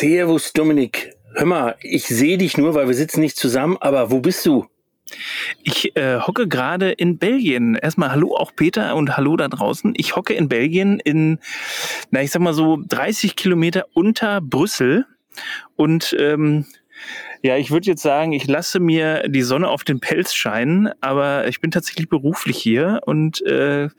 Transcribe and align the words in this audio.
Servus, 0.00 0.54
Dominik. 0.54 1.12
Hör 1.34 1.44
mal, 1.44 1.76
ich 1.82 2.06
sehe 2.06 2.38
dich 2.38 2.56
nur, 2.56 2.72
weil 2.72 2.86
wir 2.86 2.94
sitzen 2.94 3.20
nicht 3.20 3.36
zusammen, 3.36 3.76
aber 3.80 4.10
wo 4.10 4.20
bist 4.20 4.46
du? 4.46 4.64
Ich 5.62 5.94
äh, 5.94 6.20
hocke 6.20 6.48
gerade 6.48 6.90
in 6.90 7.18
Belgien. 7.18 7.74
Erstmal 7.74 8.10
hallo 8.10 8.34
auch 8.34 8.56
Peter 8.56 8.96
und 8.96 9.18
hallo 9.18 9.36
da 9.36 9.48
draußen. 9.48 9.92
Ich 9.98 10.16
hocke 10.16 10.32
in 10.32 10.48
Belgien 10.48 11.00
in, 11.00 11.38
na 12.10 12.22
ich 12.22 12.30
sag 12.30 12.40
mal 12.40 12.54
so 12.54 12.78
30 12.88 13.36
Kilometer 13.36 13.88
unter 13.92 14.40
Brüssel 14.40 15.04
und 15.76 16.16
ähm, 16.18 16.64
ja, 17.42 17.58
ich 17.58 17.70
würde 17.70 17.88
jetzt 17.88 18.02
sagen, 18.02 18.32
ich 18.32 18.46
lasse 18.46 18.80
mir 18.80 19.28
die 19.28 19.42
Sonne 19.42 19.68
auf 19.68 19.84
den 19.84 20.00
Pelz 20.00 20.32
scheinen, 20.32 20.88
aber 21.02 21.46
ich 21.46 21.60
bin 21.60 21.72
tatsächlich 21.72 22.08
beruflich 22.08 22.56
hier 22.56 23.02
und 23.04 23.42
äh, 23.42 23.90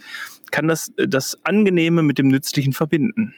kann 0.49 0.67
das, 0.67 0.93
das 0.97 1.45
Angenehme 1.45 2.01
mit 2.01 2.17
dem 2.17 2.29
Nützlichen 2.29 2.73
verbinden. 2.73 3.35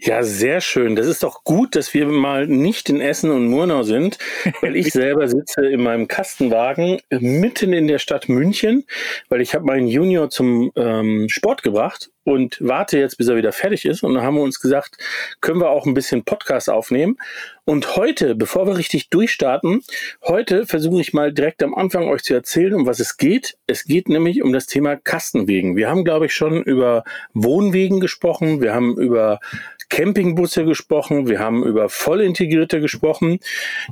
Ja, 0.00 0.22
sehr 0.22 0.60
schön. 0.60 0.94
Das 0.94 1.08
ist 1.08 1.24
doch 1.24 1.42
gut, 1.42 1.74
dass 1.74 1.92
wir 1.92 2.06
mal 2.06 2.46
nicht 2.46 2.88
in 2.88 3.00
Essen 3.00 3.32
und 3.32 3.48
Murnau 3.48 3.82
sind, 3.82 4.18
weil 4.60 4.76
ich 4.76 4.92
selber 4.92 5.26
sitze 5.26 5.66
in 5.66 5.82
meinem 5.82 6.06
Kastenwagen 6.06 7.00
mitten 7.10 7.72
in 7.72 7.88
der 7.88 7.98
Stadt 7.98 8.28
München, 8.28 8.84
weil 9.28 9.40
ich 9.40 9.54
habe 9.54 9.64
meinen 9.64 9.88
Junior 9.88 10.30
zum 10.30 10.70
ähm, 10.76 11.26
Sport 11.28 11.64
gebracht 11.64 12.10
und 12.28 12.58
warte 12.60 12.98
jetzt, 12.98 13.16
bis 13.16 13.28
er 13.28 13.36
wieder 13.36 13.52
fertig 13.52 13.86
ist. 13.86 14.02
Und 14.02 14.12
dann 14.12 14.22
haben 14.22 14.34
wir 14.34 14.42
uns 14.42 14.60
gesagt, 14.60 14.98
können 15.40 15.62
wir 15.62 15.70
auch 15.70 15.86
ein 15.86 15.94
bisschen 15.94 16.24
Podcast 16.24 16.68
aufnehmen. 16.68 17.16
Und 17.64 17.96
heute, 17.96 18.34
bevor 18.34 18.66
wir 18.66 18.76
richtig 18.76 19.08
durchstarten, 19.08 19.82
heute 20.22 20.66
versuche 20.66 21.00
ich 21.00 21.14
mal 21.14 21.32
direkt 21.32 21.62
am 21.62 21.74
Anfang 21.74 22.06
euch 22.06 22.22
zu 22.22 22.34
erzählen, 22.34 22.74
um 22.74 22.86
was 22.86 23.00
es 23.00 23.16
geht. 23.16 23.56
Es 23.66 23.84
geht 23.84 24.10
nämlich 24.10 24.42
um 24.42 24.52
das 24.52 24.66
Thema 24.66 24.96
Kastenwegen. 24.96 25.74
Wir 25.74 25.88
haben, 25.88 26.04
glaube 26.04 26.26
ich, 26.26 26.34
schon 26.34 26.62
über 26.62 27.02
Wohnwegen 27.32 27.98
gesprochen. 27.98 28.60
Wir 28.60 28.74
haben 28.74 28.98
über 28.98 29.40
Campingbusse 29.88 30.66
gesprochen, 30.66 31.28
wir 31.28 31.38
haben 31.38 31.64
über 31.64 31.88
vollintegrierte 31.88 32.82
gesprochen. 32.82 33.40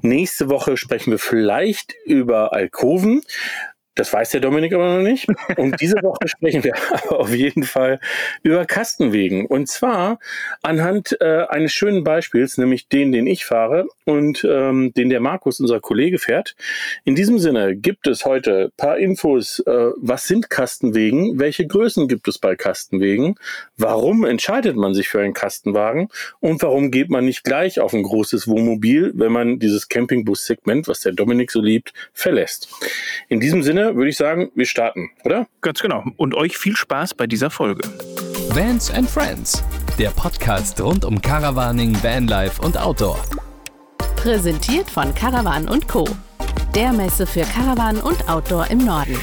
Nächste 0.02 0.50
Woche 0.50 0.76
sprechen 0.76 1.10
wir 1.10 1.18
vielleicht 1.18 1.94
über 2.04 2.52
Alkoven. 2.52 3.22
Das 3.96 4.12
weiß 4.12 4.30
der 4.30 4.40
Dominik 4.40 4.74
aber 4.74 4.96
noch 4.96 5.02
nicht. 5.02 5.26
Und 5.56 5.80
diese 5.80 5.96
Woche 6.02 6.28
sprechen 6.28 6.62
wir 6.62 6.74
aber 6.92 7.20
auf 7.20 7.34
jeden 7.34 7.64
Fall 7.64 7.98
über 8.42 8.64
Kastenwegen. 8.66 9.46
Und 9.46 9.68
zwar 9.68 10.18
anhand 10.62 11.16
äh, 11.20 11.46
eines 11.48 11.72
schönen 11.72 12.04
Beispiels, 12.04 12.58
nämlich 12.58 12.88
den, 12.88 13.10
den 13.10 13.26
ich 13.26 13.46
fahre 13.46 13.88
und 14.04 14.46
ähm, 14.48 14.92
den 14.94 15.08
der 15.08 15.20
Markus, 15.20 15.60
unser 15.60 15.80
Kollege, 15.80 16.18
fährt. 16.18 16.54
In 17.04 17.14
diesem 17.14 17.38
Sinne 17.38 17.74
gibt 17.74 18.06
es 18.06 18.26
heute 18.26 18.70
paar 18.76 18.98
Infos. 18.98 19.60
Äh, 19.60 19.72
was 19.96 20.26
sind 20.26 20.50
Kastenwegen? 20.50 21.38
Welche 21.38 21.66
Größen 21.66 22.06
gibt 22.06 22.28
es 22.28 22.38
bei 22.38 22.54
Kastenwegen? 22.54 23.36
Warum 23.78 24.24
entscheidet 24.24 24.76
man 24.76 24.92
sich 24.92 25.08
für 25.08 25.20
einen 25.20 25.32
Kastenwagen? 25.32 26.08
Und 26.40 26.62
warum 26.62 26.90
geht 26.90 27.08
man 27.08 27.24
nicht 27.24 27.44
gleich 27.44 27.80
auf 27.80 27.94
ein 27.94 28.02
großes 28.02 28.46
Wohnmobil, 28.46 29.12
wenn 29.14 29.32
man 29.32 29.58
dieses 29.58 29.88
Campingbus-Segment, 29.88 30.86
was 30.86 31.00
der 31.00 31.12
Dominik 31.12 31.50
so 31.50 31.62
liebt, 31.62 31.94
verlässt? 32.12 32.68
In 33.30 33.40
diesem 33.40 33.62
Sinne 33.62 33.85
würde 33.94 34.08
ich 34.08 34.16
sagen, 34.16 34.50
wir 34.54 34.66
starten, 34.66 35.10
oder? 35.24 35.46
Ganz 35.60 35.80
genau. 35.80 36.04
Und 36.16 36.34
euch 36.34 36.58
viel 36.58 36.74
Spaß 36.76 37.14
bei 37.14 37.26
dieser 37.26 37.50
Folge. 37.50 37.88
Vans 38.50 38.90
and 38.90 39.08
Friends, 39.08 39.62
der 39.98 40.10
Podcast 40.10 40.80
rund 40.80 41.04
um 41.04 41.20
Caravaning, 41.20 41.94
Vanlife 42.02 42.60
und 42.62 42.78
Outdoor. 42.78 43.22
Präsentiert 44.16 44.90
von 44.90 45.14
Caravan 45.14 45.68
und 45.68 45.86
Co. 45.86 46.08
Der 46.74 46.92
Messe 46.92 47.26
für 47.26 47.42
Caravan 47.42 47.98
und 47.98 48.28
Outdoor 48.28 48.70
im 48.70 48.78
Norden. 48.78 49.16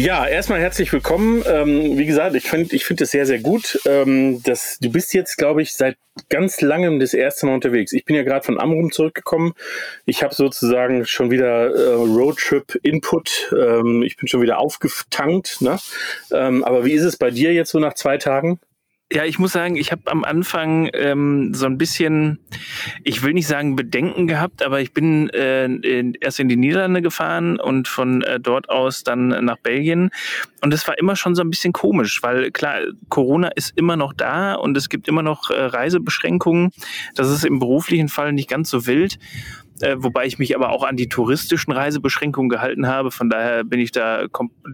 Ja, 0.00 0.26
erstmal 0.26 0.60
herzlich 0.60 0.90
willkommen. 0.94 1.44
Ähm, 1.46 1.98
wie 1.98 2.06
gesagt, 2.06 2.34
ich 2.34 2.48
finde 2.48 2.74
ich 2.74 2.86
finde 2.86 3.04
es 3.04 3.10
sehr, 3.10 3.26
sehr 3.26 3.38
gut. 3.38 3.78
Ähm, 3.84 4.42
dass, 4.44 4.78
du 4.78 4.90
bist 4.90 5.12
jetzt, 5.12 5.36
glaube 5.36 5.60
ich, 5.60 5.74
seit 5.74 5.98
ganz 6.30 6.62
langem 6.62 7.00
das 7.00 7.12
erste 7.12 7.44
Mal 7.44 7.52
unterwegs. 7.52 7.92
Ich 7.92 8.06
bin 8.06 8.16
ja 8.16 8.22
gerade 8.22 8.42
von 8.42 8.58
Amrum 8.58 8.92
zurückgekommen. 8.92 9.52
Ich 10.06 10.22
habe 10.22 10.34
sozusagen 10.34 11.04
schon 11.04 11.30
wieder 11.30 11.74
äh, 11.74 11.92
Roadtrip-Input. 11.96 13.54
Ähm, 13.54 14.02
ich 14.02 14.16
bin 14.16 14.26
schon 14.26 14.40
wieder 14.40 14.58
aufgetankt. 14.58 15.60
Ne? 15.60 15.78
Ähm, 16.32 16.64
aber 16.64 16.86
wie 16.86 16.92
ist 16.92 17.04
es 17.04 17.18
bei 17.18 17.30
dir 17.30 17.52
jetzt 17.52 17.70
so 17.70 17.78
nach 17.78 17.92
zwei 17.92 18.16
Tagen? 18.16 18.58
Ja, 19.12 19.24
ich 19.24 19.40
muss 19.40 19.50
sagen, 19.50 19.74
ich 19.74 19.90
habe 19.90 20.02
am 20.04 20.22
Anfang 20.22 20.88
ähm, 20.92 21.52
so 21.52 21.66
ein 21.66 21.78
bisschen, 21.78 22.38
ich 23.02 23.24
will 23.24 23.32
nicht 23.32 23.48
sagen 23.48 23.74
Bedenken 23.74 24.28
gehabt, 24.28 24.62
aber 24.62 24.80
ich 24.80 24.92
bin 24.92 25.28
äh, 25.30 25.64
in, 25.64 26.14
erst 26.20 26.38
in 26.38 26.48
die 26.48 26.56
Niederlande 26.56 27.02
gefahren 27.02 27.58
und 27.58 27.88
von 27.88 28.22
äh, 28.22 28.38
dort 28.38 28.68
aus 28.68 29.02
dann 29.02 29.28
nach 29.44 29.58
Belgien. 29.58 30.10
Und 30.62 30.72
es 30.72 30.86
war 30.86 30.96
immer 30.96 31.16
schon 31.16 31.34
so 31.34 31.42
ein 31.42 31.50
bisschen 31.50 31.72
komisch, 31.72 32.22
weil 32.22 32.52
klar, 32.52 32.82
Corona 33.08 33.48
ist 33.48 33.76
immer 33.76 33.96
noch 33.96 34.12
da 34.12 34.54
und 34.54 34.76
es 34.76 34.88
gibt 34.88 35.08
immer 35.08 35.22
noch 35.22 35.50
äh, 35.50 35.60
Reisebeschränkungen. 35.60 36.70
Das 37.16 37.28
ist 37.30 37.44
im 37.44 37.58
beruflichen 37.58 38.08
Fall 38.08 38.32
nicht 38.32 38.48
ganz 38.48 38.70
so 38.70 38.86
wild 38.86 39.18
äh, 39.82 39.96
wobei 39.98 40.26
ich 40.26 40.38
mich 40.38 40.54
aber 40.54 40.70
auch 40.70 40.84
an 40.84 40.96
die 40.96 41.08
touristischen 41.08 41.72
Reisebeschränkungen 41.72 42.48
gehalten 42.48 42.86
habe. 42.86 43.10
Von 43.10 43.30
daher 43.30 43.64
bin 43.64 43.80
ich 43.80 43.92
da 43.92 44.26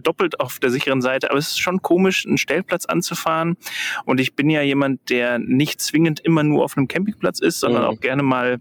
doppelt 0.03 0.39
auf 0.39 0.59
der 0.59 0.69
sicheren 0.69 1.01
Seite. 1.01 1.29
Aber 1.29 1.39
es 1.39 1.49
ist 1.49 1.59
schon 1.59 1.81
komisch, 1.81 2.25
einen 2.25 2.37
Stellplatz 2.37 2.85
anzufahren. 2.85 3.57
Und 4.05 4.19
ich 4.19 4.35
bin 4.35 4.49
ja 4.49 4.61
jemand, 4.61 5.09
der 5.09 5.39
nicht 5.39 5.81
zwingend 5.81 6.19
immer 6.19 6.43
nur 6.43 6.63
auf 6.63 6.77
einem 6.77 6.87
Campingplatz 6.87 7.39
ist, 7.39 7.59
sondern 7.59 7.83
mhm. 7.83 7.89
auch 7.89 7.99
gerne 7.99 8.23
mal 8.23 8.59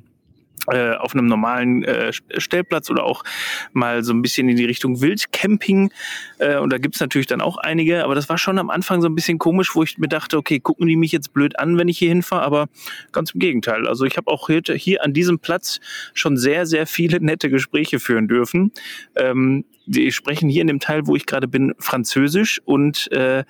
auf 0.67 1.15
einem 1.15 1.27
normalen 1.27 1.85
äh, 1.85 2.13
Stellplatz 2.13 2.91
oder 2.91 3.05
auch 3.05 3.23
mal 3.73 4.03
so 4.03 4.13
ein 4.13 4.23
bisschen 4.23 4.49
in 4.49 4.57
die 4.57 4.65
Richtung 4.65 5.01
Wildcamping. 5.01 5.93
Äh, 6.39 6.57
und 6.59 6.73
da 6.73 6.79
gibt's 6.79 7.01
natürlich 7.01 7.27
dann 7.27 7.41
auch 7.41 7.57
einige, 7.57 8.05
aber 8.05 8.15
das 8.15 8.29
war 8.29 8.39
schon 8.39 8.59
am 8.59 8.71
Anfang 8.71 9.01
so 9.01 9.09
ein 9.09 9.15
bisschen 9.15 9.39
komisch, 9.39 9.75
wo 9.75 9.83
ich 9.83 9.99
mir 9.99 10.09
dachte, 10.09 10.37
okay, 10.37 10.59
gucken 10.59 10.87
die 10.87 10.97
mich 10.97 11.13
jetzt 11.13 11.33
blöd 11.33 11.59
an, 11.59 11.79
wenn 11.79 11.89
ich 11.89 11.99
hier 11.99 12.09
hinfahre, 12.09 12.43
aber 12.43 12.69
ganz 13.13 13.31
im 13.31 13.41
Gegenteil. 13.41 13.87
Also 13.87 14.05
ich 14.05 14.17
habe 14.17 14.31
auch 14.31 14.49
hier, 14.49 14.63
hier 14.75 15.05
an 15.05 15.13
diesem 15.13 15.39
Platz 15.39 15.81
schon 16.15 16.37
sehr, 16.37 16.67
sehr 16.67 16.87
viele 16.87 17.21
nette 17.21 17.51
Gespräche 17.51 18.01
führen 18.01 18.29
dürfen. 18.29 18.73
Ähm, 19.15 19.65
die 19.87 20.11
sprechen 20.11 20.49
hier 20.49 20.63
in 20.63 20.67
dem 20.67 20.81
Teil, 20.81 21.07
wo 21.07 21.15
ich 21.15 21.27
gerade 21.27 21.47
bin, 21.47 21.75
Französisch 21.79 22.61
und 22.65 23.11
äh, 23.13 23.45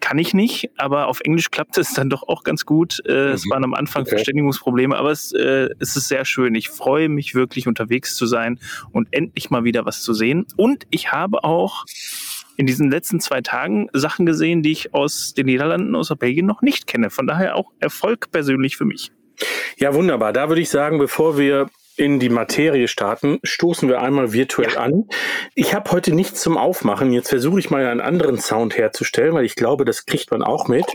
kann 0.00 0.18
ich 0.18 0.34
nicht, 0.34 0.70
aber 0.76 1.06
auf 1.06 1.20
Englisch 1.20 1.50
klappt 1.50 1.78
es 1.78 1.92
dann 1.92 2.10
doch 2.10 2.22
auch 2.26 2.42
ganz 2.42 2.66
gut. 2.66 3.00
Äh, 3.06 3.12
mhm. 3.12 3.32
Es 3.32 3.48
waren 3.50 3.64
am 3.64 3.74
Anfang 3.74 4.02
okay. 4.02 4.10
Verständigungsprobleme, 4.10 4.96
aber 4.96 5.10
es, 5.10 5.32
äh, 5.32 5.68
es 5.78 5.96
ist 5.96 6.08
sehr 6.08 6.24
schön. 6.24 6.54
Ich 6.54 6.68
freue 6.68 7.08
mich 7.08 7.34
wirklich 7.34 7.68
unterwegs 7.68 8.14
zu 8.16 8.26
sein 8.26 8.58
und 8.92 9.08
endlich 9.12 9.50
mal 9.50 9.64
wieder 9.64 9.84
was 9.86 10.02
zu 10.02 10.14
sehen. 10.14 10.46
Und 10.56 10.86
ich 10.90 11.12
habe 11.12 11.44
auch 11.44 11.84
in 12.56 12.66
diesen 12.66 12.90
letzten 12.90 13.20
zwei 13.20 13.40
Tagen 13.40 13.88
Sachen 13.92 14.26
gesehen, 14.26 14.62
die 14.62 14.72
ich 14.72 14.92
aus 14.92 15.34
den 15.34 15.46
Niederlanden, 15.46 15.94
aus 15.94 16.12
Belgien 16.18 16.46
noch 16.46 16.62
nicht 16.62 16.86
kenne. 16.86 17.10
Von 17.10 17.26
daher 17.26 17.56
auch 17.56 17.70
Erfolg 17.78 18.30
persönlich 18.32 18.76
für 18.76 18.84
mich. 18.84 19.12
Ja, 19.78 19.94
wunderbar. 19.94 20.32
Da 20.32 20.48
würde 20.48 20.60
ich 20.60 20.68
sagen, 20.68 20.98
bevor 20.98 21.38
wir 21.38 21.70
in 22.00 22.18
die 22.18 22.30
Materie 22.30 22.88
starten, 22.88 23.40
stoßen 23.44 23.86
wir 23.86 24.00
einmal 24.00 24.32
virtuell 24.32 24.72
ja. 24.72 24.80
an. 24.80 25.04
Ich 25.54 25.74
habe 25.74 25.90
heute 25.90 26.14
nichts 26.14 26.40
zum 26.40 26.56
Aufmachen. 26.56 27.12
Jetzt 27.12 27.28
versuche 27.28 27.60
ich 27.60 27.70
mal 27.70 27.84
einen 27.84 28.00
anderen 28.00 28.38
Sound 28.38 28.78
herzustellen, 28.78 29.34
weil 29.34 29.44
ich 29.44 29.54
glaube, 29.54 29.84
das 29.84 30.06
kriegt 30.06 30.30
man 30.30 30.42
auch 30.42 30.66
mit. 30.66 30.86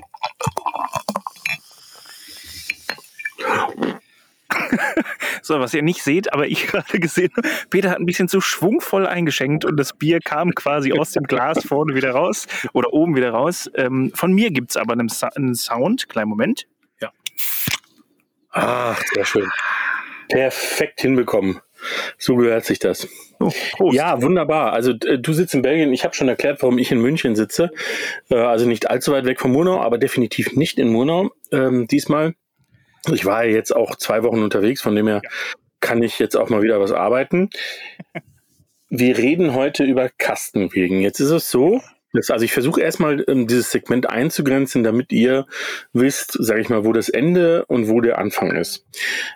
so, 5.43 5.59
was 5.59 5.75
ihr 5.75 5.83
nicht 5.83 6.01
seht, 6.01 6.33
aber 6.33 6.47
ich 6.47 6.65
gerade 6.67 6.99
gesehen 6.99 7.31
habe, 7.37 7.47
Peter 7.69 7.91
hat 7.91 7.99
ein 7.99 8.07
bisschen 8.07 8.27
zu 8.27 8.41
schwungvoll 8.41 9.05
eingeschenkt 9.05 9.63
und 9.63 9.77
das 9.77 9.93
Bier 9.93 10.19
kam 10.21 10.55
quasi 10.55 10.91
aus 10.91 11.11
dem 11.11 11.25
Glas 11.25 11.63
vorne 11.67 11.93
wieder 11.93 12.11
raus 12.11 12.47
oder 12.73 12.93
oben 12.93 13.15
wieder 13.15 13.29
raus. 13.29 13.69
Ähm, 13.75 14.11
von 14.15 14.33
mir 14.33 14.49
gibt 14.49 14.71
es 14.71 14.77
aber 14.77 14.93
einen, 14.93 15.11
einen 15.35 15.53
Sound. 15.53 16.09
Kleinen 16.09 16.29
Moment. 16.29 16.65
Ja. 16.99 17.11
Ach, 18.49 18.99
sehr 19.13 19.25
schön. 19.25 19.51
Perfekt 20.29 21.01
hinbekommen. 21.01 21.61
So 22.17 22.35
gehört 22.35 22.65
sich 22.65 22.79
das. 22.79 23.07
Oh, 23.39 23.91
ja, 23.91 24.21
wunderbar. 24.21 24.73
Also 24.73 24.91
äh, 24.91 25.19
du 25.19 25.33
sitzt 25.33 25.53
in 25.53 25.61
Belgien. 25.61 25.93
Ich 25.93 26.03
habe 26.03 26.15
schon 26.15 26.29
erklärt, 26.29 26.61
warum 26.61 26.77
ich 26.77 26.91
in 26.91 27.01
München 27.01 27.35
sitze. 27.35 27.71
Äh, 28.29 28.35
also 28.35 28.65
nicht 28.65 28.89
allzu 28.89 29.11
weit 29.11 29.25
weg 29.25 29.39
von 29.39 29.51
Murnau, 29.51 29.81
aber 29.81 29.97
definitiv 29.97 30.55
nicht 30.55 30.79
in 30.79 30.89
Murnau 30.89 31.31
ähm, 31.51 31.87
diesmal. 31.87 32.33
Ich 33.11 33.25
war 33.25 33.45
ja 33.45 33.51
jetzt 33.51 33.75
auch 33.75 33.95
zwei 33.95 34.23
Wochen 34.23 34.41
unterwegs, 34.41 34.81
von 34.81 34.95
dem 34.95 35.07
her 35.07 35.21
kann 35.79 36.01
ich 36.01 36.17
jetzt 36.17 36.35
auch 36.35 36.49
mal 36.49 36.63
wieder 36.63 36.79
was 36.79 36.91
arbeiten. 36.91 37.49
Wir 38.89 39.17
reden 39.17 39.53
heute 39.53 39.83
über 39.83 40.09
Kastenwegen. 40.09 41.01
Jetzt 41.01 41.19
ist 41.19 41.29
es 41.29 41.51
so, 41.51 41.81
das, 42.15 42.31
also 42.31 42.45
ich 42.45 42.53
versuche 42.53 42.81
erstmal 42.81 43.23
ähm, 43.27 43.47
dieses 43.47 43.71
Segment 43.71 44.09
einzugrenzen, 44.09 44.83
damit 44.83 45.11
ihr 45.11 45.45
wisst, 45.93 46.37
sage 46.39 46.61
ich 46.61 46.69
mal, 46.69 46.85
wo 46.85 46.93
das 46.93 47.09
Ende 47.09 47.65
und 47.65 47.87
wo 47.87 48.01
der 48.01 48.17
Anfang 48.17 48.51
ist. 48.55 48.85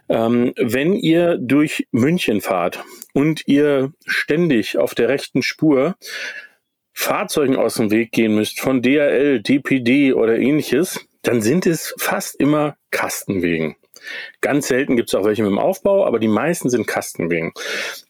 Ähm, 0.08 0.54
wenn 0.58 0.94
ihr 0.94 1.38
durch 1.38 1.88
München 1.92 2.42
fahrt 2.42 2.84
und 3.14 3.48
ihr 3.48 3.92
ständig 4.06 4.78
auf 4.78 4.96
der 4.96 5.10
rechten 5.10 5.42
Spur 5.42 5.96
Fahrzeugen 6.94 7.56
aus 7.56 7.76
dem 7.76 7.92
Weg 7.92 8.12
gehen 8.12 8.36
müsst, 8.36 8.60
von 8.60 8.82
DRL, 8.82 9.42
DPD 9.42 10.14
oder 10.14 10.38
ähnliches, 10.38 11.00
dann 11.22 11.42
sind 11.42 11.66
es 11.66 11.94
fast 11.98 12.36
immer 12.40 12.76
Kastenwegen. 12.92 13.76
Ganz 14.42 14.68
selten 14.68 14.96
gibt 14.96 15.10
es 15.10 15.16
auch 15.16 15.26
welche 15.26 15.44
mit 15.44 15.52
dem 15.52 15.60
Aufbau, 15.60 16.06
aber 16.06 16.20
die 16.20 16.28
meisten 16.28 16.70
sind 16.70 16.88
Kastenwegen. 16.88 17.52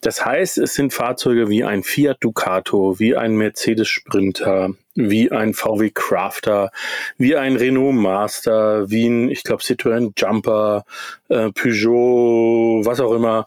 Das 0.01 0.25
heißt, 0.25 0.57
es 0.57 0.73
sind 0.73 0.93
Fahrzeuge 0.93 1.49
wie 1.49 1.63
ein 1.63 1.83
Fiat 1.83 2.17
Ducato, 2.21 2.99
wie 2.99 3.15
ein 3.15 3.35
Mercedes 3.35 3.87
Sprinter, 3.87 4.71
wie 4.95 5.31
ein 5.31 5.53
VW 5.53 5.91
Crafter, 5.93 6.71
wie 7.17 7.35
ein 7.35 7.55
Renault 7.55 7.95
Master, 7.95 8.89
wie 8.89 9.07
ein, 9.07 9.29
ich 9.29 9.43
glaube, 9.43 9.63
Citroën 9.63 10.13
Jumper, 10.17 10.85
äh, 11.29 11.51
Peugeot, 11.51 12.85
was 12.85 12.99
auch 12.99 13.13
immer. 13.13 13.45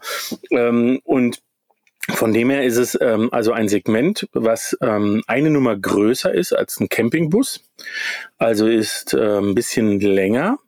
Ähm, 0.51 0.99
und 1.03 1.41
von 2.09 2.33
dem 2.33 2.49
her 2.49 2.63
ist 2.63 2.77
es 2.77 2.97
ähm, 2.99 3.29
also 3.31 3.53
ein 3.53 3.69
Segment, 3.69 4.27
was 4.33 4.77
ähm, 4.81 5.23
eine 5.27 5.49
Nummer 5.49 5.77
größer 5.77 6.33
ist 6.33 6.51
als 6.51 6.79
ein 6.79 6.89
Campingbus. 6.89 7.63
Also 8.37 8.67
ist 8.67 9.13
äh, 9.13 9.37
ein 9.39 9.55
bisschen 9.55 9.99
länger 9.99 10.59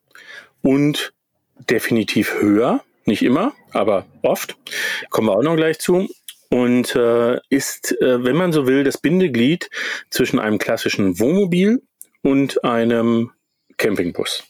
und 0.61 1.13
definitiv 1.69 2.41
höher. 2.41 2.83
Nicht 3.05 3.21
immer, 3.21 3.53
aber 3.71 4.05
oft. 4.23 4.57
Kommen 5.09 5.27
wir 5.27 5.37
auch 5.37 5.43
noch 5.43 5.55
gleich 5.55 5.79
zu. 5.79 6.09
Und 6.49 6.95
äh, 6.95 7.39
ist, 7.49 7.99
äh, 8.01 8.23
wenn 8.23 8.35
man 8.35 8.51
so 8.51 8.67
will, 8.67 8.83
das 8.83 8.97
Bindeglied 8.97 9.69
zwischen 10.09 10.39
einem 10.39 10.57
klassischen 10.57 11.19
Wohnmobil 11.19 11.81
und 12.21 12.63
einem 12.63 13.31
Campingbus. 13.77 14.43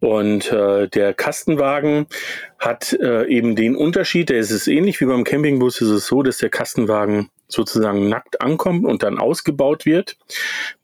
Und 0.00 0.52
äh, 0.52 0.88
der 0.88 1.14
Kastenwagen 1.14 2.06
hat 2.58 2.92
äh, 2.92 3.26
eben 3.26 3.56
den 3.56 3.74
Unterschied, 3.74 4.28
der 4.28 4.38
ist 4.38 4.50
es 4.50 4.66
ähnlich 4.66 5.00
wie 5.00 5.06
beim 5.06 5.24
Campingbus, 5.24 5.80
ist 5.80 5.88
es 5.88 6.06
so, 6.06 6.22
dass 6.22 6.38
der 6.38 6.50
Kastenwagen 6.50 7.30
sozusagen 7.48 8.08
nackt 8.08 8.40
ankommt 8.40 8.84
und 8.84 9.02
dann 9.02 9.18
ausgebaut 9.18 9.86
wird. 9.86 10.16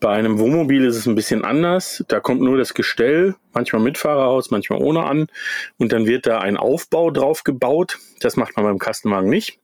Bei 0.00 0.11
einem 0.11 0.38
Wohnmobil 0.38 0.85
ist 0.85 0.97
es 0.97 1.06
ein 1.06 1.14
bisschen 1.14 1.44
anders. 1.44 2.05
Da 2.09 2.20
kommt 2.20 2.41
nur 2.41 2.56
das 2.56 2.75
Gestell, 2.75 3.35
manchmal 3.53 3.82
mit 3.82 3.99
Fahrerhaus, 3.99 4.50
manchmal 4.50 4.81
ohne 4.81 5.05
an. 5.05 5.26
Und 5.79 5.93
dann 5.93 6.06
wird 6.06 6.26
da 6.26 6.38
ein 6.38 6.56
Aufbau 6.56 7.11
drauf 7.11 7.44
gebaut. 7.44 7.99
Das 8.20 8.37
macht 8.37 8.56
man 8.56 8.64
beim 8.64 8.79
Kastenwagen 8.79 9.29
nicht, 9.29 9.59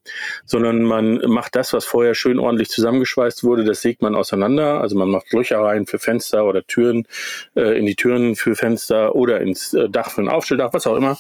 sondern 0.45 0.83
man 0.83 1.19
macht 1.27 1.55
das, 1.55 1.73
was 1.73 1.85
vorher 1.85 2.15
schön 2.15 2.39
ordentlich 2.39 2.69
zusammengeschweißt 2.69 3.45
wurde, 3.45 3.65
das 3.65 3.83
sägt 3.83 4.03
man 4.03 4.15
auseinander. 4.15 4.81
Also 4.81 4.97
man 4.97 5.11
macht 5.11 5.33
Löcher 5.33 5.61
rein 5.61 5.87
für 5.87 5.99
Fenster 5.99 6.45
oder 6.45 6.67
Türen, 6.67 7.07
äh, 7.55 7.79
in 7.79 7.87
die 7.87 7.95
Türen 7.95 8.35
für 8.35 8.57
Fenster 8.57 9.15
oder 9.15 9.41
ins 9.41 9.73
äh, 9.75 9.89
Dach 9.89 10.11
für 10.11 10.23
ein 10.23 10.29
Aufstelldach, 10.29 10.73
was 10.73 10.87
auch 10.87 10.97
immer. 10.97 11.17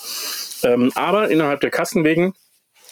Ähm, 0.65 0.91
aber 0.97 1.31
innerhalb 1.31 1.61
der 1.61 1.71
Kastenwegen 1.71 2.35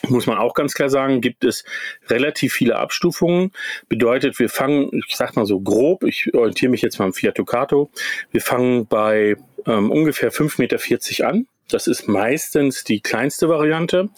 muss 0.08 0.26
man 0.26 0.38
auch 0.38 0.54
ganz 0.54 0.74
klar 0.74 0.88
sagen, 0.88 1.20
gibt 1.20 1.44
es 1.44 1.64
relativ 2.08 2.52
viele 2.52 2.76
Abstufungen. 2.76 3.52
Bedeutet, 3.88 4.38
wir 4.38 4.48
fangen, 4.48 4.90
ich 5.06 5.16
sag 5.16 5.36
mal 5.36 5.46
so 5.46 5.60
grob, 5.60 6.04
ich 6.04 6.34
orientiere 6.34 6.70
mich 6.70 6.82
jetzt 6.82 6.98
mal 6.98 7.06
am 7.06 7.12
Fiat 7.12 7.38
Ducato, 7.38 7.90
wir 8.30 8.40
fangen 8.40 8.86
bei 8.86 9.36
ähm, 9.66 9.90
ungefähr 9.90 10.32
5,40 10.32 10.58
Meter 10.58 11.28
an. 11.28 11.46
Das 11.68 11.88
ist 11.88 12.06
meistens 12.06 12.84
die 12.84 13.00
kleinste 13.00 13.48
Variante. 13.48 14.08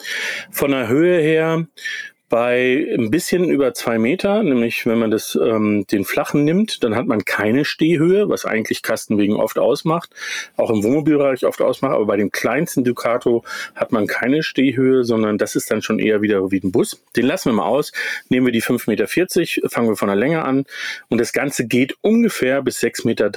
Von 0.51 0.73
der 0.73 0.89
Höhe 0.89 1.19
her 1.19 1.67
bei 2.29 2.87
ein 2.97 3.11
bisschen 3.11 3.49
über 3.49 3.73
zwei 3.75 3.99
Meter, 3.99 4.43
nämlich 4.43 4.85
wenn 4.87 4.99
man 4.99 5.11
das 5.11 5.39
ähm, 5.41 5.87
den 5.87 6.05
flachen 6.05 6.45
nimmt, 6.45 6.85
dann 6.85 6.95
hat 6.95 7.07
man 7.07 7.25
keine 7.25 7.65
Stehhöhe, 7.65 8.29
was 8.29 8.45
eigentlich 8.45 8.83
Kastenwegen 8.83 9.37
oft 9.37 9.59
ausmacht, 9.59 10.11
auch 10.57 10.71
im 10.71 10.83
Wohnmobilbereich 10.83 11.47
oft 11.47 11.63
ausmacht, 11.63 11.95
aber 11.95 12.07
bei 12.07 12.17
dem 12.17 12.31
kleinsten 12.31 12.85
Ducato 12.85 13.45
hat 13.75 13.93
man 13.93 14.07
keine 14.07 14.43
Stehhöhe, 14.43 15.05
sondern 15.05 15.39
das 15.39 15.57
ist 15.57 15.71
dann 15.71 15.81
schon 15.81 15.99
eher 15.99 16.21
wieder 16.21 16.51
wie 16.51 16.61
ein 16.63 16.73
Bus. 16.73 17.03
Den 17.17 17.27
lassen 17.27 17.51
wir 17.51 17.55
mal 17.55 17.67
aus, 17.67 17.93
nehmen 18.29 18.47
wir 18.47 18.53
die 18.53 18.63
5,40 18.63 18.89
Meter, 18.89 19.71
fangen 19.71 19.89
wir 19.89 19.97
von 19.97 20.09
der 20.09 20.17
Länge 20.17 20.45
an 20.45 20.65
und 21.09 21.19
das 21.19 21.33
Ganze 21.33 21.67
geht 21.67 21.97
ungefähr 22.03 22.63
bis 22.63 22.79
6,30 22.81 23.07
Meter. 23.07 23.31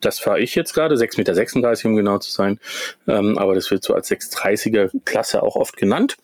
Das 0.00 0.18
fahre 0.18 0.40
ich 0.40 0.54
jetzt 0.54 0.74
gerade, 0.74 0.94
6,36 0.94 1.56
Meter, 1.56 1.88
um 1.88 1.96
genau 1.96 2.18
zu 2.18 2.30
sein. 2.30 2.60
Ähm, 3.08 3.38
aber 3.38 3.54
das 3.54 3.70
wird 3.70 3.82
so 3.82 3.94
als 3.94 4.10
630er 4.10 4.90
Klasse 5.04 5.42
auch 5.42 5.56
oft 5.56 5.76
genannt. 5.76 6.16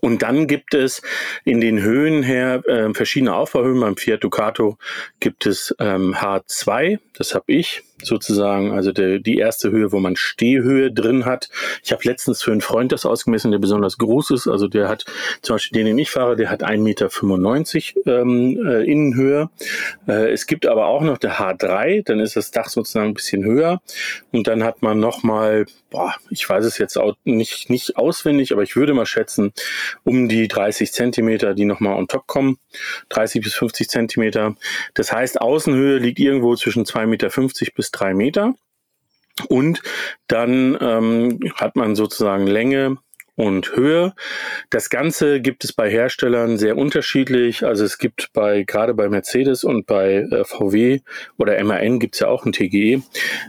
Und 0.00 0.22
dann 0.22 0.46
gibt 0.46 0.74
es 0.74 1.02
in 1.44 1.60
den 1.60 1.80
Höhen 1.80 2.22
her 2.22 2.62
äh, 2.66 2.92
verschiedene 2.94 3.34
Aufbauhöhen. 3.34 3.80
Beim 3.80 3.96
Fiat 3.96 4.22
Ducato 4.22 4.78
gibt 5.18 5.46
es 5.46 5.74
ähm, 5.78 6.14
H2, 6.14 6.98
das 7.14 7.34
habe 7.34 7.46
ich 7.48 7.82
sozusagen, 8.04 8.72
also 8.72 8.92
der, 8.92 9.18
die 9.18 9.38
erste 9.38 9.70
Höhe, 9.70 9.92
wo 9.92 9.98
man 9.98 10.16
Stehhöhe 10.16 10.92
drin 10.92 11.24
hat. 11.24 11.48
Ich 11.82 11.92
habe 11.92 12.02
letztens 12.04 12.42
für 12.42 12.52
einen 12.52 12.60
Freund 12.60 12.92
das 12.92 13.06
ausgemessen, 13.06 13.50
der 13.50 13.58
besonders 13.58 13.98
groß 13.98 14.30
ist. 14.30 14.48
Also 14.48 14.68
der 14.68 14.88
hat 14.88 15.04
zum 15.42 15.54
Beispiel 15.54 15.78
den, 15.78 15.86
den 15.86 15.98
ich 15.98 16.10
fahre, 16.10 16.36
der 16.36 16.50
hat 16.50 16.62
1,95 16.62 17.94
Meter 17.96 18.20
ähm, 18.20 18.66
äh, 18.66 18.84
Innenhöhe. 18.84 19.50
Äh, 20.06 20.32
es 20.32 20.46
gibt 20.46 20.66
aber 20.66 20.86
auch 20.86 21.02
noch 21.02 21.18
der 21.18 21.38
H3, 21.38 22.04
dann 22.04 22.20
ist 22.20 22.36
das 22.36 22.50
Dach 22.50 22.68
sozusagen 22.68 23.08
ein 23.08 23.14
bisschen 23.14 23.44
höher. 23.44 23.80
Und 24.32 24.46
dann 24.46 24.64
hat 24.64 24.82
man 24.82 25.00
nochmal, 25.00 25.66
boah, 25.90 26.14
ich 26.30 26.48
weiß 26.48 26.64
es 26.64 26.78
jetzt 26.78 26.96
auch 26.96 27.16
nicht, 27.24 27.70
nicht 27.70 27.96
auswendig, 27.96 28.52
aber 28.52 28.62
ich 28.62 28.76
würde 28.76 28.94
mal 28.94 29.06
schätzen, 29.06 29.52
um 30.04 30.28
die 30.28 30.48
30 30.48 30.92
Zentimeter, 30.92 31.54
die 31.54 31.64
nochmal 31.64 31.96
on 31.96 32.08
top 32.08 32.26
kommen. 32.26 32.58
30 33.10 33.42
bis 33.42 33.54
50 33.54 33.88
Zentimeter. 33.88 34.54
Das 34.94 35.12
heißt, 35.12 35.40
Außenhöhe 35.40 35.98
liegt 35.98 36.18
irgendwo 36.18 36.54
zwischen 36.54 36.84
2,50 36.84 37.06
Meter 37.06 37.28
bis 37.74 37.89
3 37.90 38.14
Meter. 38.14 38.54
Und 39.48 39.82
dann 40.26 40.76
ähm, 40.80 41.38
hat 41.54 41.76
man 41.76 41.94
sozusagen 41.94 42.46
Länge 42.46 42.98
und 43.40 43.74
Höhe. 43.74 44.12
Das 44.68 44.90
Ganze 44.90 45.40
gibt 45.40 45.64
es 45.64 45.72
bei 45.72 45.90
Herstellern 45.90 46.58
sehr 46.58 46.76
unterschiedlich. 46.76 47.64
Also 47.64 47.84
es 47.84 47.98
gibt 47.98 48.32
bei 48.32 48.64
gerade 48.64 48.94
bei 48.94 49.08
Mercedes 49.08 49.64
und 49.64 49.86
bei 49.86 50.26
äh, 50.30 50.44
VW 50.44 51.00
oder 51.38 51.62
MAN 51.64 51.98
gibt 51.98 52.16
es 52.16 52.20
ja 52.20 52.28
auch 52.28 52.44
ein 52.44 52.52
TGE, 52.52 53.02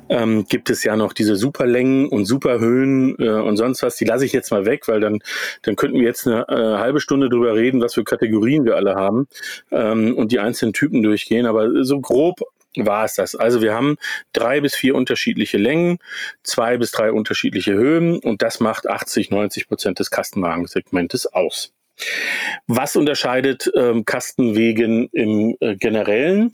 ähm, 0.10 0.46
gibt 0.48 0.70
es 0.70 0.84
ja 0.84 0.96
noch 0.96 1.14
diese 1.14 1.36
Superlängen 1.36 2.08
und 2.08 2.26
Superhöhen 2.26 3.16
äh, 3.20 3.30
und 3.30 3.58
sonst 3.58 3.84
was. 3.84 3.98
Die 3.98 4.06
lasse 4.06 4.26
ich 4.26 4.34
jetzt 4.34 4.52
mal 4.52 4.66
weg, 4.66 4.88
weil 4.88 5.02
dann 5.02 5.20
dann 5.64 5.76
könnten 5.76 5.98
wir 5.98 6.06
jetzt 6.06 6.26
eine 6.26 6.48
äh, 6.48 6.78
halbe 6.78 7.02
Stunde 7.02 7.30
drüber 7.30 7.56
reden, 7.56 7.82
was 7.82 7.94
für 7.94 8.04
Kategorien 8.04 8.66
wir 8.66 8.76
alle 8.78 8.96
haben 8.96 9.28
ähm, 9.72 10.16
und 10.16 10.32
die 10.32 10.40
einzelnen 10.40 10.74
Typen 10.74 11.04
durchgehen. 11.04 11.46
Aber 11.46 11.84
so 11.84 12.00
grob 12.00 12.40
war 12.78 13.06
es 13.06 13.16
das. 13.16 13.36
Also 13.36 13.62
wir 13.62 13.74
haben 13.74 13.98
drei 14.34 14.62
bis 14.62 14.76
vier 14.76 14.96
unterschiedliche 14.96 15.58
Längen, 15.58 16.00
zwei 16.44 16.78
bis 16.78 16.92
drei 16.92 17.12
unterschiedliche 17.12 17.74
Höhen 17.74 18.20
und 18.20 18.42
das 18.42 18.60
macht 18.60 18.88
80, 18.88 19.32
90 19.32 19.68
Prozent 19.68 20.00
des 20.00 20.12
Kastenwagensegmentes 20.12 21.28
aus. 21.28 21.74
Was 22.68 22.96
unterscheidet 22.96 23.70
ähm, 23.76 24.06
Kastenwegen 24.06 25.08
im 25.12 25.56
äh, 25.60 25.76
Generellen? 25.76 26.52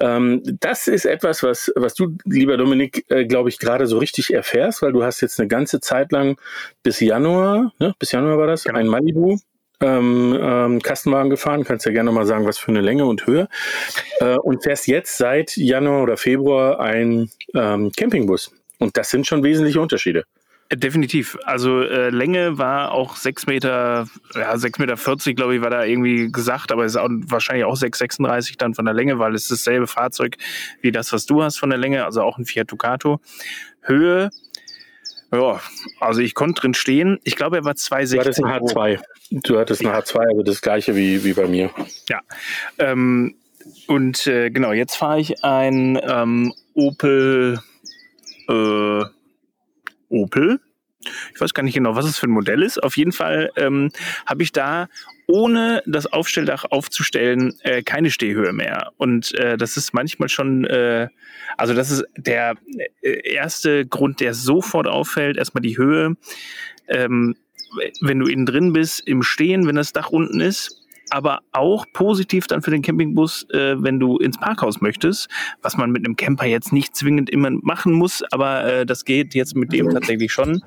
Ähm, 0.00 0.42
das 0.60 0.88
ist 0.88 1.04
etwas, 1.04 1.42
was, 1.42 1.72
was 1.76 1.94
du, 1.94 2.16
lieber 2.24 2.56
Dominik, 2.56 3.04
äh, 3.10 3.26
glaube 3.26 3.48
ich, 3.48 3.58
gerade 3.58 3.86
so 3.86 3.98
richtig 3.98 4.32
erfährst, 4.32 4.82
weil 4.82 4.92
du 4.92 5.02
hast 5.02 5.20
jetzt 5.20 5.38
eine 5.38 5.48
ganze 5.48 5.80
Zeit 5.80 6.12
lang 6.12 6.40
bis 6.82 7.00
Januar, 7.00 7.72
ne, 7.78 7.94
bis 7.98 8.12
Januar 8.12 8.38
war 8.38 8.46
das, 8.46 8.64
genau. 8.64 8.78
ein 8.78 8.86
Malibu 8.86 9.38
ähm, 9.80 10.38
ähm, 10.40 10.82
Kastenwagen 10.82 11.30
gefahren. 11.30 11.64
Kannst 11.64 11.86
ja 11.86 11.92
gerne 11.92 12.12
mal 12.12 12.26
sagen, 12.26 12.46
was 12.46 12.58
für 12.58 12.68
eine 12.68 12.80
Länge 12.80 13.06
und 13.06 13.26
Höhe. 13.26 13.48
Äh, 14.20 14.36
und 14.36 14.62
fährst 14.62 14.86
jetzt 14.86 15.16
seit 15.16 15.56
Januar 15.56 16.02
oder 16.02 16.16
Februar 16.16 16.80
ein 16.80 17.30
ähm, 17.54 17.92
Campingbus. 17.96 18.52
Und 18.78 18.96
das 18.96 19.10
sind 19.10 19.26
schon 19.26 19.42
wesentliche 19.42 19.80
Unterschiede. 19.80 20.24
Definitiv. 20.72 21.38
Also 21.44 21.82
äh, 21.82 22.10
Länge 22.10 22.58
war 22.58 22.90
auch 22.90 23.14
6 23.14 23.46
Meter, 23.46 24.08
ja, 24.34 24.52
6,40 24.52 24.80
Meter, 24.80 24.96
40, 24.96 25.36
glaube 25.36 25.54
ich, 25.54 25.62
war 25.62 25.70
da 25.70 25.84
irgendwie 25.84 26.32
gesagt, 26.32 26.72
aber 26.72 26.84
es 26.84 26.92
ist 26.92 26.98
auch 26.98 27.08
wahrscheinlich 27.08 27.64
auch 27.64 27.76
6,36 27.76 28.58
dann 28.58 28.74
von 28.74 28.84
der 28.84 28.94
Länge, 28.94 29.20
weil 29.20 29.36
es 29.36 29.46
dasselbe 29.46 29.86
Fahrzeug 29.86 30.36
wie 30.80 30.90
das, 30.90 31.12
was 31.12 31.24
du 31.24 31.44
hast 31.44 31.58
von 31.58 31.70
der 31.70 31.78
Länge, 31.78 32.04
also 32.04 32.22
auch 32.22 32.36
ein 32.36 32.46
Fiat 32.46 32.72
Ducato. 32.72 33.20
Höhe 33.82 34.30
ja, 35.32 35.60
also 36.00 36.20
ich 36.20 36.34
konnte 36.34 36.60
drin 36.60 36.74
stehen. 36.74 37.18
Ich 37.24 37.36
glaube, 37.36 37.56
er 37.56 37.64
war 37.64 37.72
2,60. 37.72 38.12
Du 38.12 38.20
hattest 38.20 38.44
ein 38.44 38.46
H2. 38.46 39.00
Du 39.30 39.58
hattest 39.58 39.80
ein 39.84 39.88
H2, 39.88 40.18
also 40.18 40.42
das 40.42 40.60
gleiche 40.60 40.94
wie, 40.94 41.24
wie 41.24 41.32
bei 41.32 41.46
mir. 41.46 41.70
Ja. 42.08 42.20
Ähm, 42.78 43.34
und 43.88 44.26
äh, 44.26 44.50
genau, 44.50 44.72
jetzt 44.72 44.96
fahre 44.96 45.20
ich 45.20 45.44
ein 45.44 46.00
ähm, 46.02 46.52
Opel. 46.74 47.60
Äh, 48.48 49.04
Opel. 50.08 50.60
Ich 51.34 51.40
weiß 51.40 51.54
gar 51.54 51.62
nicht 51.62 51.74
genau, 51.74 51.94
was 51.96 52.06
es 52.06 52.18
für 52.18 52.26
ein 52.26 52.32
Modell 52.32 52.62
ist. 52.62 52.82
Auf 52.82 52.96
jeden 52.96 53.12
Fall 53.12 53.50
ähm, 53.56 53.90
habe 54.26 54.42
ich 54.42 54.52
da 54.52 54.88
ohne 55.26 55.82
das 55.86 56.06
Aufstelldach 56.06 56.64
aufzustellen 56.70 57.54
äh, 57.62 57.82
keine 57.82 58.10
Stehhöhe 58.10 58.52
mehr. 58.52 58.92
Und 58.96 59.34
äh, 59.34 59.56
das 59.56 59.76
ist 59.76 59.92
manchmal 59.92 60.28
schon, 60.28 60.64
äh, 60.64 61.08
also 61.56 61.74
das 61.74 61.90
ist 61.90 62.04
der 62.16 62.54
äh, 63.02 63.32
erste 63.32 63.86
Grund, 63.86 64.20
der 64.20 64.34
sofort 64.34 64.86
auffällt. 64.86 65.36
Erstmal 65.36 65.62
die 65.62 65.76
Höhe. 65.76 66.16
Ähm, 66.88 67.36
wenn 68.00 68.20
du 68.20 68.26
innen 68.26 68.46
drin 68.46 68.72
bist, 68.72 69.06
im 69.06 69.22
Stehen, 69.22 69.66
wenn 69.66 69.74
das 69.74 69.92
Dach 69.92 70.10
unten 70.10 70.40
ist, 70.40 70.85
aber 71.10 71.40
auch 71.52 71.86
positiv 71.92 72.46
dann 72.46 72.62
für 72.62 72.70
den 72.70 72.82
Campingbus, 72.82 73.46
äh, 73.50 73.76
wenn 73.78 74.00
du 74.00 74.18
ins 74.18 74.38
Parkhaus 74.38 74.80
möchtest, 74.80 75.28
was 75.62 75.76
man 75.76 75.90
mit 75.90 76.04
einem 76.04 76.16
Camper 76.16 76.46
jetzt 76.46 76.72
nicht 76.72 76.96
zwingend 76.96 77.30
immer 77.30 77.50
machen 77.50 77.92
muss, 77.92 78.22
aber 78.32 78.64
äh, 78.64 78.86
das 78.86 79.04
geht 79.04 79.34
jetzt 79.34 79.56
mit 79.56 79.72
dem 79.72 79.90
tatsächlich 79.90 80.32
schon. 80.32 80.62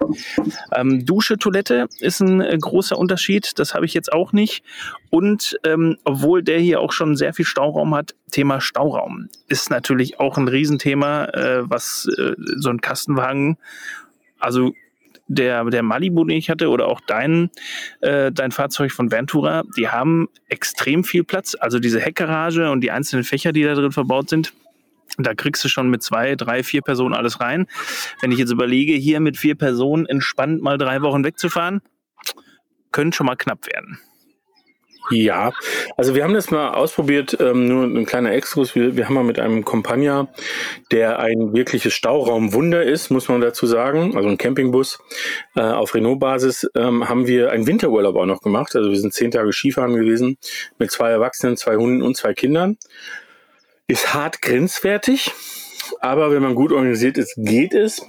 Ähm, 0.74 1.06
Dusche, 1.06 1.38
Toilette 1.38 1.88
ist 2.00 2.22
ein 2.22 2.42
äh, 2.42 2.58
großer 2.60 2.98
Unterschied, 2.98 3.60
das 3.60 3.74
habe 3.74 3.86
ich 3.86 3.94
jetzt 3.94 4.12
auch 4.12 4.34
nicht. 4.34 4.64
Und 5.10 5.58
ähm, 5.66 5.98
obwohl 6.04 6.44
der 6.44 6.60
hier 6.60 6.80
auch 6.80 6.92
schon 6.92 7.16
sehr 7.16 7.34
viel 7.34 7.46
Stauraum 7.46 7.96
hat, 7.96 8.16
Thema 8.32 8.62
Stauraum 8.62 9.30
ist 9.48 9.70
natürlich 9.70 10.20
auch 10.20 10.38
ein 10.38 10.48
Riesenthema, 10.48 11.26
äh, 11.26 11.70
was 11.70 12.08
äh, 12.18 12.36
so 12.58 12.70
ein 12.70 12.82
Kastenwagen, 12.82 13.58
also 14.40 14.74
der, 15.30 15.64
der 15.66 15.84
Malibu, 15.84 16.26
den 16.26 16.38
ich 16.38 16.50
hatte, 16.50 16.70
oder 16.70 16.88
auch 16.88 17.00
dein, 17.00 17.50
äh, 18.02 18.32
dein 18.32 18.52
Fahrzeug 18.52 18.92
von 18.92 19.12
Ventura, 19.12 19.64
die 19.78 19.88
haben 19.88 20.28
extrem 20.48 21.04
viel 21.04 21.24
Platz. 21.24 21.56
Also 21.58 21.80
diese 21.80 22.02
Heckgarage 22.02 22.70
und 22.70 22.82
die 22.82 22.92
einzelnen 22.92 23.24
Fächer, 23.24 23.54
die 23.54 23.64
da 23.64 23.76
drin 23.76 23.92
verbaut 23.92 24.30
sind, 24.30 24.54
da 25.18 25.34
kriegst 25.34 25.64
du 25.64 25.70
schon 25.70 25.90
mit 25.90 26.04
zwei, 26.04 26.36
drei, 26.36 26.64
vier 26.64 26.82
Personen 26.82 27.14
alles 27.14 27.40
rein. 27.40 27.68
Wenn 28.22 28.32
ich 28.32 28.40
jetzt 28.40 28.52
überlege, 28.52 28.94
hier 28.94 29.20
mit 29.20 29.38
vier 29.38 29.56
Personen 29.56 30.06
entspannt 30.06 30.62
mal 30.62 30.78
drei 30.78 31.02
Wochen 31.02 31.24
wegzufahren, 31.24 31.82
könnte 32.92 33.18
schon 33.18 33.28
mal 33.28 33.36
knapp 33.36 33.68
werden. 33.68 34.00
Ja, 35.12 35.52
also 35.98 36.14
wir 36.14 36.24
haben 36.24 36.34
das 36.34 36.52
mal 36.52 36.74
ausprobiert, 36.74 37.38
ähm, 37.40 37.68
nur 37.68 37.84
ein 37.84 38.06
kleiner 38.06 38.32
Exkurs. 38.32 38.76
Wir, 38.76 38.96
wir 38.96 39.06
haben 39.06 39.16
mal 39.16 39.24
mit 39.24 39.40
einem 39.40 39.66
Compagna, 39.66 40.28
der 40.92 41.20
ein 41.20 41.54
wirkliches 41.54 41.94
Stauraumwunder 41.94 42.84
ist, 42.84 43.10
muss 43.10 43.28
man 43.28 43.42
dazu 43.42 43.66
sagen, 43.66 44.16
also 44.16 44.30
ein 44.30 44.38
Campingbus 44.38 45.00
äh, 45.56 45.62
auf 45.62 45.96
Renault-Basis, 45.96 46.70
ähm, 46.76 47.10
haben 47.10 47.26
wir 47.26 47.52
einen 47.52 47.66
Winterurlaub 47.66 48.16
auch 48.18 48.26
noch 48.26 48.42
gemacht. 48.42 48.76
Also 48.76 48.92
wir 48.92 49.00
sind 49.00 49.14
zehn 49.14 49.32
Tage 49.32 49.52
Skifahren 49.52 49.96
gewesen 49.96 50.38
mit 50.78 50.92
zwei 50.92 51.10
Erwachsenen, 51.10 51.58
zwei 51.58 51.76
Hunden 51.76 52.04
und 52.04 52.16
zwei 52.16 52.34
Kindern. 52.34 52.78
Ist 53.88 54.14
hart 54.14 54.44
grenzwertig 54.44 55.32
aber 56.00 56.32
wenn 56.32 56.42
man 56.42 56.56
gut 56.56 56.72
organisiert 56.72 57.18
ist, 57.18 57.36
geht 57.38 57.74
es. 57.74 58.02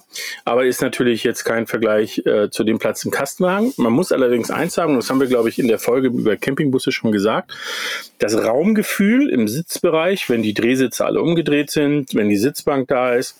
Aber 0.44 0.64
ist 0.64 0.82
natürlich 0.82 1.24
jetzt 1.24 1.44
kein 1.44 1.66
Vergleich 1.66 2.22
äh, 2.26 2.50
zu 2.50 2.64
dem 2.64 2.78
Platz 2.78 3.04
im 3.04 3.10
Kastenwagen. 3.10 3.72
Man 3.76 3.92
muss 3.92 4.12
allerdings 4.12 4.50
eins 4.50 4.74
sagen, 4.74 4.96
das 4.96 5.10
haben 5.10 5.20
wir, 5.20 5.26
glaube 5.26 5.48
ich, 5.48 5.58
in 5.58 5.68
der 5.68 5.78
Folge 5.78 6.08
über 6.08 6.36
Campingbusse 6.36 6.92
schon 6.92 7.12
gesagt. 7.12 7.52
Das 8.18 8.36
Raumgefühl 8.36 9.28
im 9.28 9.48
Sitzbereich, 9.48 10.28
wenn 10.28 10.42
die 10.42 10.54
Drehsitze 10.54 11.04
alle 11.04 11.22
umgedreht 11.22 11.70
sind, 11.70 12.14
wenn 12.14 12.28
die 12.28 12.36
Sitzbank 12.36 12.88
da 12.88 13.14
ist, 13.14 13.36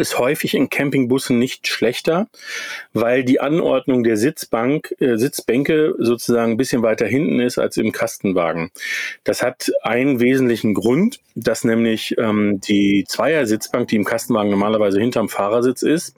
ist 0.00 0.18
häufig 0.18 0.54
in 0.54 0.68
Campingbussen 0.68 1.38
nicht 1.38 1.66
schlechter, 1.68 2.28
weil 2.92 3.24
die 3.24 3.40
Anordnung 3.40 4.04
der 4.04 4.16
Sitzbank, 4.16 4.94
äh, 5.00 5.16
Sitzbänke 5.16 5.94
sozusagen 5.98 6.52
ein 6.52 6.56
bisschen 6.56 6.82
weiter 6.82 7.06
hinten 7.06 7.40
ist 7.40 7.58
als 7.58 7.76
im 7.76 7.92
Kastenwagen. 7.92 8.70
Das 9.24 9.42
hat 9.42 9.72
einen 9.82 10.20
wesentlichen 10.20 10.74
Grund, 10.74 11.20
dass 11.34 11.64
nämlich 11.64 12.16
ähm, 12.18 12.60
die 12.60 13.04
Zweiersitzbank, 13.08 13.88
die 13.88 13.96
im 13.96 14.04
Kastenwagen 14.04 14.50
normalerweise 14.50 15.00
hinterm 15.00 15.28
Fahrersitz 15.28 15.82
ist, 15.82 16.16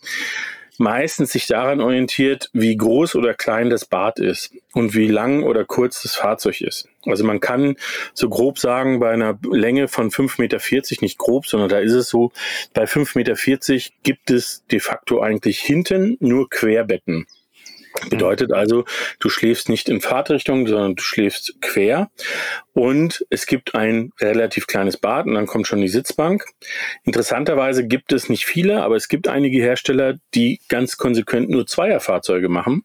meistens 0.78 1.33
sich 1.33 1.47
daran 1.47 1.80
orientiert, 1.80 2.50
wie 2.52 2.76
groß 2.76 3.14
oder 3.14 3.35
klein 3.35 3.71
das 3.71 3.85
Bad 3.85 4.18
ist 4.18 4.52
und 4.73 4.95
wie 4.95 5.09
lang 5.09 5.42
oder 5.42 5.64
kurz 5.64 6.02
das 6.02 6.14
Fahrzeug 6.14 6.61
ist. 6.61 6.88
Also 7.04 7.25
man 7.25 7.40
kann 7.40 7.76
so 8.14 8.28
grob 8.28 8.59
sagen, 8.59 9.00
bei 9.00 9.11
einer 9.11 9.38
Länge 9.50 9.88
von 9.88 10.11
5,40 10.11 10.40
Meter, 10.40 10.59
nicht 11.00 11.18
grob, 11.18 11.47
sondern 11.47 11.68
da 11.68 11.78
ist 11.78 11.92
es 11.92 12.09
so, 12.09 12.33
bei 12.75 12.85
5,40 12.85 13.16
Meter 13.16 13.90
gibt 14.02 14.30
es 14.30 14.64
de 14.71 14.80
facto 14.80 15.21
eigentlich 15.21 15.61
hinten 15.61 16.16
nur 16.21 16.50
Querbetten. 16.50 17.26
Bedeutet 18.10 18.52
also, 18.52 18.84
du 19.20 19.28
schläfst 19.28 19.68
nicht 19.68 19.88
in 19.88 20.00
Fahrtrichtung, 20.00 20.66
sondern 20.66 20.96
du 20.96 21.02
schläfst 21.02 21.60
quer. 21.60 22.10
Und 22.72 23.24
es 23.30 23.46
gibt 23.46 23.74
ein 23.74 24.12
relativ 24.20 24.66
kleines 24.66 24.98
Bad 24.98 25.26
und 25.26 25.34
dann 25.34 25.46
kommt 25.46 25.66
schon 25.66 25.80
die 25.80 25.88
Sitzbank. 25.88 26.44
Interessanterweise 27.04 27.86
gibt 27.86 28.12
es 28.12 28.28
nicht 28.28 28.44
viele, 28.44 28.82
aber 28.82 28.96
es 28.96 29.08
gibt 29.08 29.28
einige 29.28 29.62
Hersteller, 29.62 30.16
die 30.34 30.60
ganz 30.68 30.98
konsequent 30.98 31.48
nur 31.48 31.66
Zweierfahrzeuge 31.66 32.48
machen, 32.50 32.84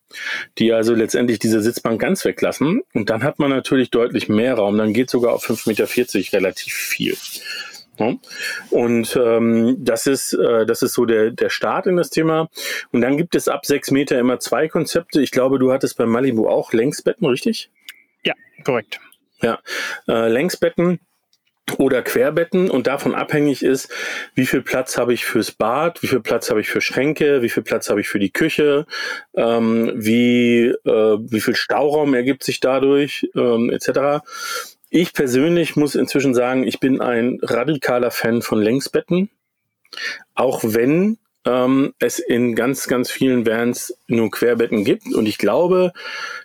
die 0.58 0.72
also 0.72 0.94
letztendlich 0.96 1.40
diese 1.40 1.62
Sitzbank 1.62 2.00
ganz 2.00 2.24
weglassen. 2.24 2.84
Und 2.94 3.10
dann 3.10 3.24
hat 3.24 3.40
man 3.40 3.50
natürlich 3.50 3.92
deutlich 3.92 4.30
mehr 4.30 4.56
Raum. 4.56 4.78
Dann 4.78 4.94
geht 4.94 5.10
sogar 5.10 5.34
auf 5.34 5.46
5,40 5.46 6.18
Meter 6.18 6.38
relativ 6.38 6.74
viel. 6.74 7.18
Und 8.70 9.16
ähm, 9.16 9.78
das 9.80 10.08
ist 10.08 10.34
äh, 10.34 10.66
das 10.66 10.82
ist 10.82 10.94
so 10.94 11.06
der 11.06 11.32
der 11.32 11.50
Start 11.50 11.88
in 11.88 11.98
das 11.98 12.10
Thema. 12.10 12.50
Und 12.92 13.02
dann 13.02 13.18
gibt 13.18 13.36
es 13.36 13.48
ab 13.48 13.66
sechs 13.66 13.92
Meter 13.92 14.18
immer 14.20 14.40
zwei 14.40 14.68
Konzepte. 14.68 15.22
Ich 15.22 15.32
glaube, 15.32 15.60
du 15.60 15.72
hattest 15.72 15.98
bei 15.98 16.06
Malibu 16.06 16.48
auch 16.48 16.74
Längsbetten, 16.74 17.28
richtig? 17.28 17.70
Ja, 18.24 18.34
korrekt. 18.64 19.00
Ja, 19.42 19.60
äh, 20.08 20.28
Längsbetten 20.30 21.00
oder 21.78 22.02
Querbetten 22.02 22.70
und 22.70 22.88
davon 22.88 23.16
abhängig 23.16 23.64
ist, 23.64 23.92
wie 24.36 24.46
viel 24.46 24.62
Platz 24.62 24.98
habe 24.98 25.14
ich 25.14 25.26
fürs 25.26 25.52
Bad, 25.52 26.02
wie 26.04 26.08
viel 26.08 26.20
Platz 26.20 26.50
habe 26.50 26.62
ich 26.62 26.70
für 26.70 26.82
Schränke, 26.82 27.42
wie 27.42 27.50
viel 27.50 27.64
Platz 27.64 27.90
habe 27.90 28.02
ich 28.02 28.08
für 28.08 28.20
die 28.20 28.32
Küche, 28.32 28.86
ähm, 29.36 29.92
wie, 29.96 30.66
äh, 30.66 31.18
wie 31.20 31.42
viel 31.42 31.56
Stauraum 31.56 32.14
ergibt 32.14 32.44
sich 32.44 32.60
dadurch, 32.60 33.30
ähm, 33.36 33.70
etc. 33.70 34.24
Ich 34.94 35.14
persönlich 35.14 35.78
muss 35.78 35.96
inzwischen 35.96 36.34
sagen, 36.34 36.68
ich 36.68 36.82
bin 36.82 37.00
ein 37.00 37.40
radikaler 37.42 38.12
Fan 38.12 38.42
von 38.42 38.62
Längsbetten, 38.62 39.30
auch 40.36 40.60
wenn 40.66 41.18
ähm, 41.46 41.94
es 42.00 42.20
in 42.20 42.56
ganz, 42.56 42.90
ganz 42.90 43.10
vielen 43.10 43.48
Vans 43.48 43.98
nur 44.08 44.30
Querbetten 44.30 44.84
gibt. 44.84 45.14
Und 45.14 45.28
ich 45.28 45.38
glaube, 45.38 45.94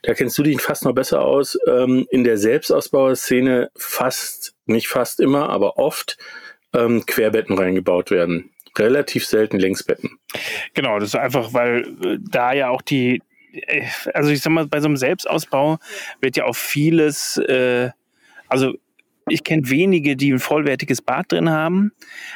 da 0.05 0.15
kennst 0.15 0.38
du 0.38 0.45
dich 0.45 0.62
fast 0.62 0.85
noch 0.85 0.95
besser 0.95 1.23
aus, 1.23 1.59
ähm, 1.67 2.07
in 2.11 2.23
der 2.23 2.38
Selbstausbauszene 2.38 3.73
fast, 3.75 4.55
nicht 4.65 4.87
fast 4.87 5.19
immer, 5.19 5.49
aber 5.49 5.76
oft 5.76 6.17
ähm, 6.73 7.05
Querbetten 7.05 7.59
reingebaut 7.59 8.12
werden. 8.12 8.53
Relativ 8.79 9.26
selten 9.26 9.59
Längsbetten. 9.59 10.21
Genau, 10.75 11.00
das 11.00 11.09
ist 11.09 11.17
einfach, 11.17 11.53
weil 11.53 11.81
äh, 12.05 12.19
da 12.21 12.53
ja 12.53 12.69
auch 12.69 12.83
die, 12.83 13.23
äh, 13.53 13.83
also 14.15 14.31
ich 14.31 14.41
sag 14.41 14.53
mal, 14.53 14.69
bei 14.69 14.79
so 14.79 14.87
einem 14.87 14.97
Selbstausbau 14.97 15.81
wird 16.21 16.37
ja 16.37 16.45
auch 16.45 16.55
vieles 16.55 17.38
äh, 17.38 17.91
also 18.49 18.75
ich 19.29 19.43
kenne 19.43 19.69
wenige, 19.69 20.17
die 20.17 20.33
ein 20.33 20.38
vollwertiges 20.38 21.03
Bad 21.03 21.33
drin 21.33 21.50
haben, 21.50 21.93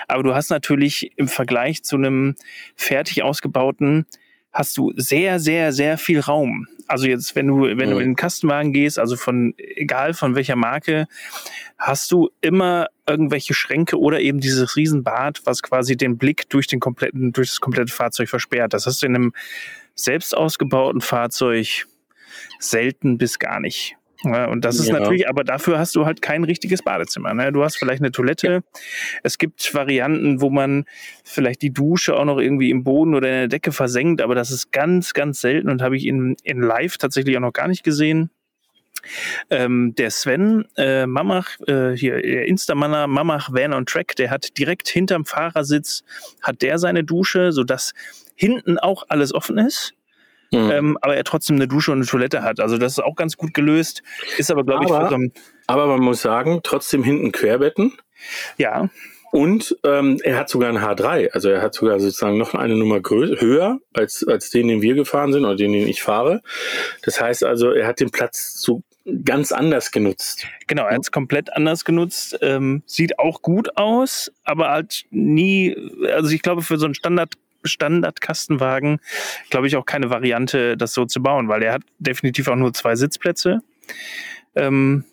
aber 0.08 0.22
du 0.22 0.34
hast 0.34 0.50
natürlich 0.50 1.12
im 1.16 1.28
Vergleich 1.28 1.84
zu 1.84 1.96
einem 1.96 2.34
fertig 2.74 3.22
ausgebauten 3.22 4.06
hast 4.52 4.76
du 4.76 4.92
sehr, 4.96 5.38
sehr, 5.38 5.72
sehr 5.72 5.96
viel 5.98 6.20
Raum. 6.20 6.66
Also 6.88 7.06
jetzt, 7.06 7.36
wenn 7.36 7.46
du, 7.46 7.62
wenn 7.62 7.90
du 7.90 7.98
in 7.98 8.10
den 8.10 8.16
Kastenwagen 8.16 8.72
gehst, 8.72 8.98
also 8.98 9.16
von, 9.16 9.54
egal 9.56 10.12
von 10.12 10.34
welcher 10.34 10.56
Marke, 10.56 11.06
hast 11.78 12.10
du 12.10 12.30
immer 12.40 12.88
irgendwelche 13.08 13.54
Schränke 13.54 13.98
oder 13.98 14.20
eben 14.20 14.40
dieses 14.40 14.74
Riesenbad, 14.74 15.42
was 15.44 15.62
quasi 15.62 15.96
den 15.96 16.18
Blick 16.18 16.48
durch 16.48 16.66
den 16.66 16.80
kompletten, 16.80 17.32
durch 17.32 17.50
das 17.50 17.60
komplette 17.60 17.92
Fahrzeug 17.92 18.28
versperrt. 18.28 18.74
Das 18.74 18.86
hast 18.86 19.02
du 19.02 19.06
in 19.06 19.14
einem 19.14 19.32
selbst 19.94 20.36
ausgebauten 20.36 21.00
Fahrzeug 21.00 21.86
selten 22.58 23.18
bis 23.18 23.38
gar 23.38 23.60
nicht. 23.60 23.96
Ja, 24.22 24.46
und 24.46 24.64
das 24.64 24.78
ist 24.78 24.88
ja. 24.88 24.98
natürlich, 24.98 25.28
aber 25.28 25.44
dafür 25.44 25.78
hast 25.78 25.94
du 25.96 26.04
halt 26.04 26.20
kein 26.20 26.44
richtiges 26.44 26.82
Badezimmer. 26.82 27.32
Ne? 27.32 27.52
Du 27.52 27.64
hast 27.64 27.78
vielleicht 27.78 28.02
eine 28.02 28.12
Toilette. 28.12 28.48
Ja. 28.48 28.80
Es 29.22 29.38
gibt 29.38 29.74
Varianten, 29.74 30.40
wo 30.40 30.50
man 30.50 30.84
vielleicht 31.24 31.62
die 31.62 31.72
Dusche 31.72 32.16
auch 32.16 32.24
noch 32.24 32.38
irgendwie 32.38 32.70
im 32.70 32.84
Boden 32.84 33.14
oder 33.14 33.28
in 33.28 33.34
der 33.34 33.48
Decke 33.48 33.72
versenkt, 33.72 34.20
aber 34.20 34.34
das 34.34 34.50
ist 34.50 34.72
ganz, 34.72 35.14
ganz 35.14 35.40
selten 35.40 35.70
und 35.70 35.82
habe 35.82 35.96
ich 35.96 36.06
in, 36.06 36.36
in 36.42 36.60
live 36.60 36.98
tatsächlich 36.98 37.36
auch 37.36 37.42
noch 37.42 37.52
gar 37.52 37.68
nicht 37.68 37.82
gesehen. 37.82 38.30
Ähm, 39.48 39.94
der 39.96 40.10
Sven 40.10 40.66
äh, 40.76 41.06
Mamach, 41.06 41.58
äh, 41.66 41.92
hier 41.92 42.20
der 42.20 42.46
Instamanner 42.46 43.06
Mamach 43.06 43.50
Van 43.52 43.72
on 43.72 43.86
Track, 43.86 44.16
der 44.16 44.30
hat 44.30 44.58
direkt 44.58 44.88
hinterm 44.88 45.24
Fahrersitz 45.24 46.04
hat 46.42 46.60
der 46.60 46.78
seine 46.78 47.02
Dusche, 47.02 47.52
sodass 47.52 47.94
hinten 48.34 48.78
auch 48.78 49.04
alles 49.08 49.32
offen 49.32 49.56
ist. 49.56 49.94
Mhm. 50.52 50.70
Ähm, 50.70 50.98
aber 51.00 51.16
er 51.16 51.24
trotzdem 51.24 51.56
eine 51.56 51.68
Dusche 51.68 51.92
und 51.92 51.98
eine 51.98 52.06
Toilette 52.06 52.42
hat. 52.42 52.60
Also 52.60 52.76
das 52.76 52.92
ist 52.92 52.98
auch 53.00 53.14
ganz 53.14 53.36
gut 53.36 53.54
gelöst. 53.54 54.02
Ist 54.36 54.50
aber, 54.50 54.64
glaube 54.64 54.84
ich, 54.84 54.90
so 54.90 55.40
Aber 55.66 55.86
man 55.86 56.00
muss 56.00 56.22
sagen, 56.22 56.60
trotzdem 56.62 57.04
hinten 57.04 57.32
Querbetten. 57.32 57.92
Ja. 58.56 58.88
Und 59.32 59.76
ähm, 59.84 60.18
er 60.24 60.36
hat 60.36 60.48
sogar 60.48 60.70
ein 60.70 60.78
H3, 60.78 61.30
also 61.30 61.50
er 61.50 61.62
hat 61.62 61.74
sogar 61.74 62.00
sozusagen 62.00 62.36
noch 62.36 62.54
eine 62.54 62.74
Nummer 62.74 63.00
höher 63.00 63.78
als, 63.94 64.26
als 64.26 64.50
den, 64.50 64.66
den 64.66 64.82
wir 64.82 64.94
gefahren 64.94 65.32
sind 65.32 65.44
oder 65.44 65.54
den, 65.54 65.72
den 65.72 65.86
ich 65.86 66.02
fahre. 66.02 66.42
Das 67.02 67.20
heißt 67.20 67.44
also, 67.44 67.70
er 67.70 67.86
hat 67.86 68.00
den 68.00 68.10
Platz 68.10 68.54
so 68.54 68.82
ganz 69.24 69.52
anders 69.52 69.92
genutzt. 69.92 70.46
Genau, 70.66 70.84
er 70.84 70.94
hat 70.94 71.02
es 71.02 71.12
komplett 71.12 71.52
anders 71.52 71.84
genutzt. 71.84 72.38
Ähm, 72.42 72.82
sieht 72.86 73.20
auch 73.20 73.40
gut 73.40 73.76
aus, 73.76 74.32
aber 74.42 74.70
halt 74.70 75.04
nie, 75.10 75.76
also 76.12 76.30
ich 76.30 76.42
glaube, 76.42 76.62
für 76.62 76.78
so 76.78 76.86
einen 76.86 76.94
Standard 76.94 77.34
Standardkastenwagen, 77.64 79.00
glaube 79.50 79.66
ich, 79.66 79.76
auch 79.76 79.86
keine 79.86 80.10
Variante, 80.10 80.76
das 80.76 80.92
so 80.94 81.04
zu 81.04 81.22
bauen, 81.22 81.48
weil 81.48 81.62
er 81.62 81.74
hat 81.74 81.82
definitiv 81.98 82.48
auch 82.48 82.56
nur 82.56 82.72
zwei 82.72 82.96
Sitzplätze. 82.96 83.60
Ähm, 84.54 85.04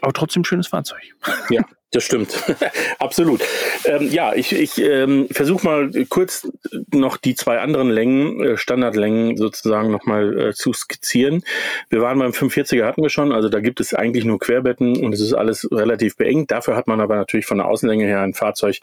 aber 0.00 0.12
trotzdem 0.12 0.44
schönes 0.44 0.68
Fahrzeug. 0.68 1.02
Ja, 1.50 1.64
das 1.90 2.04
stimmt. 2.04 2.44
Absolut. 2.98 3.40
Ähm, 3.86 4.10
ja, 4.10 4.34
ich, 4.34 4.52
ich 4.52 4.78
ähm, 4.78 5.26
versuche 5.30 5.64
mal 5.64 5.90
kurz 6.10 6.46
noch 6.92 7.16
die 7.16 7.34
zwei 7.34 7.58
anderen 7.60 7.88
Längen, 7.88 8.40
äh, 8.44 8.56
Standardlängen 8.58 9.38
sozusagen 9.38 9.90
nochmal 9.90 10.38
äh, 10.38 10.52
zu 10.52 10.74
skizzieren. 10.74 11.42
Wir 11.88 12.02
waren 12.02 12.18
beim 12.18 12.32
45er 12.32 12.84
hatten 12.84 13.02
wir 13.02 13.08
schon, 13.08 13.32
also 13.32 13.48
da 13.48 13.60
gibt 13.60 13.80
es 13.80 13.94
eigentlich 13.94 14.26
nur 14.26 14.38
Querbetten 14.38 15.02
und 15.02 15.14
es 15.14 15.20
ist 15.22 15.32
alles 15.32 15.66
relativ 15.72 16.16
beengt. 16.16 16.50
Dafür 16.50 16.76
hat 16.76 16.86
man 16.86 17.00
aber 17.00 17.16
natürlich 17.16 17.46
von 17.46 17.58
der 17.58 17.66
Außenlänge 17.66 18.04
her 18.04 18.20
ein 18.20 18.34
Fahrzeug, 18.34 18.80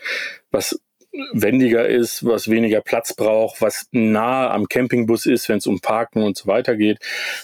was 0.49 0.81
wendiger 1.33 1.87
ist, 1.87 2.25
was 2.25 2.49
weniger 2.49 2.81
Platz 2.81 3.13
braucht, 3.13 3.61
was 3.61 3.87
nah 3.91 4.51
am 4.51 4.67
Campingbus 4.67 5.25
ist, 5.25 5.49
wenn 5.49 5.57
es 5.57 5.67
um 5.67 5.79
Parken 5.79 6.23
und 6.23 6.37
so 6.37 6.47
weiter 6.47 6.75
geht. 6.75 6.99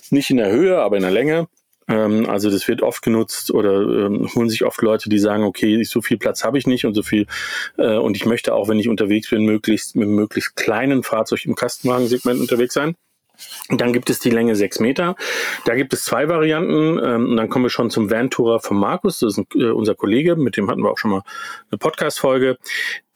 Nicht 0.09 0.29
in 0.29 0.37
der 0.37 0.51
Höhe, 0.51 0.77
aber 0.79 0.97
in 0.97 1.03
der 1.03 1.11
Länge. 1.11 1.47
Ähm, 1.87 2.29
also 2.29 2.49
das 2.49 2.67
wird 2.67 2.81
oft 2.81 3.01
genutzt 3.01 3.51
oder 3.51 3.81
ähm, 3.81 4.29
holen 4.35 4.49
sich 4.49 4.63
oft 4.63 4.81
Leute, 4.81 5.09
die 5.09 5.19
sagen, 5.19 5.43
okay, 5.43 5.83
so 5.83 6.01
viel 6.01 6.17
Platz 6.17 6.43
habe 6.43 6.57
ich 6.57 6.67
nicht 6.67 6.85
und 6.85 6.93
so 6.93 7.03
viel 7.03 7.25
äh, 7.77 7.97
und 7.97 8.15
ich 8.15 8.25
möchte 8.25 8.53
auch, 8.53 8.69
wenn 8.69 8.79
ich 8.79 8.87
unterwegs 8.87 9.29
bin, 9.29 9.45
möglichst 9.45 9.95
mit 9.95 10.07
einem 10.07 10.15
möglichst 10.15 10.55
kleinen 10.55 11.03
Fahrzeug 11.03 11.45
im 11.45 11.55
Kastenwagensegment 11.55 12.39
unterwegs 12.39 12.73
sein. 12.73 12.95
Dann 13.69 13.93
gibt 13.93 14.09
es 14.09 14.19
die 14.19 14.29
Länge 14.29 14.55
6 14.55 14.79
Meter. 14.79 15.15
Da 15.65 15.75
gibt 15.75 15.93
es 15.93 16.03
zwei 16.03 16.27
Varianten. 16.27 16.99
Ähm, 17.03 17.29
und 17.31 17.37
dann 17.37 17.49
kommen 17.49 17.65
wir 17.65 17.69
schon 17.69 17.89
zum 17.89 18.09
Van-Tourer 18.09 18.59
von 18.59 18.77
Markus. 18.77 19.19
Das 19.19 19.33
ist 19.33 19.37
ein, 19.37 19.47
äh, 19.55 19.71
unser 19.71 19.95
Kollege, 19.95 20.35
mit 20.35 20.57
dem 20.57 20.69
hatten 20.69 20.81
wir 20.81 20.91
auch 20.91 20.97
schon 20.97 21.11
mal 21.11 21.23
eine 21.69 21.77
Podcast-Folge. 21.77 22.57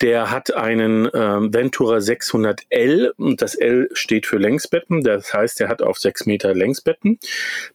Der 0.02 0.30
hat 0.30 0.54
einen 0.54 1.10
ähm, 1.14 1.54
Ventura 1.54 1.98
600L 1.98 3.12
und 3.18 3.42
das 3.42 3.56
L 3.56 3.90
steht 3.94 4.26
für 4.26 4.38
Längsbetten. 4.38 5.02
Das 5.04 5.34
heißt, 5.34 5.62
er 5.62 5.70
hat 5.70 5.82
auf 5.82 5.98
6 5.98 6.26
Meter 6.26 6.54
Längsbetten. 6.54 7.18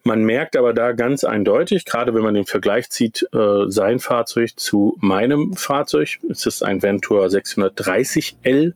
Man 0.04 0.25
merkt 0.25 0.57
aber 0.57 0.75
da 0.75 0.92
ganz 0.92 1.25
eindeutig, 1.25 1.87
gerade 1.87 2.14
wenn 2.14 2.23
man 2.23 2.35
den 2.35 2.45
Vergleich 2.45 2.90
zieht, 2.90 3.26
äh, 3.33 3.64
sein 3.69 4.00
Fahrzeug 4.00 4.50
zu 4.57 4.97
meinem 5.00 5.54
Fahrzeug. 5.54 6.19
Es 6.28 6.45
ist 6.45 6.62
ein 6.62 6.83
Ventura 6.83 7.26
630L, 7.26 8.75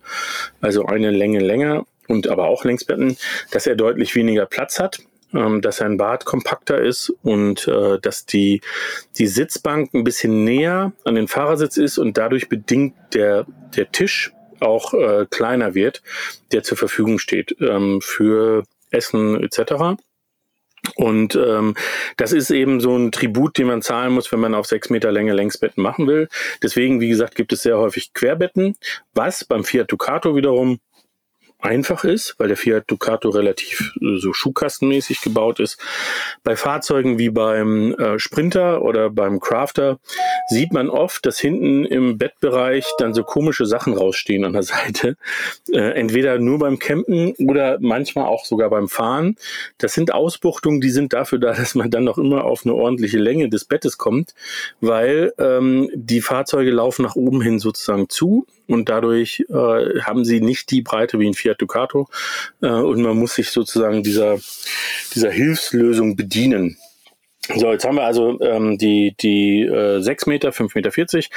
also 0.61 0.87
eine 0.87 1.11
Länge 1.11 1.41
länger 1.41 1.85
und 2.09 2.29
aber 2.29 2.45
auch 2.45 2.65
Längsbetten, 2.65 3.17
dass 3.51 3.67
er 3.67 3.77
deutlich 3.77 4.15
weniger 4.15 4.47
Platz 4.47 4.79
hat, 4.79 5.01
ähm, 5.35 5.61
dass 5.61 5.79
sein 5.79 5.97
Bad 5.97 6.25
kompakter 6.25 6.81
ist 6.81 7.13
und 7.23 7.67
äh, 7.69 7.99
dass 8.01 8.27
die, 8.27 8.61
die 9.19 9.27
Sitzbank 9.27 9.93
ein 9.95 10.05
bisschen 10.05 10.45
näher 10.45 10.93
an 11.05 11.15
den 11.17 11.29
Fahrersitz 11.29 11.77
ist 11.77 11.99
und 11.99 12.17
dadurch 12.17 12.49
bedingt 12.49 12.95
der, 13.15 13.47
der 13.77 13.91
Tisch 13.91 14.33
auch 14.61 14.95
äh, 14.95 15.27
kleiner 15.29 15.75
wird, 15.75 16.03
der 16.53 16.63
zur 16.63 16.79
Verfügung 16.79 17.19
steht 17.19 17.57
ähm, 17.61 18.01
für 18.01 18.65
Essen 18.91 19.43
etc. 19.43 19.97
Und 20.97 21.35
ähm, 21.35 21.75
das 22.17 22.33
ist 22.33 22.51
eben 22.51 22.81
so 22.81 22.97
ein 22.97 23.11
Tribut, 23.11 23.59
den 23.59 23.67
man 23.67 23.83
zahlen 23.83 24.13
muss, 24.13 24.31
wenn 24.33 24.41
man 24.41 24.55
auf 24.55 24.67
sechs 24.67 24.91
Meter 24.91 25.11
Länge 25.11 25.33
Längsbetten 25.33 25.83
machen 25.83 26.07
will. 26.07 26.29
Deswegen, 26.63 27.01
wie 27.01 27.09
gesagt, 27.09 27.35
gibt 27.35 27.53
es 27.53 27.63
sehr 27.63 27.79
häufig 27.79 28.13
Querbetten, 28.13 28.77
was 29.15 29.45
beim 29.45 29.65
Fiat 29.65 29.91
Ducato 29.91 30.37
wiederum 30.37 30.79
einfach 31.65 32.05
ist, 32.05 32.35
weil 32.39 32.49
der 32.49 32.57
Fiat 32.57 32.85
Ducato 32.87 33.31
relativ 33.31 33.93
äh, 34.01 34.19
so 34.19 34.33
schuhkastenmäßig 34.33 35.23
gebaut 35.23 35.61
ist. 35.61 35.81
Bei 36.43 36.57
Fahrzeugen 36.57 37.19
wie 37.19 37.31
beim 37.31 37.95
äh, 37.95 38.19
Sprinter 38.19 38.83
oder 38.83 39.11
beim 39.11 39.41
Crafter 39.41 39.99
sieht 40.51 40.73
man 40.73 40.91
oft, 40.91 41.25
dass 41.25 41.39
hinten 41.39 41.87
im 41.87 42.19
Bettbereich 42.19 42.85
dann 42.99 43.15
so 43.15 43.25
komische 43.25 43.65
Sachen 43.65 43.95
rausstehen 43.95 44.45
an 44.45 44.53
der 44.53 44.63
Seite. 44.75 45.17
Äh, 45.73 45.95
entweder 45.95 46.39
nur 46.39 46.59
beim 46.59 46.79
Campen 46.79 47.35
oder 47.39 47.79
manchmal 47.81 48.27
auch 48.27 48.45
sogar 48.45 48.69
beim 48.69 48.89
Fahren. 48.89 49.37
Das 49.79 49.95
sind 49.95 50.13
Ausbuchtungen, 50.13 50.81
die 50.81 50.91
sind 50.91 51.13
dafür 51.15 51.39
da, 51.39 51.53
dass 51.55 51.75
man 51.75 51.91
dann 51.91 52.05
noch 52.05 52.19
immer 52.19 52.45
auf 52.45 52.65
eine 52.65 52.75
ordentliche 52.75 53.19
Länge 53.19 53.49
des 53.49 53.65
Bettes 53.65 53.97
kommt, 53.97 54.35
weil 54.81 55.33
ähm, 55.39 55.91
die 55.95 56.21
Fahrzeuge 56.21 56.71
laufen 56.71 57.03
nach 57.03 57.17
oben 57.17 57.41
hin 57.41 57.59
sozusagen 57.59 58.09
zu 58.11 58.47
und 58.67 58.89
dadurch 58.89 59.45
äh, 59.49 60.01
haben 60.01 60.25
sie 60.25 60.41
nicht 60.41 60.71
die 60.71 60.83
Breite 60.83 61.19
wie 61.19 61.29
ein 61.29 61.35
Fiat 61.35 61.61
Ducato 61.61 62.09
äh, 62.63 62.69
und 62.69 63.03
man 63.03 63.17
muss 63.17 63.35
sich 63.35 63.51
sozusagen 63.51 64.03
dieser, 64.03 64.39
dieser 65.15 65.31
Hilfslösung 65.31 66.17
bedienen. 66.17 66.77
So, 67.55 67.71
jetzt 67.71 67.85
haben 67.85 67.97
wir 67.97 68.05
also 68.05 68.41
ähm, 68.41 68.79
die, 68.79 69.15
die 69.21 69.63
äh, 69.63 70.01
6 70.01 70.27
Meter, 70.27 70.51
5,40 70.51 70.77
Meter. 70.77 71.29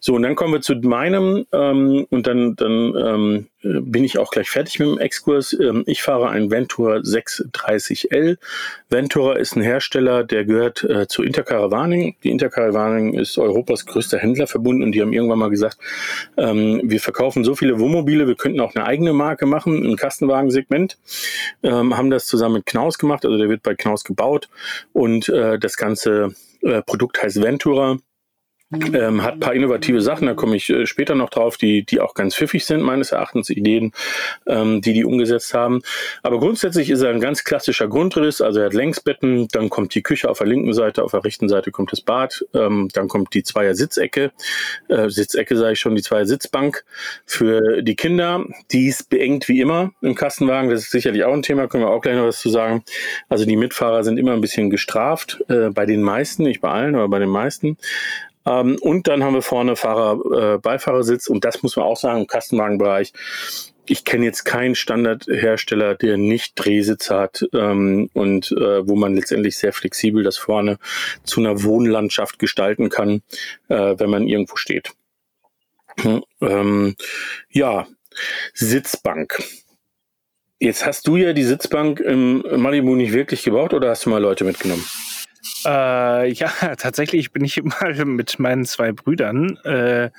So, 0.00 0.14
und 0.14 0.22
dann 0.22 0.34
kommen 0.34 0.54
wir 0.54 0.62
zu 0.62 0.74
meinem 0.76 1.44
ähm, 1.52 2.06
und 2.08 2.26
dann, 2.26 2.56
dann 2.56 2.94
ähm, 2.96 3.46
äh, 3.46 3.49
bin 3.62 4.04
ich 4.04 4.18
auch 4.18 4.30
gleich 4.30 4.48
fertig 4.48 4.78
mit 4.78 4.88
dem 4.88 4.98
Exkurs. 4.98 5.52
Ähm, 5.52 5.84
ich 5.86 6.02
fahre 6.02 6.30
einen 6.30 6.50
Ventura 6.50 6.96
630L. 6.96 8.38
Ventura 8.88 9.36
ist 9.36 9.56
ein 9.56 9.62
Hersteller, 9.62 10.24
der 10.24 10.44
gehört 10.44 10.82
äh, 10.84 11.06
zu 11.06 11.22
Intercaravaning. 11.22 12.16
Die 12.24 12.30
Intercaravaning 12.30 13.14
ist 13.14 13.36
Europas 13.38 13.84
größter 13.84 14.18
Händlerverbund 14.18 14.82
und 14.82 14.92
die 14.92 15.02
haben 15.02 15.12
irgendwann 15.12 15.38
mal 15.38 15.50
gesagt, 15.50 15.78
ähm, 16.36 16.80
wir 16.84 17.00
verkaufen 17.00 17.44
so 17.44 17.54
viele 17.54 17.78
Wohnmobile, 17.78 18.26
wir 18.26 18.36
könnten 18.36 18.60
auch 18.60 18.74
eine 18.74 18.86
eigene 18.86 19.12
Marke 19.12 19.46
machen 19.46 19.84
im 19.84 19.96
Kastenwagensegment. 19.96 20.98
Ähm, 21.62 21.96
haben 21.96 22.10
das 22.10 22.26
zusammen 22.26 22.56
mit 22.56 22.66
Knaus 22.66 22.98
gemacht, 22.98 23.26
also 23.26 23.36
der 23.36 23.48
wird 23.48 23.62
bei 23.62 23.74
Knaus 23.74 24.04
gebaut 24.04 24.48
und 24.92 25.28
äh, 25.28 25.58
das 25.58 25.76
ganze 25.76 26.34
äh, 26.62 26.82
Produkt 26.82 27.22
heißt 27.22 27.42
Ventura. 27.42 27.98
Ähm, 28.72 29.24
hat 29.24 29.40
paar 29.40 29.54
innovative 29.54 30.00
Sachen, 30.00 30.28
da 30.28 30.34
komme 30.34 30.54
ich 30.54 30.70
äh, 30.70 30.86
später 30.86 31.16
noch 31.16 31.30
drauf, 31.30 31.56
die, 31.56 31.82
die 31.82 32.00
auch 32.00 32.14
ganz 32.14 32.36
pfiffig 32.36 32.64
sind, 32.64 32.82
meines 32.82 33.10
Erachtens, 33.10 33.50
Ideen, 33.50 33.90
ähm, 34.46 34.80
die 34.80 34.92
die 34.92 35.04
umgesetzt 35.04 35.54
haben. 35.54 35.82
Aber 36.22 36.38
grundsätzlich 36.38 36.88
ist 36.88 37.02
er 37.02 37.10
ein 37.10 37.20
ganz 37.20 37.42
klassischer 37.42 37.88
Grundriss, 37.88 38.40
also 38.40 38.60
er 38.60 38.66
hat 38.66 38.74
Längsbetten, 38.74 39.48
dann 39.48 39.70
kommt 39.70 39.92
die 39.96 40.02
Küche 40.02 40.30
auf 40.30 40.38
der 40.38 40.46
linken 40.46 40.72
Seite, 40.72 41.02
auf 41.02 41.10
der 41.10 41.24
rechten 41.24 41.48
Seite 41.48 41.72
kommt 41.72 41.90
das 41.90 42.00
Bad, 42.00 42.44
ähm, 42.54 42.88
dann 42.92 43.08
kommt 43.08 43.34
die 43.34 43.42
Zweier 43.42 43.74
Sitzecke, 43.74 44.30
äh, 44.86 45.08
Sitzecke 45.08 45.56
sage 45.56 45.72
ich 45.72 45.80
schon, 45.80 45.96
die 45.96 46.02
Zweier 46.02 46.26
Sitzbank 46.26 46.84
für 47.26 47.82
die 47.82 47.96
Kinder, 47.96 48.44
die 48.70 48.86
ist 48.86 49.10
beengt 49.10 49.48
wie 49.48 49.60
immer 49.60 49.90
im 50.00 50.14
Kastenwagen, 50.14 50.70
das 50.70 50.82
ist 50.82 50.92
sicherlich 50.92 51.24
auch 51.24 51.34
ein 51.34 51.42
Thema, 51.42 51.66
können 51.66 51.82
wir 51.82 51.90
auch 51.90 52.02
gleich 52.02 52.14
noch 52.14 52.26
was 52.26 52.38
zu 52.38 52.50
sagen. 52.50 52.84
Also 53.28 53.46
die 53.46 53.56
Mitfahrer 53.56 54.04
sind 54.04 54.16
immer 54.16 54.32
ein 54.32 54.40
bisschen 54.40 54.70
gestraft, 54.70 55.42
äh, 55.48 55.70
bei 55.70 55.86
den 55.86 56.02
meisten, 56.02 56.44
nicht 56.44 56.60
bei 56.60 56.70
allen, 56.70 56.94
aber 56.94 57.08
bei 57.08 57.18
den 57.18 57.30
meisten. 57.30 57.76
Ähm, 58.50 58.78
und 58.80 59.06
dann 59.06 59.22
haben 59.22 59.34
wir 59.34 59.42
vorne 59.42 59.76
Fahrer, 59.76 60.54
äh, 60.54 60.58
Beifahrersitz 60.58 61.28
und 61.28 61.44
das 61.44 61.62
muss 61.62 61.76
man 61.76 61.86
auch 61.86 61.96
sagen 61.96 62.20
im 62.20 62.26
Kastenwagenbereich. 62.26 63.12
Ich 63.86 64.04
kenne 64.04 64.24
jetzt 64.24 64.44
keinen 64.44 64.74
Standardhersteller, 64.74 65.94
der 65.94 66.16
nicht 66.16 66.52
Drehsitz 66.54 67.10
hat 67.10 67.44
ähm, 67.52 68.08
und 68.12 68.52
äh, 68.52 68.86
wo 68.86 68.96
man 68.96 69.14
letztendlich 69.14 69.56
sehr 69.56 69.72
flexibel 69.72 70.22
das 70.22 70.36
vorne 70.36 70.78
zu 71.24 71.40
einer 71.40 71.62
Wohnlandschaft 71.62 72.38
gestalten 72.38 72.88
kann, 72.88 73.22
äh, 73.68 73.94
wenn 73.98 74.10
man 74.10 74.26
irgendwo 74.26 74.56
steht. 74.56 74.92
Hm, 76.00 76.22
ähm, 76.40 76.96
ja, 77.50 77.86
Sitzbank. 78.54 79.42
Jetzt 80.58 80.84
hast 80.84 81.06
du 81.06 81.16
ja 81.16 81.32
die 81.32 81.42
Sitzbank 81.42 82.00
im 82.00 82.44
Malibu 82.56 82.94
nicht 82.94 83.12
wirklich 83.12 83.42
gebaut 83.42 83.74
oder 83.74 83.90
hast 83.90 84.06
du 84.06 84.10
mal 84.10 84.20
Leute 84.20 84.44
mitgenommen? 84.44 84.84
Äh, 85.64 86.32
ja, 86.32 86.48
tatsächlich 86.76 87.32
bin 87.32 87.44
ich 87.44 87.62
mal 87.62 88.04
mit 88.04 88.38
meinen 88.38 88.64
zwei 88.64 88.92
Brüdern 88.92 89.56
äh, 89.64 90.10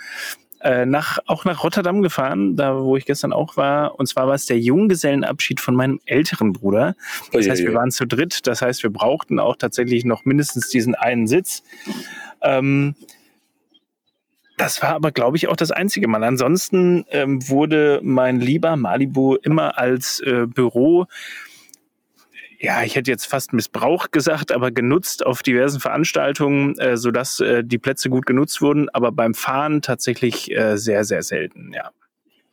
äh, 0.61 0.85
nach, 0.85 1.19
auch 1.25 1.45
nach 1.45 1.63
Rotterdam 1.63 2.01
gefahren, 2.01 2.55
da 2.55 2.79
wo 2.83 2.95
ich 2.95 3.05
gestern 3.05 3.33
auch 3.33 3.57
war. 3.57 3.99
Und 3.99 4.07
zwar 4.07 4.27
war 4.27 4.35
es 4.35 4.45
der 4.45 4.59
Junggesellenabschied 4.59 5.59
von 5.59 5.75
meinem 5.75 5.99
älteren 6.05 6.53
Bruder. 6.53 6.95
Das 7.31 7.49
heißt, 7.49 7.63
wir 7.63 7.73
waren 7.73 7.91
zu 7.91 8.05
dritt. 8.05 8.45
Das 8.45 8.61
heißt, 8.61 8.83
wir 8.83 8.91
brauchten 8.91 9.39
auch 9.39 9.55
tatsächlich 9.55 10.05
noch 10.05 10.25
mindestens 10.25 10.69
diesen 10.69 10.93
einen 10.93 11.27
Sitz. 11.27 11.63
Ähm, 12.41 12.95
das 14.57 14.83
war 14.83 14.89
aber, 14.89 15.11
glaube 15.11 15.37
ich, 15.37 15.47
auch 15.47 15.55
das 15.55 15.71
einzige 15.71 16.07
Mal. 16.07 16.23
Ansonsten 16.23 17.05
ähm, 17.09 17.47
wurde 17.49 17.99
mein 18.03 18.39
lieber 18.39 18.75
Malibu 18.75 19.35
immer 19.35 19.79
als 19.79 20.19
äh, 20.19 20.45
Büro 20.45 21.07
ja, 22.61 22.83
ich 22.83 22.95
hätte 22.95 23.09
jetzt 23.09 23.25
fast 23.25 23.53
Missbrauch 23.53 24.11
gesagt, 24.11 24.51
aber 24.51 24.69
genutzt 24.69 25.25
auf 25.25 25.41
diversen 25.41 25.79
Veranstaltungen, 25.79 26.77
äh, 26.77 26.95
sodass 26.95 27.39
äh, 27.39 27.63
die 27.63 27.79
Plätze 27.79 28.09
gut 28.09 28.27
genutzt 28.27 28.61
wurden, 28.61 28.87
aber 28.89 29.11
beim 29.11 29.33
Fahren 29.33 29.81
tatsächlich 29.81 30.51
äh, 30.51 30.77
sehr, 30.77 31.03
sehr 31.03 31.23
selten, 31.23 31.73
ja. 31.73 31.89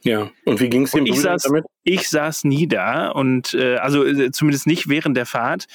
Ja, 0.02 0.30
und 0.46 0.60
wie 0.60 0.70
ging 0.70 0.84
es 0.84 0.92
dem 0.92 1.04
ich 1.04 1.20
saß, 1.20 1.42
damit? 1.42 1.64
Ich 1.84 2.08
saß 2.08 2.44
nie 2.44 2.66
da 2.66 3.08
und 3.08 3.52
äh, 3.52 3.76
also 3.76 4.04
äh, 4.04 4.30
zumindest 4.30 4.66
nicht 4.66 4.88
während 4.88 5.16
der 5.16 5.26
Fahrt. 5.26 5.66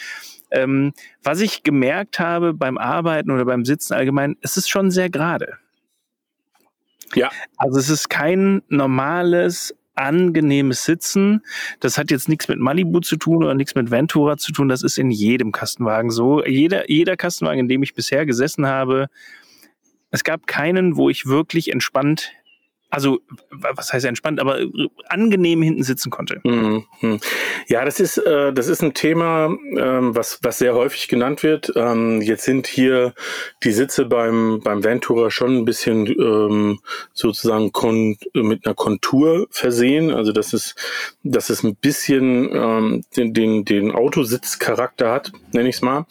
Ähm, 0.50 0.93
was 1.22 1.39
ich 1.39 1.63
gemerkt 1.63 2.19
habe 2.19 2.54
beim 2.54 2.78
Arbeiten 2.78 3.30
oder 3.32 3.46
beim 3.46 3.65
Sitzen 3.65 3.93
allgemein, 3.93 4.38
es 4.41 4.58
ist 4.58 4.69
schon 4.69 4.91
sehr 4.91 5.10
gerade. 5.10 5.58
Ja. 7.15 7.30
Also 7.58 7.80
es 7.80 7.89
ist 7.89 8.10
kein 8.10 8.63
normales 8.69 9.76
angenehmes 9.95 10.86
Sitzen. 10.86 11.41
Das 11.79 11.97
hat 11.97 12.12
jetzt 12.12 12.29
nichts 12.29 12.47
mit 12.47 12.60
Malibu 12.60 12.99
zu 12.99 13.17
tun 13.17 13.43
oder 13.43 13.53
nichts 13.53 13.75
mit 13.75 13.91
Ventura 13.91 14.38
zu 14.38 14.51
tun. 14.51 14.69
Das 14.69 14.84
ist 14.84 14.97
in 14.97 15.12
jedem 15.12 15.51
Kastenwagen 15.51 16.12
so. 16.12 16.43
Jeder, 16.43 16.89
jeder 16.89 17.17
Kastenwagen, 17.17 17.60
in 17.60 17.67
dem 17.67 17.84
ich 17.84 17.93
bisher 17.93 18.25
gesessen 18.25 18.65
habe, 18.65 19.08
es 20.12 20.23
gab 20.23 20.45
keinen, 20.47 20.95
wo 20.95 21.10
ich 21.10 21.25
wirklich 21.25 21.71
entspannt 21.71 22.34
also 22.93 23.21
was 23.49 23.91
heißt 23.91 24.06
entspannt, 24.06 24.39
aber 24.39 24.60
angenehm 25.08 25.63
hinten 25.63 25.82
sitzen 25.82 26.12
konnte. 26.12 26.41
Mhm. 26.43 26.84
Ja, 27.67 27.86
das 27.86 27.99
ist 27.99 28.19
äh, 28.19 28.53
das 28.53 28.67
ist 28.67 28.84
ein 28.84 28.93
Thema, 28.93 29.47
ähm, 29.47 30.15
was 30.15 30.38
was 30.43 30.60
sehr 30.60 30.75
häufig 30.75 31.08
genannt 31.08 31.41
wird. 31.41 31.73
Ähm, 31.75 32.21
jetzt 32.21 32.43
sind 32.43 32.67
hier 32.67 33.15
die 33.63 33.71
Sitze 33.71 34.06
beim 34.06 34.62
beim 34.63 34.84
Ventura 34.84 35.32
schon 35.32 35.58
ein 35.58 35.65
bisschen 35.65 36.06
ähm, 36.06 36.82
sozusagen 37.13 37.71
mit 38.36 38.67
einer 38.67 38.75
Kontur 38.75 39.47
versehen. 39.49 40.12
Also 40.12 40.32
das 40.32 40.53
ist 40.53 40.75
dass 41.23 41.49
es 41.49 41.63
ein 41.63 41.75
bisschen 41.75 43.01
den 43.17 43.34
den 43.34 43.65
den 43.65 43.91
Autositzcharakter 43.91 45.12
hat, 45.12 45.32
nenne 45.51 45.69
ich 45.69 45.77
es 45.77 45.82
mal. 45.82 46.06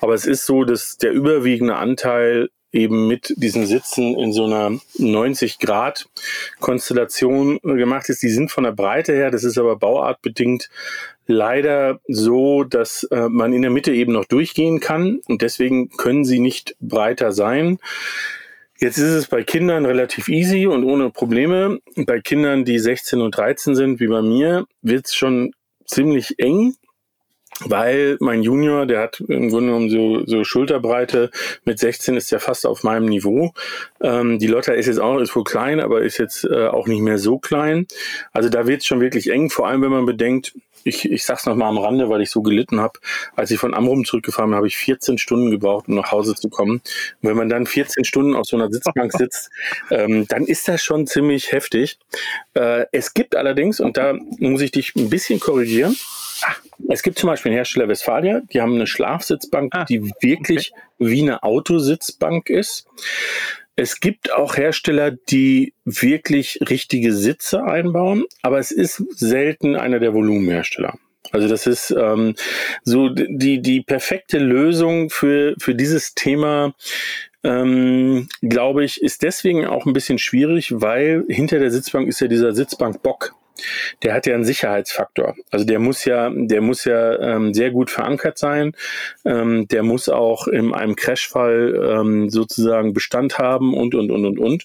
Aber 0.00 0.14
es 0.14 0.24
ist 0.24 0.46
so, 0.46 0.62
dass 0.62 0.98
der 0.98 1.10
überwiegende 1.10 1.74
Anteil 1.74 2.48
eben 2.78 3.06
mit 3.06 3.34
diesen 3.36 3.66
Sitzen 3.66 4.16
in 4.16 4.32
so 4.32 4.44
einer 4.46 4.78
90 4.96 5.58
Grad 5.58 6.08
Konstellation 6.60 7.58
gemacht 7.62 8.08
ist. 8.08 8.22
Die 8.22 8.30
sind 8.30 8.50
von 8.50 8.64
der 8.64 8.72
Breite 8.72 9.12
her, 9.12 9.30
das 9.30 9.44
ist 9.44 9.58
aber 9.58 9.76
bauartbedingt 9.76 10.70
leider 11.26 12.00
so, 12.08 12.64
dass 12.64 13.04
äh, 13.04 13.28
man 13.28 13.52
in 13.52 13.62
der 13.62 13.70
Mitte 13.70 13.92
eben 13.92 14.12
noch 14.12 14.24
durchgehen 14.24 14.80
kann 14.80 15.20
und 15.26 15.42
deswegen 15.42 15.90
können 15.90 16.24
sie 16.24 16.40
nicht 16.40 16.74
breiter 16.80 17.32
sein. 17.32 17.78
Jetzt 18.80 18.98
ist 18.98 19.12
es 19.12 19.26
bei 19.26 19.42
Kindern 19.42 19.84
relativ 19.84 20.28
easy 20.28 20.66
und 20.66 20.84
ohne 20.84 21.10
Probleme. 21.10 21.80
Bei 21.96 22.20
Kindern, 22.20 22.64
die 22.64 22.78
16 22.78 23.20
und 23.20 23.36
13 23.36 23.74
sind, 23.74 24.00
wie 24.00 24.06
bei 24.06 24.22
mir, 24.22 24.66
wird 24.82 25.06
es 25.06 25.14
schon 25.14 25.52
ziemlich 25.84 26.38
eng 26.38 26.74
weil 27.64 28.16
mein 28.20 28.42
Junior, 28.42 28.86
der 28.86 29.00
hat 29.00 29.20
im 29.20 29.50
Grunde 29.50 29.72
genommen 29.72 29.90
so, 29.90 30.24
so 30.26 30.44
Schulterbreite, 30.44 31.30
mit 31.64 31.78
16 31.78 32.16
ist 32.16 32.32
er 32.32 32.40
fast 32.40 32.66
auf 32.66 32.84
meinem 32.84 33.06
Niveau. 33.06 33.52
Ähm, 34.00 34.38
die 34.38 34.46
Lotta 34.46 34.72
ist 34.72 34.86
jetzt 34.86 35.00
auch, 35.00 35.18
ist 35.18 35.34
wohl 35.34 35.44
klein, 35.44 35.80
aber 35.80 36.02
ist 36.02 36.18
jetzt 36.18 36.44
äh, 36.44 36.66
auch 36.66 36.86
nicht 36.86 37.00
mehr 37.00 37.18
so 37.18 37.38
klein. 37.38 37.86
Also 38.32 38.48
da 38.48 38.66
wird 38.66 38.82
es 38.82 38.86
schon 38.86 39.00
wirklich 39.00 39.30
eng, 39.30 39.50
vor 39.50 39.66
allem 39.66 39.82
wenn 39.82 39.90
man 39.90 40.06
bedenkt, 40.06 40.54
ich, 40.84 41.10
ich 41.10 41.24
sag's 41.24 41.46
noch 41.46 41.56
mal 41.56 41.68
am 41.68 41.78
Rande, 41.78 42.08
weil 42.08 42.22
ich 42.22 42.30
so 42.30 42.42
gelitten 42.42 42.80
habe. 42.80 42.98
Als 43.36 43.50
ich 43.50 43.58
von 43.58 43.74
Amrum 43.74 44.04
zurückgefahren 44.04 44.50
bin, 44.50 44.56
habe 44.56 44.66
ich 44.66 44.76
14 44.76 45.18
Stunden 45.18 45.50
gebraucht, 45.50 45.88
um 45.88 45.94
nach 45.94 46.12
Hause 46.12 46.34
zu 46.34 46.48
kommen. 46.48 46.76
Und 46.76 46.82
wenn 47.28 47.36
man 47.36 47.48
dann 47.48 47.66
14 47.66 48.04
Stunden 48.04 48.34
auf 48.34 48.46
so 48.46 48.56
einer 48.56 48.70
Sitzbank 48.70 49.12
sitzt, 49.16 49.50
ähm, 49.90 50.26
dann 50.28 50.44
ist 50.44 50.68
das 50.68 50.82
schon 50.82 51.06
ziemlich 51.06 51.52
heftig. 51.52 51.98
Äh, 52.54 52.86
es 52.92 53.14
gibt 53.14 53.36
allerdings, 53.36 53.80
und 53.80 53.96
da 53.96 54.14
muss 54.38 54.60
ich 54.60 54.70
dich 54.70 54.94
ein 54.96 55.10
bisschen 55.10 55.40
korrigieren, 55.40 55.96
es 56.88 57.02
gibt 57.02 57.18
zum 57.18 57.28
Beispiel 57.28 57.50
einen 57.50 57.58
Hersteller 57.58 57.88
Westfalia, 57.88 58.40
die 58.52 58.60
haben 58.60 58.74
eine 58.74 58.86
Schlafsitzbank, 58.86 59.74
ah, 59.74 59.84
die 59.84 60.10
wirklich 60.20 60.72
okay. 60.72 61.10
wie 61.10 61.22
eine 61.22 61.42
Autositzbank 61.42 62.48
ist. 62.48 62.86
Es 63.76 64.00
gibt 64.00 64.32
auch 64.32 64.56
Hersteller, 64.56 65.12
die 65.12 65.74
wirklich 65.84 66.58
richtige 66.68 67.12
Sitze 67.14 67.62
einbauen, 67.62 68.24
aber 68.42 68.58
es 68.58 68.72
ist 68.72 69.04
selten 69.10 69.76
einer 69.76 70.00
der 70.00 70.14
Volumenhersteller. 70.14 70.94
Also 71.30 71.46
das 71.46 71.66
ist 71.66 71.90
ähm, 71.90 72.34
so 72.84 73.10
die, 73.10 73.60
die 73.60 73.82
perfekte 73.82 74.38
Lösung 74.38 75.10
für, 75.10 75.54
für 75.58 75.74
dieses 75.74 76.14
Thema, 76.14 76.74
ähm, 77.44 78.28
glaube 78.40 78.84
ich, 78.84 79.02
ist 79.02 79.22
deswegen 79.22 79.66
auch 79.66 79.86
ein 79.86 79.92
bisschen 79.92 80.18
schwierig, 80.18 80.72
weil 80.80 81.24
hinter 81.28 81.58
der 81.58 81.70
Sitzbank 81.70 82.08
ist 82.08 82.20
ja 82.20 82.28
dieser 82.28 82.54
Sitzbankbock 82.54 83.34
der 84.02 84.14
hat 84.14 84.26
ja 84.26 84.34
einen 84.34 84.44
Sicherheitsfaktor. 84.44 85.34
Also 85.50 85.64
der 85.64 85.78
muss 85.78 86.04
ja, 86.04 86.30
der 86.30 86.60
muss 86.60 86.84
ja 86.84 87.18
ähm, 87.18 87.54
sehr 87.54 87.70
gut 87.70 87.90
verankert 87.90 88.38
sein. 88.38 88.72
Ähm, 89.24 89.68
der 89.68 89.82
muss 89.82 90.08
auch 90.08 90.46
in 90.48 90.74
einem 90.74 90.96
Crashfall 90.96 91.98
ähm, 92.00 92.30
sozusagen 92.30 92.92
Bestand 92.92 93.38
haben 93.38 93.74
und 93.74 93.94
und 93.94 94.10
und 94.10 94.26
und 94.26 94.38
und. 94.38 94.64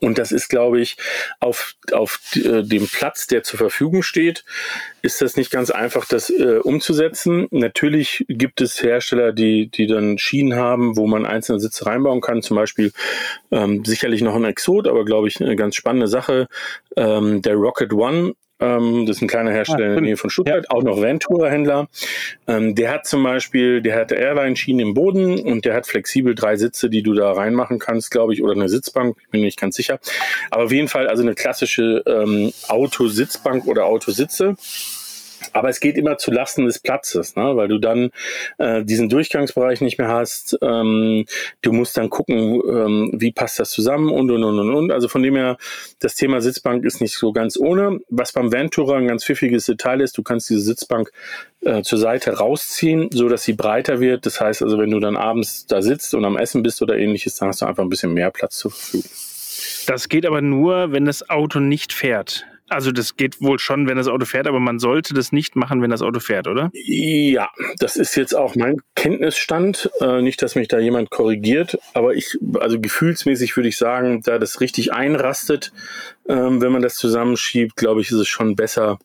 Und 0.00 0.18
das 0.18 0.32
ist, 0.32 0.48
glaube 0.48 0.80
ich, 0.80 0.96
auf, 1.38 1.74
auf 1.92 2.20
äh, 2.34 2.62
dem 2.62 2.88
Platz, 2.88 3.28
der 3.28 3.44
zur 3.44 3.58
Verfügung 3.58 4.02
steht, 4.02 4.44
ist 5.02 5.22
das 5.22 5.36
nicht 5.36 5.50
ganz 5.50 5.70
einfach, 5.70 6.06
das 6.06 6.28
äh, 6.28 6.58
umzusetzen. 6.58 7.46
Natürlich 7.50 8.24
gibt 8.28 8.60
es 8.60 8.82
Hersteller, 8.82 9.32
die, 9.32 9.68
die 9.70 9.86
dann 9.86 10.18
Schienen 10.18 10.56
haben, 10.56 10.96
wo 10.96 11.06
man 11.06 11.24
einzelne 11.24 11.60
Sitze 11.60 11.86
reinbauen 11.86 12.20
kann. 12.20 12.42
Zum 12.42 12.56
Beispiel 12.56 12.92
ähm, 13.52 13.84
sicherlich 13.84 14.22
noch 14.22 14.34
ein 14.34 14.44
Exot, 14.44 14.88
aber 14.88 15.04
glaube 15.04 15.28
ich 15.28 15.40
eine 15.40 15.56
ganz 15.56 15.76
spannende 15.76 16.08
Sache. 16.08 16.48
Ähm, 16.96 17.42
der 17.42 17.54
Rocket 17.54 17.92
One 17.92 18.34
ähm, 18.58 19.06
das 19.06 19.16
ist 19.16 19.22
ein 19.22 19.28
kleiner 19.28 19.50
Hersteller 19.50 19.84
ah, 19.84 19.88
in 19.88 19.94
der 19.94 20.02
Nähe 20.02 20.16
von 20.16 20.30
Stuttgart, 20.30 20.64
ja. 20.68 20.76
auch 20.76 20.82
noch 20.82 21.00
Ventura-Händler. 21.00 21.88
Ähm, 22.46 22.74
der 22.74 22.90
hat 22.90 23.06
zum 23.06 23.22
Beispiel, 23.22 23.82
der 23.82 23.96
hat 23.96 24.12
Airline-Schienen 24.12 24.80
im 24.80 24.94
Boden 24.94 25.40
und 25.40 25.64
der 25.64 25.74
hat 25.74 25.86
flexibel 25.86 26.34
drei 26.34 26.56
Sitze, 26.56 26.88
die 26.88 27.02
du 27.02 27.14
da 27.14 27.32
reinmachen 27.32 27.78
kannst, 27.78 28.10
glaube 28.10 28.32
ich, 28.32 28.42
oder 28.42 28.52
eine 28.52 28.68
Sitzbank, 28.68 29.16
bin 29.30 29.42
nicht 29.42 29.60
ganz 29.60 29.76
sicher. 29.76 29.98
Aber 30.50 30.64
auf 30.64 30.72
jeden 30.72 30.88
Fall 30.88 31.08
also 31.08 31.22
eine 31.22 31.34
klassische 31.34 32.02
ähm, 32.06 32.52
Autositzbank 32.68 33.66
oder 33.66 33.86
Autositze. 33.86 34.56
Aber 35.52 35.68
es 35.68 35.80
geht 35.80 35.96
immer 35.96 36.18
zu 36.18 36.30
Lasten 36.30 36.66
des 36.66 36.78
Platzes, 36.78 37.36
ne? 37.36 37.56
weil 37.56 37.68
du 37.68 37.78
dann 37.78 38.10
äh, 38.58 38.84
diesen 38.84 39.08
Durchgangsbereich 39.08 39.80
nicht 39.80 39.98
mehr 39.98 40.08
hast. 40.08 40.58
Ähm, 40.62 41.26
du 41.62 41.72
musst 41.72 41.96
dann 41.96 42.10
gucken, 42.10 42.62
ähm, 42.68 43.10
wie 43.14 43.32
passt 43.32 43.58
das 43.58 43.70
zusammen 43.70 44.10
und 44.10 44.30
und 44.30 44.44
und 44.44 44.58
und 44.58 44.74
und. 44.74 44.92
Also 44.92 45.08
von 45.08 45.22
dem 45.22 45.36
her, 45.36 45.56
das 45.98 46.14
Thema 46.14 46.40
Sitzbank 46.40 46.84
ist 46.84 47.00
nicht 47.00 47.14
so 47.14 47.32
ganz 47.32 47.58
ohne. 47.58 48.00
Was 48.08 48.32
beim 48.32 48.52
Ventura 48.52 48.96
ein 48.96 49.08
ganz 49.08 49.24
pfiffiges 49.24 49.66
Detail 49.66 50.00
ist, 50.00 50.16
du 50.18 50.22
kannst 50.22 50.48
diese 50.50 50.60
Sitzbank 50.60 51.10
äh, 51.62 51.82
zur 51.82 51.98
Seite 51.98 52.32
rausziehen, 52.32 53.10
so 53.12 53.28
dass 53.28 53.44
sie 53.44 53.54
breiter 53.54 54.00
wird. 54.00 54.26
Das 54.26 54.40
heißt 54.40 54.62
also, 54.62 54.78
wenn 54.78 54.90
du 54.90 55.00
dann 55.00 55.16
abends 55.16 55.66
da 55.66 55.82
sitzt 55.82 56.14
und 56.14 56.24
am 56.24 56.36
Essen 56.36 56.62
bist 56.62 56.82
oder 56.82 56.96
ähnliches, 56.96 57.36
dann 57.36 57.48
hast 57.48 57.62
du 57.62 57.66
einfach 57.66 57.82
ein 57.82 57.88
bisschen 57.88 58.14
mehr 58.14 58.30
Platz 58.30 58.56
zur 58.56 58.70
Verfügung. 58.70 59.10
Das 59.86 60.08
geht 60.08 60.26
aber 60.26 60.40
nur, 60.40 60.92
wenn 60.92 61.04
das 61.04 61.28
Auto 61.30 61.60
nicht 61.60 61.92
fährt. 61.92 62.46
Also 62.68 62.90
das 62.90 63.16
geht 63.16 63.40
wohl 63.40 63.60
schon, 63.60 63.86
wenn 63.86 63.96
das 63.96 64.08
Auto 64.08 64.24
fährt, 64.24 64.48
aber 64.48 64.58
man 64.58 64.80
sollte 64.80 65.14
das 65.14 65.30
nicht 65.30 65.54
machen, 65.54 65.82
wenn 65.82 65.90
das 65.90 66.02
Auto 66.02 66.18
fährt, 66.18 66.48
oder? 66.48 66.70
Ja, 66.72 67.50
das 67.78 67.96
ist 67.96 68.16
jetzt 68.16 68.34
auch 68.34 68.56
mein 68.56 68.80
Kenntnisstand. 68.96 69.90
Äh, 70.00 70.20
nicht, 70.22 70.42
dass 70.42 70.56
mich 70.56 70.66
da 70.66 70.78
jemand 70.80 71.10
korrigiert, 71.10 71.78
aber 71.94 72.14
ich, 72.14 72.36
also 72.58 72.80
gefühlsmäßig 72.80 73.56
würde 73.56 73.68
ich 73.68 73.78
sagen, 73.78 74.20
da 74.22 74.38
das 74.38 74.60
richtig 74.60 74.92
einrastet, 74.92 75.72
ähm, 76.28 76.60
wenn 76.60 76.72
man 76.72 76.82
das 76.82 76.96
zusammenschiebt, 76.96 77.76
glaube 77.76 78.00
ich, 78.00 78.10
ist 78.10 78.18
es 78.18 78.28
schon 78.28 78.56
besser. 78.56 78.98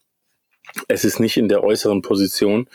Es 0.88 1.06
ist 1.06 1.20
nicht 1.20 1.38
in 1.38 1.50
der 1.50 1.64
äußeren 1.64 2.02
Position. 2.02 2.68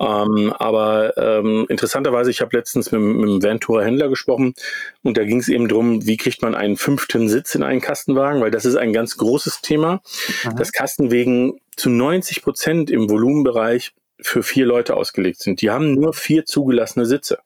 Ähm, 0.00 0.52
aber 0.58 1.16
ähm, 1.16 1.66
interessanterweise, 1.68 2.30
ich 2.30 2.40
habe 2.40 2.56
letztens 2.56 2.90
mit, 2.92 3.00
mit 3.00 3.28
einem 3.28 3.42
Ventura-Händler 3.42 4.08
gesprochen 4.08 4.54
und 5.02 5.16
da 5.16 5.24
ging 5.24 5.38
es 5.38 5.48
eben 5.48 5.68
drum, 5.68 6.06
wie 6.06 6.16
kriegt 6.16 6.42
man 6.42 6.54
einen 6.54 6.76
fünften 6.76 7.28
Sitz 7.28 7.54
in 7.54 7.62
einen 7.62 7.80
Kastenwagen, 7.80 8.40
weil 8.40 8.50
das 8.50 8.64
ist 8.64 8.76
ein 8.76 8.92
ganz 8.92 9.16
großes 9.16 9.60
Thema. 9.60 10.00
Mhm. 10.44 10.56
Das 10.56 10.72
Kastenwegen 10.72 11.60
zu 11.76 11.90
90 11.90 12.42
Prozent 12.42 12.90
im 12.90 13.08
Volumenbereich 13.08 13.92
für 14.20 14.42
vier 14.42 14.64
Leute 14.64 14.96
ausgelegt 14.96 15.40
sind. 15.40 15.60
Die 15.60 15.70
haben 15.70 15.94
nur 15.94 16.14
vier 16.14 16.44
zugelassene 16.44 17.04
Sitze. 17.04 17.38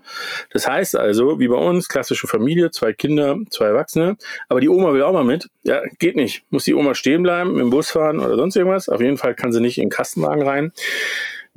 Das 0.52 0.68
heißt 0.68 0.96
also, 0.96 1.40
wie 1.40 1.48
bei 1.48 1.56
uns, 1.56 1.88
klassische 1.88 2.26
Familie, 2.26 2.70
zwei 2.70 2.92
Kinder, 2.92 3.36
zwei 3.50 3.66
Erwachsene, 3.66 4.16
aber 4.48 4.60
die 4.60 4.68
Oma 4.68 4.92
will 4.92 5.02
auch 5.02 5.12
mal 5.12 5.24
mit. 5.24 5.48
Ja, 5.62 5.82
geht 5.98 6.14
nicht. 6.14 6.44
Muss 6.50 6.64
die 6.64 6.74
Oma 6.74 6.94
stehen 6.94 7.22
bleiben, 7.22 7.58
im 7.58 7.70
Bus 7.70 7.90
fahren 7.90 8.20
oder 8.20 8.36
sonst 8.36 8.56
irgendwas. 8.56 8.88
Auf 8.88 9.00
jeden 9.00 9.16
Fall 9.16 9.34
kann 9.34 9.52
sie 9.52 9.60
nicht 9.60 9.78
in 9.78 9.84
den 9.84 9.90
Kastenwagen 9.90 10.46
rein. 10.46 10.72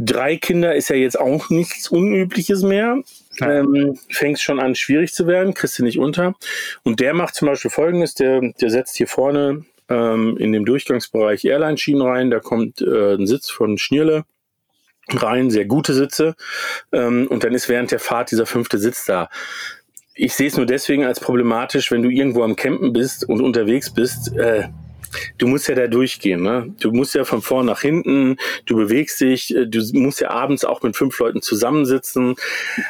Drei 0.03 0.35
Kinder 0.37 0.73
ist 0.73 0.89
ja 0.89 0.95
jetzt 0.95 1.19
auch 1.19 1.49
nichts 1.51 1.89
Unübliches 1.89 2.63
mehr. 2.63 3.03
Ähm, 3.39 3.99
Fängt 4.09 4.39
schon 4.39 4.59
an, 4.59 4.73
schwierig 4.73 5.13
zu 5.13 5.27
werden, 5.27 5.53
kriegst 5.53 5.77
du 5.77 5.83
nicht 5.83 5.99
unter. 5.99 6.33
Und 6.83 6.99
der 6.99 7.13
macht 7.13 7.35
zum 7.35 7.47
Beispiel 7.47 7.69
folgendes: 7.69 8.15
der, 8.15 8.41
der 8.59 8.69
setzt 8.71 8.97
hier 8.97 9.07
vorne 9.07 9.65
ähm, 9.89 10.37
in 10.37 10.53
dem 10.53 10.65
Durchgangsbereich 10.65 11.45
Airline-Schienen 11.45 12.01
rein, 12.01 12.31
da 12.31 12.39
kommt 12.39 12.81
äh, 12.81 13.13
ein 13.13 13.27
Sitz 13.27 13.51
von 13.51 13.77
Schnierle 13.77 14.23
rein, 15.09 15.51
sehr 15.51 15.65
gute 15.65 15.93
Sitze. 15.93 16.35
Ähm, 16.91 17.27
und 17.27 17.43
dann 17.43 17.53
ist 17.53 17.69
während 17.69 17.91
der 17.91 17.99
Fahrt 17.99 18.31
dieser 18.31 18.45
fünfte 18.45 18.79
Sitz 18.79 19.05
da. 19.05 19.29
Ich 20.15 20.33
sehe 20.33 20.47
es 20.47 20.57
nur 20.57 20.65
deswegen 20.65 21.05
als 21.05 21.19
problematisch, 21.19 21.91
wenn 21.91 22.01
du 22.01 22.09
irgendwo 22.09 22.43
am 22.43 22.55
Campen 22.55 22.91
bist 22.91 23.27
und 23.27 23.41
unterwegs 23.41 23.93
bist. 23.93 24.35
Äh, 24.35 24.69
du 25.37 25.47
musst 25.47 25.67
ja 25.67 25.75
da 25.75 25.87
durchgehen, 25.87 26.41
ne? 26.41 26.73
Du 26.79 26.91
musst 26.91 27.15
ja 27.15 27.23
von 27.23 27.41
vorn 27.41 27.65
nach 27.65 27.81
hinten, 27.81 28.37
du 28.65 28.75
bewegst 28.75 29.21
dich, 29.21 29.55
äh, 29.55 29.65
du 29.65 29.81
musst 29.93 30.21
ja 30.21 30.29
abends 30.29 30.65
auch 30.65 30.81
mit 30.81 30.95
fünf 30.95 31.17
Leuten 31.19 31.41
zusammensitzen. 31.41 32.35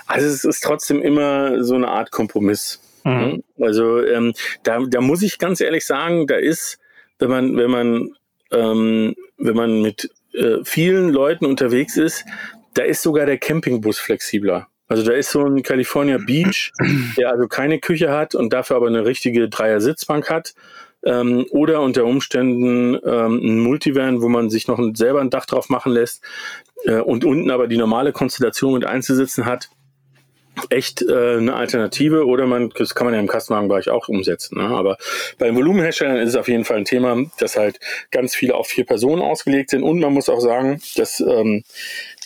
Also 0.07 0.27
es 0.27 0.43
ist 0.43 0.63
trotzdem 0.63 1.01
immer 1.01 1.63
so 1.63 1.75
eine 1.75 1.87
Art 1.87 2.11
Kompromiss. 2.11 2.79
Mhm. 3.03 3.11
Ne? 3.11 3.43
Also 3.59 4.05
ähm, 4.05 4.33
da, 4.63 4.79
da 4.87 5.01
muss 5.01 5.21
ich 5.21 5.37
ganz 5.37 5.61
ehrlich 5.61 5.85
sagen, 5.85 6.27
da 6.27 6.35
ist, 6.35 6.79
wenn 7.19 7.29
man, 7.29 7.57
wenn 7.57 7.71
man, 7.71 8.09
ähm, 8.51 9.15
wenn 9.37 9.55
man 9.55 9.81
mit 9.81 10.09
äh, 10.33 10.57
vielen 10.63 11.09
Leuten 11.09 11.45
unterwegs 11.45 11.97
ist, 11.97 12.25
da 12.73 12.83
ist 12.83 13.01
sogar 13.01 13.25
der 13.25 13.37
Campingbus 13.37 13.99
flexibler. 13.99 14.67
Also 14.87 15.03
da 15.03 15.13
ist 15.13 15.31
so 15.31 15.45
ein 15.45 15.63
California 15.63 16.17
Beach, 16.17 16.73
der 17.17 17.31
also 17.31 17.47
keine 17.47 17.79
Küche 17.79 18.11
hat 18.11 18.35
und 18.35 18.51
dafür 18.51 18.75
aber 18.75 18.87
eine 18.87 19.05
richtige 19.05 19.47
Dreier-Sitzbank 19.47 20.29
hat 20.29 20.53
ähm, 21.05 21.45
oder 21.51 21.81
unter 21.81 22.05
Umständen 22.05 22.95
ähm, 22.95 23.39
ein 23.43 23.59
Multivan, 23.59 24.21
wo 24.21 24.29
man 24.29 24.49
sich 24.49 24.67
noch 24.67 24.79
selber 24.93 25.21
ein 25.21 25.29
Dach 25.29 25.45
drauf 25.45 25.69
machen 25.69 25.91
lässt 25.93 26.23
äh, 26.85 26.99
und 26.99 27.25
unten 27.25 27.51
aber 27.51 27.67
die 27.67 27.77
normale 27.77 28.11
Konstellation 28.11 28.73
mit 28.73 28.85
Einzelsitzen 28.85 29.45
hat 29.45 29.69
echt 30.69 31.01
äh, 31.01 31.37
eine 31.37 31.55
Alternative 31.55 32.25
oder 32.25 32.45
man, 32.45 32.69
das 32.77 32.93
kann 32.93 33.05
man 33.05 33.13
ja 33.13 33.19
im 33.19 33.27
Kastenwagenbereich 33.27 33.89
auch 33.89 34.09
umsetzen. 34.09 34.57
Ne? 34.57 34.65
Aber 34.65 34.97
bei 35.37 35.53
Volumenherstellern 35.53 36.17
ist 36.17 36.29
es 36.29 36.35
auf 36.35 36.47
jeden 36.47 36.65
Fall 36.65 36.77
ein 36.77 36.85
Thema, 36.85 37.17
dass 37.39 37.57
halt 37.57 37.79
ganz 38.11 38.35
viele 38.35 38.55
auf 38.55 38.67
vier 38.67 38.85
Personen 38.85 39.21
ausgelegt 39.21 39.69
sind 39.69 39.83
und 39.83 39.99
man 39.99 40.13
muss 40.13 40.29
auch 40.29 40.41
sagen, 40.41 40.81
dass, 40.95 41.19
ähm, 41.21 41.63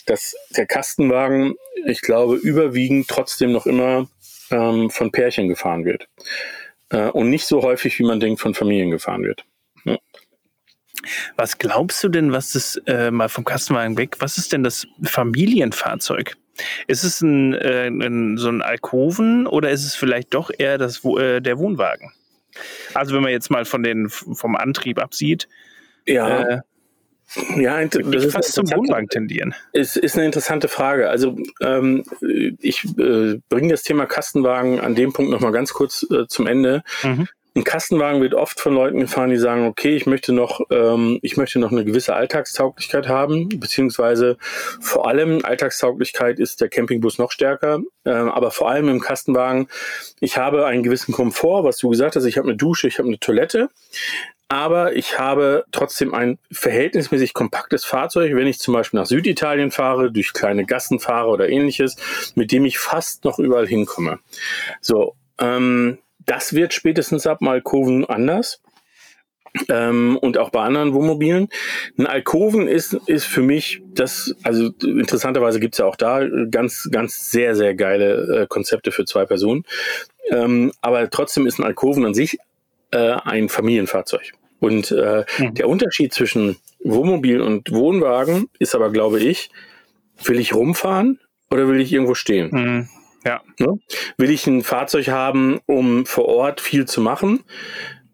dass 0.06 0.36
der 0.56 0.66
Kastenwagen, 0.66 1.54
ich 1.86 2.00
glaube, 2.00 2.36
überwiegend 2.36 3.08
trotzdem 3.08 3.52
noch 3.52 3.66
immer 3.66 4.08
ähm, 4.50 4.90
von 4.90 5.12
Pärchen 5.12 5.48
gefahren 5.48 5.84
wird 5.84 6.08
äh, 6.90 7.08
und 7.08 7.30
nicht 7.30 7.46
so 7.46 7.62
häufig, 7.62 7.98
wie 7.98 8.04
man 8.04 8.20
denkt, 8.20 8.40
von 8.40 8.54
Familien 8.54 8.90
gefahren 8.90 9.22
wird. 9.22 9.44
Ja. 9.84 9.98
Was 11.36 11.58
glaubst 11.58 12.02
du 12.02 12.08
denn, 12.08 12.32
was 12.32 12.54
ist 12.54 12.82
äh, 12.86 13.10
mal 13.10 13.28
vom 13.28 13.44
Kastenwagen 13.44 13.96
weg, 13.96 14.16
was 14.18 14.38
ist 14.38 14.52
denn 14.52 14.64
das 14.64 14.86
Familienfahrzeug? 15.02 16.36
Ist 16.86 17.04
es 17.04 17.20
ein, 17.20 17.54
äh, 17.54 17.88
ein, 17.88 18.38
so 18.38 18.48
ein 18.48 18.62
Alkoven 18.62 19.46
oder 19.46 19.70
ist 19.70 19.84
es 19.84 19.94
vielleicht 19.94 20.34
doch 20.34 20.50
eher 20.56 20.78
das, 20.78 21.04
äh, 21.04 21.40
der 21.40 21.58
Wohnwagen? 21.58 22.12
Also 22.94 23.14
wenn 23.14 23.22
man 23.22 23.32
jetzt 23.32 23.50
mal 23.50 23.64
von 23.66 23.82
den, 23.82 24.08
vom 24.08 24.56
Antrieb 24.56 24.98
absieht. 24.98 25.48
Ja. 26.06 26.62
Ja, 27.56 27.84
das 27.84 28.24
ist 28.24 28.32
fast 28.32 28.52
zum 28.52 28.70
Wohnwagen 28.70 29.08
tendieren. 29.08 29.54
Es 29.72 29.96
ist 29.96 30.16
eine 30.16 30.26
interessante 30.26 30.68
Frage. 30.68 31.10
Also 31.10 31.36
ähm, 31.60 32.04
ich 32.60 32.84
äh, 32.98 33.38
bringe 33.48 33.70
das 33.70 33.82
Thema 33.82 34.06
Kastenwagen 34.06 34.80
an 34.80 34.94
dem 34.94 35.12
Punkt 35.12 35.30
nochmal 35.30 35.52
ganz 35.52 35.72
kurz 35.72 36.06
äh, 36.10 36.26
zum 36.28 36.46
Ende. 36.46 36.82
Mhm. 37.02 37.28
Ein 37.56 37.64
Kastenwagen 37.64 38.20
wird 38.20 38.34
oft 38.34 38.60
von 38.60 38.74
Leuten 38.74 39.00
gefahren, 39.00 39.30
die 39.30 39.38
sagen, 39.38 39.66
okay, 39.66 39.96
ich 39.96 40.04
möchte 40.04 40.34
noch, 40.34 40.60
ähm, 40.70 41.18
ich 41.22 41.38
möchte 41.38 41.58
noch 41.58 41.72
eine 41.72 41.86
gewisse 41.86 42.14
Alltagstauglichkeit 42.14 43.08
haben, 43.08 43.48
beziehungsweise 43.48 44.36
vor 44.82 45.08
allem 45.08 45.42
Alltagstauglichkeit 45.42 46.38
ist 46.38 46.60
der 46.60 46.68
Campingbus 46.68 47.16
noch 47.16 47.32
stärker, 47.32 47.80
äh, 48.04 48.10
aber 48.10 48.50
vor 48.50 48.68
allem 48.68 48.90
im 48.90 49.00
Kastenwagen, 49.00 49.68
ich 50.20 50.36
habe 50.36 50.66
einen 50.66 50.82
gewissen 50.82 51.14
Komfort, 51.14 51.64
was 51.64 51.78
du 51.78 51.88
gesagt 51.88 52.16
hast, 52.16 52.26
ich 52.26 52.36
habe 52.36 52.46
eine 52.46 52.58
Dusche, 52.58 52.88
ich 52.88 52.98
habe 52.98 53.08
eine 53.08 53.18
Toilette, 53.18 53.70
aber 54.48 54.94
ich 54.94 55.18
habe 55.18 55.64
trotzdem 55.72 56.14
ein 56.14 56.38
verhältnismäßig 56.52 57.34
kompaktes 57.34 57.84
Fahrzeug, 57.84 58.34
wenn 58.34 58.46
ich 58.46 58.60
zum 58.60 58.74
Beispiel 58.74 59.00
nach 59.00 59.06
Süditalien 59.06 59.70
fahre, 59.70 60.12
durch 60.12 60.32
kleine 60.32 60.64
Gassen 60.64 61.00
fahre 61.00 61.28
oder 61.30 61.48
ähnliches, 61.48 61.96
mit 62.36 62.52
dem 62.52 62.64
ich 62.64 62.78
fast 62.78 63.24
noch 63.24 63.38
überall 63.38 63.66
hinkomme. 63.66 64.20
So, 64.80 65.16
ähm, 65.38 65.98
das 66.24 66.52
wird 66.52 66.74
spätestens 66.74 67.26
ab 67.26 67.42
Alkoven 67.42 68.04
anders. 68.04 68.60
Ähm, 69.70 70.18
und 70.20 70.36
auch 70.36 70.50
bei 70.50 70.62
anderen 70.62 70.92
Wohnmobilen. 70.92 71.48
Ein 71.96 72.06
Alkoven 72.06 72.68
ist, 72.68 72.92
ist 73.06 73.24
für 73.24 73.40
mich 73.40 73.80
das, 73.94 74.34
also 74.42 74.70
interessanterweise 74.82 75.60
gibt's 75.60 75.78
ja 75.78 75.86
auch 75.86 75.96
da 75.96 76.26
ganz, 76.50 76.90
ganz 76.92 77.30
sehr, 77.30 77.56
sehr 77.56 77.74
geile 77.74 78.42
äh, 78.42 78.46
Konzepte 78.46 78.92
für 78.92 79.06
zwei 79.06 79.24
Personen. 79.24 79.64
Ähm, 80.30 80.72
aber 80.82 81.08
trotzdem 81.08 81.46
ist 81.46 81.58
ein 81.58 81.64
Alkoven 81.64 82.04
an 82.04 82.12
sich 82.12 82.38
äh, 82.90 83.16
ein 83.24 83.48
Familienfahrzeug. 83.48 84.32
Und 84.58 84.90
äh, 84.90 85.24
mhm. 85.38 85.54
der 85.54 85.68
Unterschied 85.68 86.12
zwischen 86.12 86.56
Wohnmobil 86.82 87.40
und 87.40 87.72
Wohnwagen 87.72 88.48
ist 88.58 88.74
aber, 88.74 88.90
glaube 88.90 89.20
ich, 89.20 89.50
will 90.24 90.38
ich 90.38 90.54
rumfahren 90.54 91.20
oder 91.50 91.68
will 91.68 91.80
ich 91.80 91.92
irgendwo 91.92 92.14
stehen? 92.14 92.50
Mhm. 92.52 92.88
Ja. 93.24 93.42
Ne? 93.58 93.78
Will 94.18 94.30
ich 94.30 94.46
ein 94.46 94.62
Fahrzeug 94.62 95.08
haben, 95.08 95.60
um 95.66 96.06
vor 96.06 96.26
Ort 96.26 96.60
viel 96.60 96.84
zu 96.86 97.00
machen? 97.00 97.42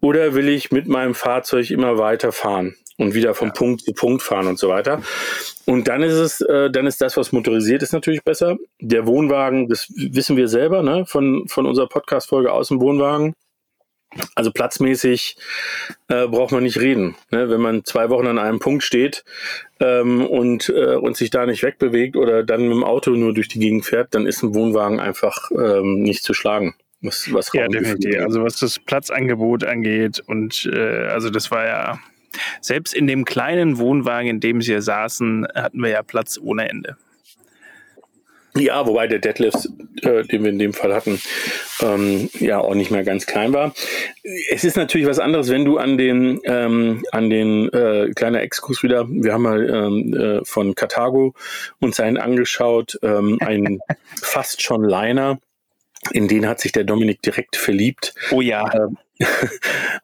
Oder 0.01 0.33
will 0.33 0.49
ich 0.49 0.71
mit 0.71 0.87
meinem 0.87 1.15
Fahrzeug 1.15 1.71
immer 1.71 1.97
weiter 1.97 2.31
fahren 2.31 2.75
und 2.97 3.13
wieder 3.13 3.33
vom 3.33 3.49
ja. 3.49 3.53
Punkt 3.53 3.81
zu 3.81 3.93
Punkt 3.93 4.21
fahren 4.21 4.47
und 4.47 4.59
so 4.59 4.67
weiter? 4.67 5.01
Und 5.65 5.87
dann 5.87 6.03
ist 6.03 6.15
es, 6.15 6.41
äh, 6.41 6.69
dann 6.69 6.87
ist 6.87 6.99
das, 6.99 7.15
was 7.15 7.31
motorisiert 7.31 7.83
ist, 7.83 7.93
natürlich 7.93 8.23
besser. 8.23 8.57
Der 8.81 9.07
Wohnwagen, 9.07 9.69
das 9.69 9.87
wissen 9.95 10.35
wir 10.35 10.49
selber, 10.49 10.83
ne, 10.83 11.05
von, 11.05 11.47
von 11.47 11.65
unserer 11.65 11.87
Podcast-Folge 11.87 12.51
aus 12.51 12.67
dem 12.67 12.81
Wohnwagen. 12.81 13.33
Also 14.35 14.51
platzmäßig 14.51 15.37
äh, 16.07 16.27
braucht 16.27 16.51
man 16.51 16.63
nicht 16.63 16.79
reden. 16.79 17.15
Ne? 17.31 17.49
Wenn 17.49 17.61
man 17.61 17.83
zwei 17.83 18.09
Wochen 18.09 18.27
an 18.27 18.37
einem 18.37 18.59
Punkt 18.59 18.83
steht 18.83 19.23
ähm, 19.79 20.25
und, 20.25 20.69
äh, 20.69 20.95
und 20.95 21.17
sich 21.17 21.29
da 21.29 21.45
nicht 21.45 21.63
wegbewegt 21.63 22.15
oder 22.15 22.43
dann 22.43 22.63
mit 22.63 22.71
dem 22.71 22.83
Auto 22.83 23.11
nur 23.11 23.33
durch 23.33 23.47
die 23.47 23.59
Gegend 23.59 23.85
fährt, 23.85 24.13
dann 24.15 24.25
ist 24.25 24.43
ein 24.43 24.53
Wohnwagen 24.53 24.99
einfach 24.99 25.49
ähm, 25.51 26.01
nicht 26.01 26.23
zu 26.23 26.33
schlagen. 26.33 26.75
Was, 27.01 27.31
was 27.33 27.51
ja, 27.53 27.67
definitiv. 27.67 28.21
Also 28.21 28.43
was 28.43 28.59
das 28.59 28.79
Platzangebot 28.79 29.65
angeht 29.65 30.23
und 30.25 30.69
äh, 30.73 31.07
also 31.07 31.29
das 31.29 31.51
war 31.51 31.65
ja 31.65 31.99
selbst 32.61 32.93
in 32.93 33.07
dem 33.07 33.25
kleinen 33.25 33.77
Wohnwagen, 33.77 34.29
in 34.29 34.39
dem 34.39 34.61
sie 34.61 34.81
saßen, 34.81 35.47
hatten 35.53 35.81
wir 35.81 35.89
ja 35.89 36.01
Platz 36.01 36.39
ohne 36.41 36.69
Ende. 36.69 36.97
Ja, 38.55 38.85
wobei 38.85 39.07
der 39.07 39.17
Deadlift, 39.17 39.67
äh, 40.03 40.23
den 40.23 40.43
wir 40.43 40.51
in 40.51 40.59
dem 40.59 40.73
Fall 40.73 40.93
hatten, 40.93 41.19
ähm, 41.81 42.29
ja 42.39 42.59
auch 42.59 42.75
nicht 42.75 42.91
mehr 42.91 43.03
ganz 43.03 43.25
klein 43.25 43.51
war. 43.51 43.73
Es 44.51 44.63
ist 44.63 44.77
natürlich 44.77 45.07
was 45.07 45.17
anderes, 45.17 45.49
wenn 45.49 45.65
du 45.65 45.77
an 45.79 45.97
den 45.97 46.39
ähm, 46.45 47.03
an 47.11 47.31
den 47.31 47.69
äh, 47.73 48.11
kleiner 48.15 48.41
Exkurs 48.41 48.83
wieder. 48.83 49.09
Wir 49.09 49.33
haben 49.33 49.41
mal 49.41 49.69
ähm, 49.69 50.13
äh, 50.13 50.45
von 50.45 50.75
Karthago 50.75 51.33
uns 51.79 51.99
einen 51.99 52.17
angeschaut, 52.17 52.99
ähm, 53.01 53.39
ein 53.41 53.79
fast 54.21 54.61
schon 54.61 54.83
Liner. 54.83 55.39
In 56.11 56.27
den 56.27 56.47
hat 56.47 56.59
sich 56.59 56.73
der 56.73 56.83
Dominik 56.83 57.21
direkt 57.23 57.55
verliebt. 57.55 58.13
Oh 58.31 58.41
ja. 58.41 58.89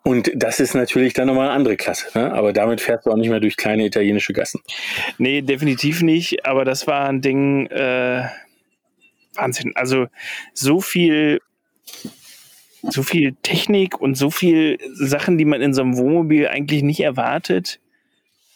Und 0.04 0.32
das 0.36 0.60
ist 0.60 0.76
natürlich 0.76 1.14
dann 1.14 1.28
nochmal 1.28 1.48
eine 1.48 1.56
andere 1.56 1.78
Klasse. 1.78 2.08
Ne? 2.18 2.32
Aber 2.32 2.54
damit 2.54 2.82
fährst 2.82 3.06
du 3.06 3.12
auch 3.12 3.18
nicht 3.18 3.30
mehr 3.30 3.40
durch 3.40 3.58
kleine 3.58 3.86
italienische 3.86 4.34
Gassen. 4.34 4.62
Nee, 5.18 5.42
definitiv 5.42 6.02
nicht. 6.02 6.46
Aber 6.46 6.66
das 6.66 6.88
war 6.88 7.10
ein 7.10 7.22
Ding, 7.22 7.68
äh, 7.68 8.24
Wahnsinn. 9.34 9.74
Also 9.76 10.08
so 10.54 10.82
viel, 10.82 11.40
so 12.84 13.04
viel 13.04 13.36
Technik 13.42 14.00
und 14.00 14.16
so 14.16 14.30
viel 14.30 14.78
Sachen, 14.94 15.38
die 15.38 15.46
man 15.46 15.62
in 15.62 15.74
so 15.74 15.82
einem 15.82 15.98
Wohnmobil 15.98 16.48
eigentlich 16.48 16.84
nicht 16.84 17.00
erwartet. 17.00 17.80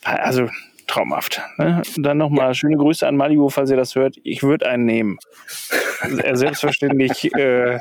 Also 0.03 0.49
traumhaft. 0.87 1.41
Ne? 1.57 1.81
Dann 1.97 2.17
nochmal 2.17 2.53
schöne 2.53 2.77
Grüße 2.77 3.07
an 3.07 3.15
Malibu, 3.15 3.49
falls 3.49 3.71
ihr 3.71 3.77
das 3.77 3.95
hört. 3.95 4.15
Ich 4.23 4.43
würde 4.43 4.67
einen 4.67 4.85
nehmen. 4.85 5.17
Selbstverständlich 6.33 7.33
äh, 7.35 7.79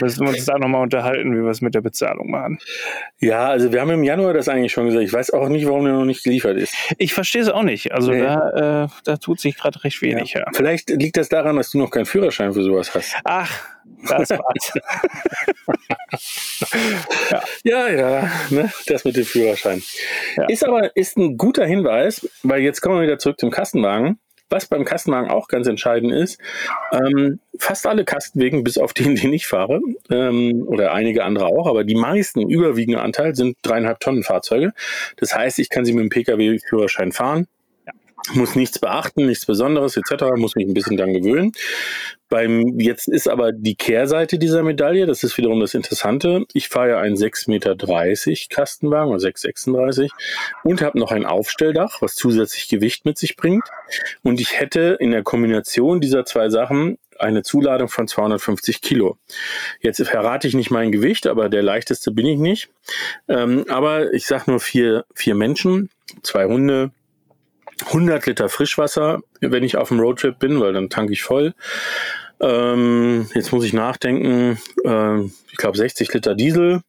müssen 0.00 0.26
wir 0.26 0.30
uns 0.30 0.44
da 0.44 0.58
nochmal 0.58 0.82
unterhalten, 0.82 1.34
wie 1.36 1.42
wir 1.42 1.50
es 1.50 1.60
mit 1.60 1.74
der 1.74 1.80
Bezahlung 1.80 2.30
machen. 2.30 2.58
Ja, 3.20 3.48
also 3.48 3.72
wir 3.72 3.80
haben 3.80 3.90
im 3.90 4.04
Januar 4.04 4.32
das 4.32 4.48
eigentlich 4.48 4.72
schon 4.72 4.86
gesagt. 4.86 5.04
Ich 5.04 5.12
weiß 5.12 5.30
auch 5.32 5.48
nicht, 5.48 5.66
warum 5.66 5.84
der 5.84 5.94
noch 5.94 6.04
nicht 6.04 6.24
geliefert 6.24 6.56
ist. 6.56 6.74
Ich 6.98 7.14
verstehe 7.14 7.42
es 7.42 7.48
auch 7.48 7.62
nicht. 7.62 7.92
Also 7.92 8.12
nee. 8.12 8.22
da, 8.22 8.84
äh, 8.84 8.88
da 9.04 9.16
tut 9.16 9.40
sich 9.40 9.56
gerade 9.56 9.82
recht 9.84 10.00
wenig. 10.02 10.32
Ja. 10.32 10.40
Ja. 10.40 10.46
Vielleicht 10.54 10.90
liegt 10.90 11.16
das 11.16 11.28
daran, 11.28 11.56
dass 11.56 11.70
du 11.70 11.78
noch 11.78 11.90
keinen 11.90 12.06
Führerschein 12.06 12.52
für 12.52 12.62
sowas 12.62 12.94
hast. 12.94 13.14
Ach, 13.24 13.50
das 14.06 14.30
war's. 14.30 14.72
ja, 17.30 17.42
ja, 17.64 17.88
ja 17.88 18.30
ne? 18.50 18.72
das 18.86 19.04
mit 19.04 19.16
dem 19.16 19.24
Führerschein. 19.24 19.82
Ja. 20.36 20.44
Ist 20.46 20.64
aber 20.64 20.96
ist 20.96 21.16
ein 21.16 21.36
guter 21.36 21.66
Hinweis, 21.66 22.28
weil 22.42 22.60
jetzt 22.62 22.80
kommen 22.80 22.96
wir 22.96 23.02
wieder 23.02 23.18
zurück 23.18 23.40
zum 23.40 23.50
Kastenwagen. 23.50 24.18
Was 24.52 24.66
beim 24.66 24.84
Kastenwagen 24.84 25.30
auch 25.30 25.46
ganz 25.46 25.68
entscheidend 25.68 26.12
ist, 26.12 26.40
ähm, 26.90 27.38
fast 27.56 27.86
alle 27.86 28.04
Kastenwegen, 28.04 28.64
bis 28.64 28.78
auf 28.78 28.92
den, 28.92 29.14
den 29.16 29.32
ich 29.32 29.46
fahre, 29.46 29.80
ähm, 30.10 30.64
oder 30.66 30.92
einige 30.92 31.24
andere 31.24 31.46
auch, 31.46 31.68
aber 31.68 31.84
die 31.84 31.94
meisten, 31.94 32.50
überwiegende 32.50 33.00
Anteil 33.00 33.36
sind 33.36 33.56
dreieinhalb 33.62 34.00
Tonnen 34.00 34.24
Fahrzeuge. 34.24 34.72
Das 35.18 35.36
heißt, 35.36 35.60
ich 35.60 35.70
kann 35.70 35.84
sie 35.84 35.92
mit 35.92 36.02
dem 36.02 36.08
Pkw-Führerschein 36.08 37.12
fahren, 37.12 37.46
muss 38.32 38.54
nichts 38.54 38.78
beachten, 38.78 39.26
nichts 39.26 39.46
Besonderes 39.46 39.96
etc., 39.96 40.24
muss 40.36 40.54
mich 40.54 40.66
ein 40.66 40.74
bisschen 40.74 40.96
dann 40.96 41.12
gewöhnen. 41.12 41.52
Beim, 42.28 42.78
jetzt 42.78 43.08
ist 43.08 43.28
aber 43.28 43.50
die 43.50 43.74
Kehrseite 43.74 44.38
dieser 44.38 44.62
Medaille, 44.62 45.06
das 45.06 45.24
ist 45.24 45.36
wiederum 45.36 45.58
das 45.58 45.74
Interessante. 45.74 46.44
Ich 46.52 46.68
fahre 46.68 46.90
ja 46.90 46.98
einen 47.00 47.16
6,30 47.16 47.50
Meter 47.50 47.76
Kastenwagen 48.48 49.12
oder 49.12 49.20
6,36 49.20 50.10
und 50.62 50.80
habe 50.80 50.98
noch 50.98 51.10
ein 51.10 51.26
Aufstelldach, 51.26 52.00
was 52.02 52.14
zusätzlich 52.14 52.68
Gewicht 52.68 53.04
mit 53.04 53.18
sich 53.18 53.36
bringt. 53.36 53.64
Und 54.22 54.40
ich 54.40 54.60
hätte 54.60 54.96
in 55.00 55.10
der 55.10 55.24
Kombination 55.24 56.00
dieser 56.00 56.24
zwei 56.24 56.50
Sachen 56.50 56.98
eine 57.18 57.42
Zuladung 57.42 57.88
von 57.88 58.08
250 58.08 58.80
Kilo. 58.80 59.18
Jetzt 59.80 60.02
verrate 60.02 60.48
ich 60.48 60.54
nicht 60.54 60.70
mein 60.70 60.92
Gewicht, 60.92 61.26
aber 61.26 61.48
der 61.48 61.62
leichteste 61.62 62.12
bin 62.12 62.26
ich 62.26 62.38
nicht. 62.38 62.70
Ähm, 63.28 63.66
aber 63.68 64.12
ich 64.12 64.26
sage 64.26 64.50
nur 64.50 64.60
vier, 64.60 65.04
vier 65.14 65.34
Menschen, 65.34 65.90
zwei 66.22 66.46
Hunde, 66.46 66.92
100 67.86 68.26
Liter 68.26 68.48
Frischwasser, 68.48 69.20
wenn 69.40 69.64
ich 69.64 69.76
auf 69.76 69.88
dem 69.88 70.00
Roadtrip 70.00 70.38
bin, 70.38 70.60
weil 70.60 70.72
dann 70.72 70.90
tanke 70.90 71.12
ich 71.12 71.22
voll. 71.22 71.54
Ähm, 72.40 73.28
jetzt 73.34 73.52
muss 73.52 73.64
ich 73.64 73.72
nachdenken. 73.72 74.58
Äh, 74.84 75.24
ich 75.50 75.56
glaube 75.56 75.76
60 75.76 76.12
Liter 76.12 76.34
Diesel. 76.34 76.82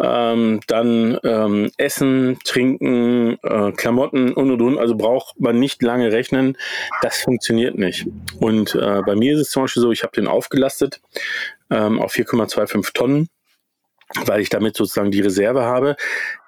Ähm, 0.00 0.60
dann 0.68 1.18
ähm, 1.24 1.72
Essen, 1.76 2.38
Trinken, 2.44 3.36
äh, 3.42 3.72
Klamotten 3.72 4.32
und 4.32 4.52
und 4.52 4.62
und. 4.62 4.78
Also 4.78 4.94
braucht 4.94 5.40
man 5.40 5.58
nicht 5.58 5.82
lange 5.82 6.12
rechnen. 6.12 6.56
Das 7.02 7.20
funktioniert 7.20 7.76
nicht. 7.76 8.06
Und 8.38 8.76
äh, 8.76 9.02
bei 9.04 9.16
mir 9.16 9.34
ist 9.34 9.40
es 9.40 9.50
zum 9.50 9.64
Beispiel 9.64 9.82
so, 9.82 9.90
ich 9.90 10.04
habe 10.04 10.12
den 10.12 10.28
aufgelastet 10.28 11.00
ähm, 11.70 12.00
auf 12.00 12.14
4,25 12.14 12.92
Tonnen 12.94 13.28
weil 14.24 14.40
ich 14.40 14.48
damit 14.48 14.76
sozusagen 14.76 15.10
die 15.10 15.20
Reserve 15.20 15.62
habe. 15.62 15.96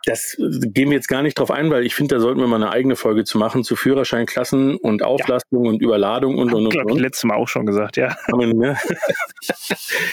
Das 0.07 0.37
gehen 0.39 0.89
wir 0.89 0.97
jetzt 0.97 1.09
gar 1.09 1.23
nicht 1.23 1.39
drauf 1.39 1.51
ein, 1.51 1.71
weil 1.71 1.85
ich 1.85 1.95
finde, 1.95 2.15
da 2.15 2.21
sollten 2.21 2.41
wir 2.41 2.47
mal 2.47 2.57
eine 2.57 2.71
eigene 2.71 2.97
Folge 2.97 3.25
zu 3.25 3.37
machen 3.37 3.65
zu 3.65 3.77
Führerscheinklassen 3.77 4.77
und 4.77 5.03
Auflastung 5.03 5.65
ja. 5.65 5.71
und 5.71 5.83
Überladung 5.83 6.39
und 6.39 6.55
und 6.55 6.69
und. 6.69 6.77
und. 6.77 6.97
Ich 6.97 7.03
letztes 7.03 7.25
Mal 7.25 7.37
auch 7.37 7.49
schon 7.49 7.67
gesagt, 7.67 7.99
ja. 7.99 8.17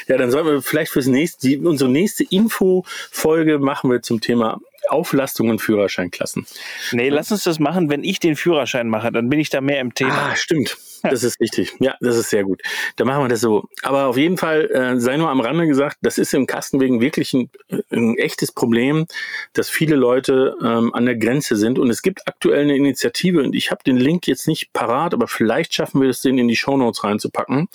ja, 0.07 0.17
dann 0.17 0.29
sollten 0.29 0.49
wir 0.49 0.61
vielleicht 0.61 0.91
fürs 0.91 1.07
nächste, 1.07 1.47
die, 1.47 1.57
unsere 1.57 1.89
nächste 1.89 2.25
Info-Folge 2.25 3.59
machen 3.59 3.89
wir 3.89 4.01
zum 4.01 4.19
Thema 4.19 4.59
Auflastung 4.89 5.49
und 5.49 5.59
Führerscheinklassen. 5.59 6.45
Nee, 6.91 7.09
lass 7.09 7.31
uns 7.31 7.43
das 7.43 7.59
machen, 7.59 7.89
wenn 7.89 8.03
ich 8.03 8.19
den 8.19 8.35
Führerschein 8.35 8.89
mache, 8.89 9.11
dann 9.11 9.29
bin 9.29 9.39
ich 9.39 9.49
da 9.49 9.61
mehr 9.61 9.79
im 9.79 9.93
Thema. 9.93 10.31
Ah, 10.31 10.35
stimmt. 10.35 10.77
Das 11.09 11.23
ist 11.23 11.39
richtig. 11.39 11.73
Ja, 11.79 11.95
das 12.01 12.17
ist 12.17 12.29
sehr 12.29 12.43
gut. 12.43 12.61
Da 12.95 13.05
machen 13.05 13.23
wir 13.23 13.27
das 13.29 13.41
so. 13.41 13.67
Aber 13.83 14.07
auf 14.07 14.17
jeden 14.17 14.37
Fall 14.37 14.69
äh, 14.71 14.99
sei 14.99 15.17
nur 15.17 15.29
am 15.29 15.39
Rande 15.39 15.67
gesagt, 15.67 15.97
das 16.01 16.17
ist 16.17 16.33
im 16.33 16.47
Kastenwegen 16.47 17.01
wirklich 17.01 17.33
ein, 17.33 17.49
ein 17.91 18.17
echtes 18.17 18.51
Problem, 18.51 19.05
dass 19.53 19.69
viele 19.69 19.95
Leute 19.95 20.55
ähm, 20.63 20.93
an 20.93 21.05
der 21.05 21.15
Grenze 21.15 21.55
sind. 21.55 21.79
Und 21.79 21.89
es 21.89 22.01
gibt 22.01 22.27
aktuell 22.27 22.61
eine 22.61 22.75
Initiative 22.75 23.41
und 23.43 23.55
ich 23.55 23.71
habe 23.71 23.83
den 23.83 23.97
Link 23.97 24.27
jetzt 24.27 24.47
nicht 24.47 24.73
parat, 24.73 25.13
aber 25.13 25.27
vielleicht 25.27 25.73
schaffen 25.73 26.01
wir 26.01 26.09
es, 26.09 26.21
den 26.21 26.37
in 26.37 26.47
die 26.47 26.55
Shownotes 26.55 27.03
reinzupacken. 27.03 27.67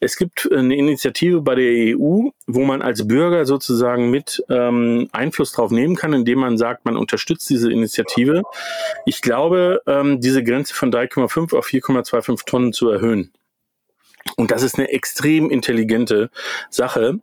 Es 0.00 0.16
gibt 0.16 0.50
eine 0.52 0.76
Initiative 0.76 1.40
bei 1.40 1.54
der 1.54 1.96
EU, 1.96 2.28
wo 2.46 2.64
man 2.64 2.82
als 2.82 3.06
Bürger 3.06 3.44
sozusagen 3.46 4.10
mit 4.10 4.42
ähm, 4.50 5.08
Einfluss 5.12 5.52
drauf 5.52 5.70
nehmen 5.70 5.96
kann, 5.96 6.12
indem 6.12 6.40
man 6.40 6.58
sagt, 6.58 6.84
man 6.84 6.96
unterstützt 6.96 7.48
diese 7.50 7.70
Initiative. 7.70 8.42
Ich 9.06 9.22
glaube, 9.22 9.82
ähm, 9.86 10.20
diese 10.20 10.42
Grenze 10.42 10.74
von 10.74 10.92
3,5 10.92 11.56
auf 11.56 11.66
4,25 11.66 12.46
Tonnen 12.46 12.71
zu 12.72 12.90
erhöhen. 12.90 13.32
Und 14.36 14.50
das 14.50 14.62
ist 14.62 14.78
eine 14.78 14.90
extrem 14.90 15.50
intelligente 15.50 16.30
Sache, 16.70 17.18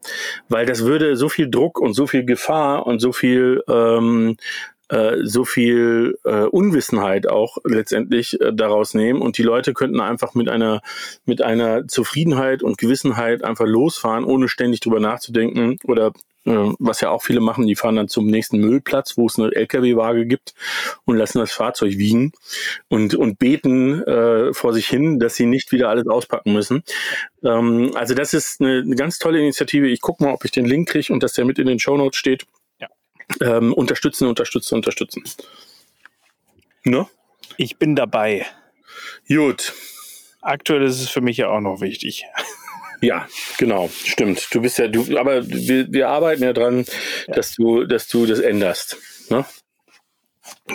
weil 0.49 0.65
das 0.65 0.83
würde 0.83 1.15
so 1.15 1.29
viel 1.29 1.49
Druck 1.49 1.79
und 1.79 1.93
so 1.93 2.07
viel 2.07 2.25
Gefahr 2.25 2.85
und 2.85 2.99
so 2.99 3.13
viel 3.13 3.63
ähm, 3.67 4.35
äh, 4.89 5.17
so 5.23 5.45
viel 5.45 6.17
äh, 6.23 6.43
Unwissenheit 6.43 7.27
auch 7.27 7.57
letztendlich 7.63 8.39
äh, 8.41 8.53
daraus 8.53 8.93
nehmen 8.93 9.21
und 9.21 9.37
die 9.37 9.43
Leute 9.43 9.73
könnten 9.73 9.99
einfach 9.99 10.33
mit 10.33 10.49
einer 10.49 10.81
mit 11.25 11.41
einer 11.41 11.87
Zufriedenheit 11.87 12.63
und 12.63 12.77
Gewissenheit 12.77 13.43
einfach 13.43 13.65
losfahren, 13.65 14.23
ohne 14.23 14.47
ständig 14.47 14.79
drüber 14.81 14.99
nachzudenken 14.99 15.77
oder 15.85 16.11
äh, 16.45 16.73
was 16.79 17.01
ja 17.01 17.09
auch 17.09 17.21
viele 17.21 17.41
machen, 17.41 17.67
die 17.67 17.75
fahren 17.75 17.95
dann 17.95 18.07
zum 18.07 18.27
nächsten 18.27 18.59
Müllplatz, 18.59 19.17
wo 19.17 19.27
es 19.27 19.37
eine 19.37 19.53
LKW-Waage 19.53 20.25
gibt 20.25 20.53
und 21.05 21.17
lassen 21.17 21.39
das 21.39 21.51
Fahrzeug 21.51 21.97
wiegen 21.97 22.31
und, 22.87 23.13
und 23.13 23.39
beten 23.39 24.01
äh, 24.03 24.53
vor 24.53 24.73
sich 24.73 24.87
hin, 24.87 25.19
dass 25.19 25.35
sie 25.35 25.45
nicht 25.45 25.71
wieder 25.71 25.89
alles 25.89 26.07
auspacken 26.07 26.53
müssen. 26.53 26.83
Ähm, 27.43 27.91
also 27.95 28.13
das 28.13 28.33
ist 28.33 28.61
eine, 28.61 28.79
eine 28.79 28.95
ganz 28.95 29.19
tolle 29.19 29.39
Initiative. 29.39 29.87
Ich 29.87 30.01
gucke 30.01 30.23
mal, 30.23 30.33
ob 30.33 30.45
ich 30.45 30.51
den 30.51 30.65
Link 30.65 30.89
kriege 30.89 31.11
und 31.13 31.21
dass 31.21 31.33
der 31.33 31.45
mit 31.45 31.59
in 31.59 31.67
den 31.67 31.79
Show 31.79 31.97
Notes 31.97 32.17
steht. 32.17 32.45
Ähm, 33.41 33.73
unterstützen, 33.73 34.27
unterstützen, 34.27 34.75
unterstützen. 34.75 35.23
Ne? 36.83 37.07
Ich 37.57 37.77
bin 37.77 37.95
dabei. 37.95 38.45
Gut. 39.27 39.73
Aktuell 40.41 40.83
ist 40.83 41.01
es 41.01 41.09
für 41.09 41.21
mich 41.21 41.37
ja 41.37 41.49
auch 41.49 41.61
noch 41.61 41.81
wichtig. 41.81 42.25
Ja, 43.01 43.27
genau, 43.57 43.89
stimmt. 44.03 44.47
Du 44.51 44.61
bist 44.61 44.77
ja, 44.77 44.87
du, 44.87 45.17
aber 45.17 45.47
wir, 45.47 45.91
wir 45.91 46.09
arbeiten 46.09 46.43
ja 46.43 46.51
dran, 46.53 46.85
ja. 47.27 47.33
dass 47.33 47.53
du, 47.53 47.85
dass 47.85 48.07
du 48.09 48.25
das 48.25 48.39
änderst. 48.39 48.97
Ne? 49.29 49.45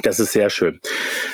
Das 0.02 0.18
ist 0.18 0.32
sehr 0.32 0.50
schön. 0.50 0.80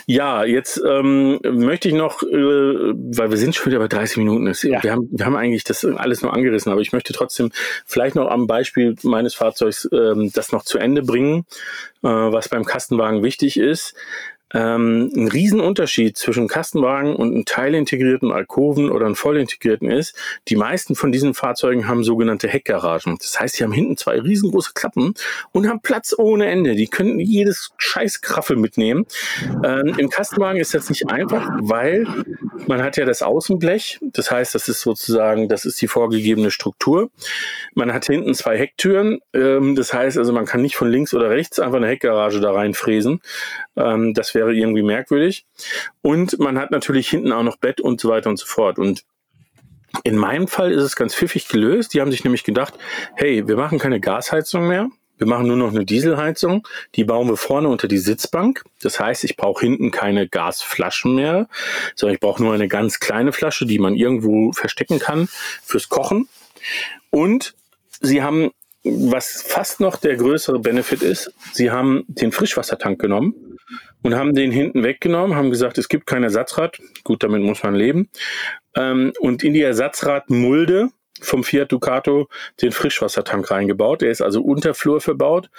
Ja, 0.07 0.45
jetzt 0.45 0.81
ähm, 0.87 1.41
möchte 1.43 1.89
ich 1.89 1.95
noch, 1.95 2.23
äh, 2.23 2.27
weil 2.27 3.31
wir 3.31 3.37
sind 3.37 3.55
schon 3.55 3.67
wieder 3.67 3.79
bei 3.79 3.89
30 3.89 4.19
Minuten, 4.19 4.47
ist, 4.47 4.63
ja. 4.63 4.83
wir, 4.83 4.93
haben, 4.93 5.09
wir 5.11 5.27
haben 5.27 5.37
eigentlich 5.37 5.65
das 5.65 5.85
alles 5.85 6.23
nur 6.23 6.35
angerissen, 6.35 6.71
aber 6.71 6.81
ich 6.81 6.93
möchte 6.93 7.13
trotzdem 7.13 7.51
vielleicht 7.87 8.17
noch 8.17 8.31
am 8.31 8.47
Beispiel 8.47 8.97
meines 9.03 9.35
Fahrzeugs 9.35 9.89
ähm, 9.93 10.31
das 10.35 10.53
noch 10.53 10.65
zu 10.65 10.79
Ende 10.79 11.03
bringen, 11.03 11.47
äh, 12.03 12.09
was 12.09 12.49
beim 12.49 12.65
Kastenwagen 12.65 13.23
wichtig 13.23 13.57
ist 13.59 13.95
ähm, 14.53 15.11
ein 15.15 15.29
Riesenunterschied 15.29 16.17
zwischen 16.17 16.49
Kastenwagen 16.49 17.15
und 17.15 17.33
einem 17.33 17.45
teilintegrierten 17.45 18.33
Alkoven 18.33 18.91
oder 18.91 19.07
einem 19.07 19.15
vollintegrierten 19.15 19.91
ist, 19.91 20.17
die 20.49 20.57
meisten 20.57 20.95
von 20.95 21.13
diesen 21.13 21.35
Fahrzeugen 21.35 21.87
haben 21.87 22.05
sogenannte 22.05 22.49
Heckgaragen. 22.49 23.17
Das 23.21 23.39
heißt, 23.39 23.57
sie 23.57 23.65
haben 23.65 23.73
hinten 23.73 23.97
zwei 23.97 24.21
riesengroße 24.21 24.73
Klappen 24.75 25.15
und 25.53 25.69
haben 25.69 25.81
Platz 25.81 26.15
ohne 26.17 26.47
Ende. 26.47 26.75
Die 26.75 26.89
können 26.89 27.21
jedes 27.21 27.73
Scheißkraffel 27.79 28.57
mitnehmen. 28.57 29.07
Ähm, 29.65 29.95
Im 29.99 30.09
Kastenwagen 30.09 30.61
ist 30.61 30.75
das 30.75 30.89
nicht 30.89 31.11
einfach, 31.11 31.49
weil 31.61 32.07
man 32.67 32.83
hat 32.83 32.97
ja 32.97 33.05
das 33.05 33.23
Außenblech. 33.23 33.99
Das 34.03 34.31
heißt, 34.31 34.55
das 34.55 34.69
ist 34.69 34.81
sozusagen, 34.81 35.49
das 35.49 35.65
ist 35.65 35.81
die 35.81 35.89
vorgegebene 35.89 36.51
Struktur. 36.51 37.11
Man 37.75 37.93
hat 37.93 38.07
hinten 38.07 38.35
zwei 38.35 38.59
Hecktüren. 38.59 39.21
Ähm, 39.33 39.77
das 39.77 39.93
heißt 39.93 40.19
also, 40.19 40.33
man 40.33 40.47
kann 40.47 40.63
nicht 40.63 40.77
von 40.77 40.91
links 40.91 41.15
oder 41.15 41.31
rechts 41.31 41.59
einfach 41.61 41.77
eine 41.77 41.89
Heckgarage 41.89 42.41
da 42.41 42.53
reinfräsen. 42.53 43.21
Ähm, 43.81 44.15
das 44.15 44.35
wäre 44.35 44.55
irgendwie 44.55 44.83
merkwürdig. 44.83 45.47
Und 46.03 46.39
man 46.39 46.59
hat 46.59 46.71
natürlich 46.71 47.09
hinten 47.09 47.33
auch 47.33 47.43
noch 47.43 47.57
Bett 47.57 47.81
und 47.81 48.01
so 48.01 48.09
weiter 48.09 48.31
und 48.31 48.39
so 48.39 48.47
fort. 48.47 48.79
Und 48.79 49.05
in 50.05 50.17
meinem 50.17 50.49
Fall 50.49 50.73
ist 50.73 50.83
es 50.83 50.97
ganz 50.97 51.15
pfiffig 51.15 51.49
gelöst. 51.49 51.95
Die 51.95 52.01
haben 52.01 52.11
sich 52.11 52.25
nämlich 52.25 52.45
gedacht, 52.45 52.75
hey, 53.15 53.47
wir 53.49 53.57
machen 53.57 53.79
keine 53.79 54.01
Gasheizung 54.01 54.69
mehr. 54.69 54.89
Wir 55.19 55.27
machen 55.27 55.49
nur 55.49 55.57
noch 55.57 55.71
eine 55.71 55.85
Dieselheizung. 55.85 56.67
Die 56.95 57.05
bauen 57.05 57.29
wir 57.29 57.37
vorne 57.37 57.69
unter 57.69 57.89
die 57.89 57.99
Sitzbank. 57.99 58.65
Das 58.81 58.99
heißt, 58.99 59.25
ich 59.25 59.37
brauche 59.37 59.61
hinten 59.61 59.91
keine 59.91 60.27
Gasflaschen 60.27 61.15
mehr, 61.15 61.47
sondern 61.95 62.15
ich 62.15 62.21
brauche 62.21 62.43
nur 62.43 62.55
eine 62.55 62.69
ganz 62.69 63.01
kleine 63.01 63.33
Flasche, 63.33 63.67
die 63.67 63.79
man 63.79 63.95
irgendwo 63.95 64.53
verstecken 64.53 64.99
kann 64.99 65.29
fürs 65.63 65.91
Kochen. 65.91 66.29
Und 67.11 67.55
sie 68.01 68.23
haben, 68.23 68.51
was 68.83 69.43
fast 69.43 69.81
noch 69.81 69.97
der 69.97 70.17
größere 70.17 70.59
Benefit 70.59 71.03
ist, 71.03 71.35
sie 71.53 71.71
haben 71.71 72.05
den 72.09 72.33
Frischwassertank 72.33 72.99
genommen 72.99 73.50
und 74.03 74.15
haben 74.15 74.35
den 74.35 74.51
hinten 74.51 74.83
weggenommen, 74.83 75.37
haben 75.37 75.51
gesagt, 75.51 75.79
es 75.79 75.89
gibt 75.89 76.07
kein 76.07 76.23
Ersatzrad. 76.23 76.79
Gut, 77.05 77.23
damit 77.23 77.43
muss 77.43 77.63
man 77.63 77.75
leben. 77.75 78.09
Ähm, 78.77 79.13
und 79.21 79.45
in 79.45 79.53
die 79.53 79.63
Ersatzradmulde 79.63 80.91
vom 81.21 81.45
Fiat 81.45 81.71
Ducato 81.71 82.29
den 82.63 82.73
Frischwassertank 82.73 83.51
reingebaut. 83.51 84.03
Der 84.03 84.11
ist 84.11 84.23
also 84.23 84.43
Unterflur 84.43 85.01
verbaut. 85.01 85.51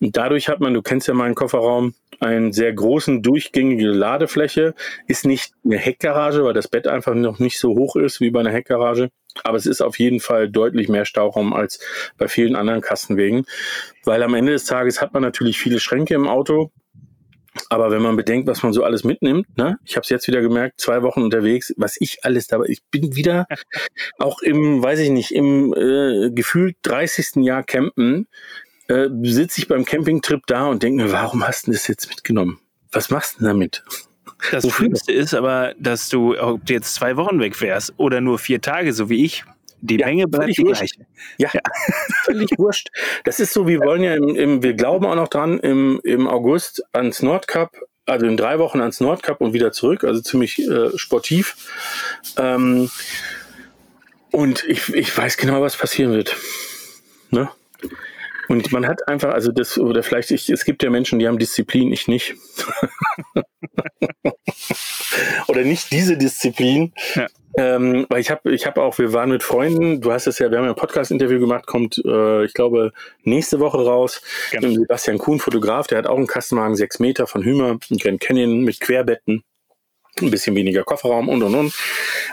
Und 0.00 0.16
dadurch 0.16 0.48
hat 0.48 0.60
man, 0.60 0.74
du 0.74 0.82
kennst 0.82 1.08
ja 1.08 1.14
meinen 1.14 1.34
Kofferraum, 1.34 1.94
einen 2.20 2.52
sehr 2.52 2.72
großen, 2.72 3.22
durchgängige 3.22 3.88
Ladefläche. 3.88 4.74
Ist 5.06 5.26
nicht 5.26 5.52
eine 5.64 5.78
Heckgarage, 5.78 6.44
weil 6.44 6.54
das 6.54 6.68
Bett 6.68 6.86
einfach 6.86 7.14
noch 7.14 7.38
nicht 7.38 7.58
so 7.58 7.70
hoch 7.70 7.96
ist 7.96 8.20
wie 8.20 8.30
bei 8.30 8.40
einer 8.40 8.52
Heckgarage. 8.52 9.10
Aber 9.44 9.56
es 9.56 9.66
ist 9.66 9.80
auf 9.80 9.98
jeden 9.98 10.20
Fall 10.20 10.50
deutlich 10.50 10.88
mehr 10.88 11.04
Stauraum 11.04 11.52
als 11.52 11.80
bei 12.18 12.28
vielen 12.28 12.56
anderen 12.56 12.80
Kastenwegen. 12.80 13.46
Weil 14.04 14.22
am 14.22 14.34
Ende 14.34 14.52
des 14.52 14.64
Tages 14.64 15.00
hat 15.00 15.14
man 15.14 15.22
natürlich 15.22 15.58
viele 15.58 15.80
Schränke 15.80 16.14
im 16.14 16.28
Auto. 16.28 16.72
Aber 17.72 17.92
wenn 17.92 18.02
man 18.02 18.16
bedenkt, 18.16 18.48
was 18.48 18.64
man 18.64 18.72
so 18.72 18.82
alles 18.82 19.04
mitnimmt, 19.04 19.56
ne? 19.56 19.78
ich 19.84 19.94
habe 19.94 20.02
es 20.02 20.10
jetzt 20.10 20.26
wieder 20.26 20.42
gemerkt, 20.42 20.80
zwei 20.80 21.02
Wochen 21.02 21.22
unterwegs, 21.22 21.72
was 21.76 21.96
ich 22.00 22.24
alles 22.24 22.48
dabei, 22.48 22.66
ich 22.68 22.82
bin 22.90 23.14
wieder 23.14 23.46
auch 24.18 24.42
im, 24.42 24.82
weiß 24.82 24.98
ich 24.98 25.10
nicht, 25.10 25.32
im 25.32 25.72
äh, 25.72 26.30
gefühlt 26.32 26.76
30. 26.82 27.36
Jahr 27.44 27.62
campen, 27.62 28.26
äh, 28.88 29.08
sitze 29.22 29.60
ich 29.60 29.68
beim 29.68 29.84
Campingtrip 29.84 30.46
da 30.48 30.66
und 30.66 30.82
denke 30.82 31.04
mir, 31.04 31.12
warum 31.12 31.46
hast 31.46 31.68
du 31.68 31.70
das 31.70 31.86
jetzt 31.86 32.08
mitgenommen? 32.08 32.58
Was 32.90 33.08
machst 33.08 33.36
du 33.36 33.38
denn 33.38 33.48
damit? 33.48 33.84
Das 34.50 34.68
Schlimmste 34.68 35.12
ist 35.12 35.34
aber, 35.34 35.74
dass 35.78 36.08
du, 36.08 36.36
ob 36.40 36.66
du 36.66 36.72
jetzt 36.72 36.94
zwei 36.94 37.16
Wochen 37.16 37.38
weg 37.38 37.60
wärst 37.60 37.94
oder 37.98 38.20
nur 38.20 38.40
vier 38.40 38.60
Tage, 38.60 38.92
so 38.92 39.08
wie 39.08 39.24
ich, 39.24 39.44
die 39.80 39.98
ja, 39.98 40.06
Menge 40.06 40.28
bleibt 40.28 40.56
die 40.56 40.62
gleiche. 40.62 41.06
Ja, 41.38 41.50
ja. 41.52 41.60
völlig 42.24 42.50
wurscht. 42.58 42.88
Das 43.24 43.40
ist 43.40 43.52
so, 43.52 43.66
wir 43.66 43.80
wollen 43.80 44.02
ja 44.02 44.14
im, 44.14 44.36
im, 44.36 44.62
wir 44.62 44.74
glauben 44.74 45.06
auch 45.06 45.14
noch 45.14 45.28
dran, 45.28 45.58
im, 45.60 46.00
im 46.04 46.28
August 46.28 46.82
ans 46.92 47.22
Nordcup, 47.22 47.70
also 48.06 48.26
in 48.26 48.36
drei 48.36 48.58
Wochen 48.58 48.80
ans 48.80 49.00
Nordcup 49.00 49.40
und 49.40 49.52
wieder 49.52 49.72
zurück, 49.72 50.04
also 50.04 50.20
ziemlich 50.20 50.58
äh, 50.58 50.96
sportiv. 50.96 51.56
Ähm, 52.36 52.90
und 54.32 54.64
ich, 54.64 54.92
ich 54.94 55.16
weiß 55.16 55.36
genau, 55.36 55.60
was 55.60 55.76
passieren 55.76 56.12
wird. 56.12 56.36
Ne? 57.30 57.48
Und 58.48 58.72
man 58.72 58.86
hat 58.86 59.06
einfach, 59.08 59.32
also 59.32 59.52
das, 59.52 59.78
oder 59.78 60.02
vielleicht, 60.02 60.30
ich, 60.32 60.50
es 60.50 60.64
gibt 60.64 60.82
ja 60.82 60.90
Menschen, 60.90 61.18
die 61.18 61.28
haben 61.28 61.38
Disziplin, 61.38 61.92
ich 61.92 62.08
nicht. 62.08 62.34
oder 65.48 65.62
nicht 65.62 65.92
diese 65.92 66.16
Disziplin. 66.16 66.92
Ja. 67.14 67.26
Ähm, 67.56 68.06
weil 68.08 68.20
ich 68.20 68.30
habe 68.30 68.52
ich 68.52 68.66
hab 68.66 68.78
auch, 68.78 68.98
wir 68.98 69.12
waren 69.12 69.30
mit 69.30 69.42
Freunden, 69.42 70.00
du 70.00 70.12
hast 70.12 70.26
es 70.26 70.38
ja, 70.38 70.50
wir 70.50 70.58
haben 70.58 70.64
ja 70.64 70.70
ein 70.70 70.76
Podcast-Interview 70.76 71.40
gemacht, 71.40 71.66
kommt, 71.66 72.00
äh, 72.04 72.44
ich 72.44 72.54
glaube, 72.54 72.92
nächste 73.24 73.58
Woche 73.58 73.84
raus. 73.84 74.22
Genau. 74.52 74.68
Sebastian 74.68 75.18
Kuhn, 75.18 75.40
Fotograf, 75.40 75.86
der 75.88 75.98
hat 75.98 76.06
auch 76.06 76.16
einen 76.16 76.28
Kastenwagen, 76.28 76.76
sechs 76.76 77.00
Meter 77.00 77.26
von 77.26 77.42
Hümer, 77.42 77.78
Grand 77.98 78.20
Canyon 78.20 78.62
mit 78.62 78.80
Querbetten 78.80 79.42
ein 80.22 80.30
bisschen 80.30 80.56
weniger 80.56 80.84
Kofferraum 80.84 81.28
und 81.28 81.42
und 81.42 81.54
und. 81.54 81.74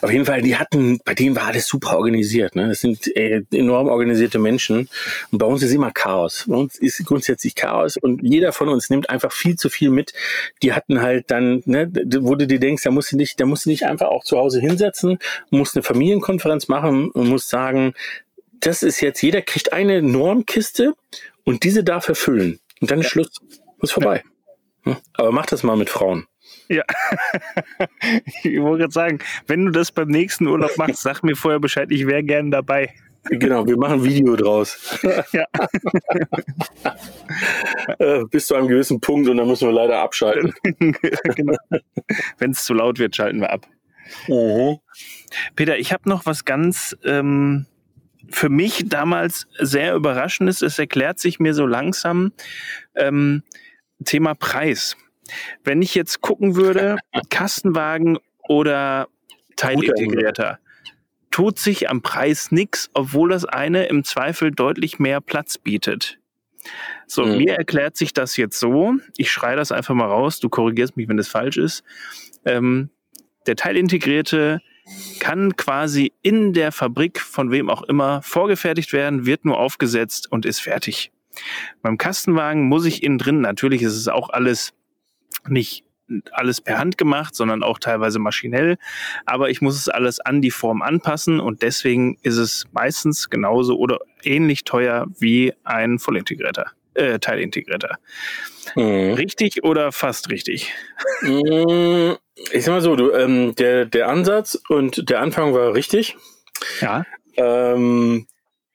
Auf 0.01 0.11
jeden 0.11 0.25
Fall, 0.25 0.41
die 0.41 0.57
hatten, 0.57 0.99
bei 1.03 1.13
denen 1.13 1.35
war 1.35 1.47
alles 1.47 1.67
super 1.67 1.97
organisiert. 1.97 2.55
Ne? 2.55 2.69
Das 2.69 2.81
sind 2.81 3.07
äh, 3.15 3.43
enorm 3.51 3.87
organisierte 3.87 4.39
Menschen. 4.39 4.89
Und 5.31 5.37
bei 5.37 5.45
uns 5.45 5.63
ist 5.63 5.73
immer 5.73 5.91
Chaos. 5.91 6.45
Bei 6.47 6.55
uns 6.55 6.77
ist 6.77 7.03
grundsätzlich 7.05 7.55
Chaos 7.55 7.97
und 7.97 8.21
jeder 8.23 8.53
von 8.53 8.69
uns 8.69 8.89
nimmt 8.89 9.09
einfach 9.09 9.31
viel 9.31 9.55
zu 9.55 9.69
viel 9.69 9.89
mit. 9.89 10.13
Die 10.63 10.73
hatten 10.73 11.01
halt 11.01 11.31
dann, 11.31 11.63
ne, 11.65 11.91
wo 12.19 12.35
du 12.35 12.47
dir 12.47 12.59
denkst, 12.59 12.83
da 12.83 12.91
musst 12.91 13.11
du 13.11 13.17
nicht, 13.17 13.39
da 13.39 13.45
musst 13.45 13.65
du 13.65 13.69
nicht 13.69 13.83
einfach 13.83 14.07
auch 14.07 14.23
zu 14.23 14.37
Hause 14.37 14.59
hinsetzen, 14.59 15.19
musst 15.49 15.75
eine 15.75 15.83
Familienkonferenz 15.83 16.67
machen 16.67 17.09
und 17.11 17.27
musst 17.27 17.49
sagen, 17.49 17.93
das 18.59 18.83
ist 18.83 19.01
jetzt, 19.01 19.21
jeder 19.21 19.41
kriegt 19.41 19.73
eine 19.73 20.01
Normkiste 20.01 20.93
und 21.43 21.63
diese 21.63 21.83
darf 21.83 22.07
erfüllen. 22.07 22.59
Und 22.81 22.91
dann 22.91 22.99
ist 23.01 23.07
Schluss. 23.07 23.29
Ist 23.81 23.91
vorbei. 23.91 24.23
Ja. 24.85 24.97
Aber 25.13 25.31
mach 25.31 25.45
das 25.45 25.63
mal 25.63 25.77
mit 25.77 25.89
Frauen. 25.89 26.25
Ja. 26.69 26.83
ich 28.43 28.59
wollte 28.59 28.83
gerade 28.83 28.93
sagen, 28.93 29.19
wenn 29.47 29.65
du 29.65 29.71
das 29.71 29.91
beim 29.91 30.09
nächsten 30.09 30.47
Urlaub 30.47 30.77
machst, 30.77 31.01
sag 31.01 31.23
mir 31.23 31.35
vorher 31.35 31.59
Bescheid, 31.59 31.89
ich 31.91 32.07
wäre 32.07 32.23
gern 32.23 32.51
dabei. 32.51 32.93
Genau, 33.29 33.67
wir 33.67 33.77
machen 33.77 33.95
ein 33.95 34.03
Video 34.03 34.35
draus. 34.35 34.99
Ja. 35.31 35.45
äh, 37.99 38.23
bis 38.29 38.47
zu 38.47 38.55
einem 38.55 38.67
gewissen 38.67 39.01
Punkt 39.01 39.29
und 39.29 39.37
dann 39.37 39.47
müssen 39.47 39.67
wir 39.67 39.73
leider 39.73 39.99
abschalten. 39.99 40.53
genau. 41.35 41.57
Wenn 42.37 42.51
es 42.51 42.63
zu 42.63 42.73
laut 42.73 42.99
wird, 42.99 43.15
schalten 43.15 43.41
wir 43.41 43.51
ab. 43.51 43.67
Mhm. 44.27 44.77
Peter, 45.55 45.77
ich 45.77 45.91
habe 45.91 46.07
noch 46.07 46.25
was 46.25 46.45
ganz 46.45 46.95
ähm, 47.03 47.65
für 48.29 48.49
mich 48.49 48.87
damals 48.87 49.47
sehr 49.59 49.95
überraschendes. 49.95 50.61
Es 50.61 50.79
erklärt 50.79 51.19
sich 51.19 51.39
mir 51.39 51.53
so 51.53 51.65
langsam. 51.65 52.31
Ähm, 52.95 53.43
Thema 54.03 54.35
Preis. 54.35 54.95
Wenn 55.63 55.81
ich 55.81 55.95
jetzt 55.95 56.21
gucken 56.21 56.55
würde, 56.55 56.97
Kastenwagen 57.29 58.17
oder 58.47 59.07
Teilintegrierter, 59.55 60.59
tut 61.31 61.59
sich 61.59 61.89
am 61.89 62.01
Preis 62.01 62.51
nichts, 62.51 62.89
obwohl 62.93 63.29
das 63.29 63.45
eine 63.45 63.85
im 63.85 64.03
Zweifel 64.03 64.51
deutlich 64.51 64.99
mehr 64.99 65.21
Platz 65.21 65.57
bietet. 65.57 66.19
So, 67.05 67.25
mhm. 67.25 67.37
mir 67.37 67.55
erklärt 67.55 67.95
sich 67.95 68.13
das 68.13 68.37
jetzt 68.37 68.59
so, 68.59 68.95
ich 69.17 69.31
schreie 69.31 69.55
das 69.55 69.71
einfach 69.71 69.95
mal 69.95 70.07
raus, 70.07 70.39
du 70.39 70.49
korrigierst 70.49 70.97
mich, 70.97 71.07
wenn 71.07 71.17
das 71.17 71.27
falsch 71.27 71.57
ist. 71.57 71.83
Ähm, 72.45 72.89
der 73.45 73.55
Teilintegrierte 73.55 74.61
kann 75.19 75.55
quasi 75.55 76.13
in 76.21 76.53
der 76.53 76.71
Fabrik 76.71 77.19
von 77.19 77.51
wem 77.51 77.69
auch 77.69 77.83
immer 77.83 78.21
vorgefertigt 78.21 78.93
werden, 78.93 79.25
wird 79.25 79.45
nur 79.45 79.57
aufgesetzt 79.57 80.31
und 80.31 80.45
ist 80.45 80.59
fertig. 80.59 81.11
Beim 81.81 81.97
Kastenwagen 81.97 82.67
muss 82.67 82.85
ich 82.85 83.03
innen 83.03 83.17
drin, 83.17 83.41
natürlich 83.41 83.81
ist 83.81 83.95
es 83.95 84.07
auch 84.07 84.29
alles 84.29 84.73
nicht 85.47 85.83
alles 86.31 86.61
per 86.61 86.77
Hand 86.77 86.97
gemacht, 86.97 87.35
sondern 87.35 87.63
auch 87.63 87.79
teilweise 87.79 88.19
maschinell. 88.19 88.77
Aber 89.25 89.49
ich 89.49 89.61
muss 89.61 89.75
es 89.75 89.89
alles 89.89 90.19
an 90.19 90.41
die 90.41 90.51
Form 90.51 90.81
anpassen 90.81 91.39
und 91.39 91.61
deswegen 91.61 92.17
ist 92.21 92.37
es 92.37 92.65
meistens 92.71 93.29
genauso 93.29 93.77
oder 93.77 93.99
ähnlich 94.23 94.63
teuer 94.63 95.05
wie 95.19 95.53
ein 95.63 95.99
vollintegrierter, 95.99 96.71
äh, 96.93 97.19
Teilintegrierter. 97.19 97.97
Mhm. 98.75 99.13
Richtig 99.13 99.63
oder 99.63 99.91
fast 99.91 100.29
richtig? 100.29 100.73
Mhm. 101.21 102.17
Ich 102.51 102.63
sag 102.65 102.73
mal 102.73 102.81
so, 102.81 102.95
du, 102.95 103.11
ähm, 103.11 103.55
der, 103.55 103.85
der 103.85 104.07
Ansatz 104.09 104.61
und 104.69 105.09
der 105.09 105.19
Anfang 105.19 105.53
war 105.53 105.73
richtig. 105.73 106.15
Ja. 106.81 107.05
Ähm, 107.35 108.27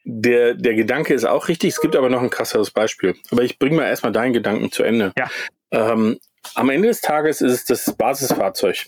der, 0.04 0.54
der 0.54 0.74
Gedanke 0.74 1.14
ist 1.14 1.24
auch 1.24 1.48
richtig. 1.48 1.70
Es 1.70 1.80
gibt 1.80 1.94
aber 1.94 2.10
noch 2.10 2.22
ein 2.22 2.30
krasseres 2.30 2.70
Beispiel. 2.70 3.14
Aber 3.30 3.42
ich 3.42 3.58
bringe 3.58 3.76
mal 3.76 3.86
erstmal 3.86 4.12
deinen 4.12 4.32
Gedanken 4.32 4.72
zu 4.72 4.82
Ende. 4.82 5.12
Ja. 5.16 5.30
Ähm, 5.70 6.18
am 6.54 6.70
Ende 6.70 6.88
des 6.88 7.00
Tages 7.00 7.40
ist 7.40 7.70
es 7.70 7.84
das 7.84 7.94
Basisfahrzeug. 7.96 8.86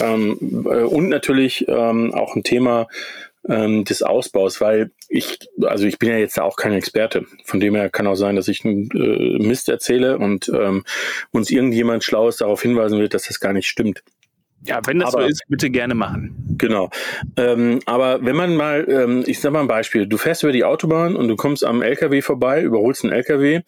Ähm, 0.00 0.66
äh, 0.66 0.82
und 0.82 1.08
natürlich 1.08 1.66
ähm, 1.68 2.12
auch 2.14 2.36
ein 2.36 2.42
Thema 2.42 2.88
ähm, 3.48 3.84
des 3.84 4.02
Ausbaus, 4.02 4.60
weil 4.60 4.90
ich, 5.08 5.38
also 5.62 5.86
ich 5.86 5.98
bin 5.98 6.10
ja 6.10 6.18
jetzt 6.18 6.38
auch 6.38 6.56
kein 6.56 6.72
Experte. 6.72 7.26
Von 7.44 7.60
dem 7.60 7.74
her 7.74 7.90
kann 7.90 8.06
auch 8.06 8.16
sein, 8.16 8.36
dass 8.36 8.48
ich 8.48 8.64
einen 8.64 8.90
äh, 8.90 9.38
Mist 9.42 9.68
erzähle 9.68 10.18
und 10.18 10.48
ähm, 10.48 10.84
uns 11.30 11.50
irgendjemand 11.50 12.04
Schlaues 12.04 12.38
darauf 12.38 12.62
hinweisen 12.62 12.98
wird, 12.98 13.14
dass 13.14 13.28
das 13.28 13.40
gar 13.40 13.52
nicht 13.52 13.68
stimmt. 13.68 14.02
Ja, 14.66 14.80
wenn 14.84 14.98
das 14.98 15.14
aber, 15.14 15.24
so 15.24 15.28
ist, 15.28 15.42
bitte 15.48 15.70
gerne 15.70 15.94
machen. 15.94 16.34
Genau. 16.58 16.90
Ähm, 17.36 17.80
aber 17.86 18.24
wenn 18.24 18.36
man 18.36 18.56
mal, 18.56 18.84
ähm, 18.88 19.24
ich 19.26 19.40
sag 19.40 19.52
mal 19.52 19.60
ein 19.60 19.68
Beispiel, 19.68 20.06
du 20.06 20.16
fährst 20.16 20.42
über 20.42 20.52
die 20.52 20.64
Autobahn 20.64 21.14
und 21.14 21.28
du 21.28 21.36
kommst 21.36 21.64
am 21.64 21.82
LKW 21.82 22.20
vorbei, 22.22 22.62
überholst 22.62 23.04
einen 23.04 23.12
LKW 23.12 23.56
und 23.56 23.64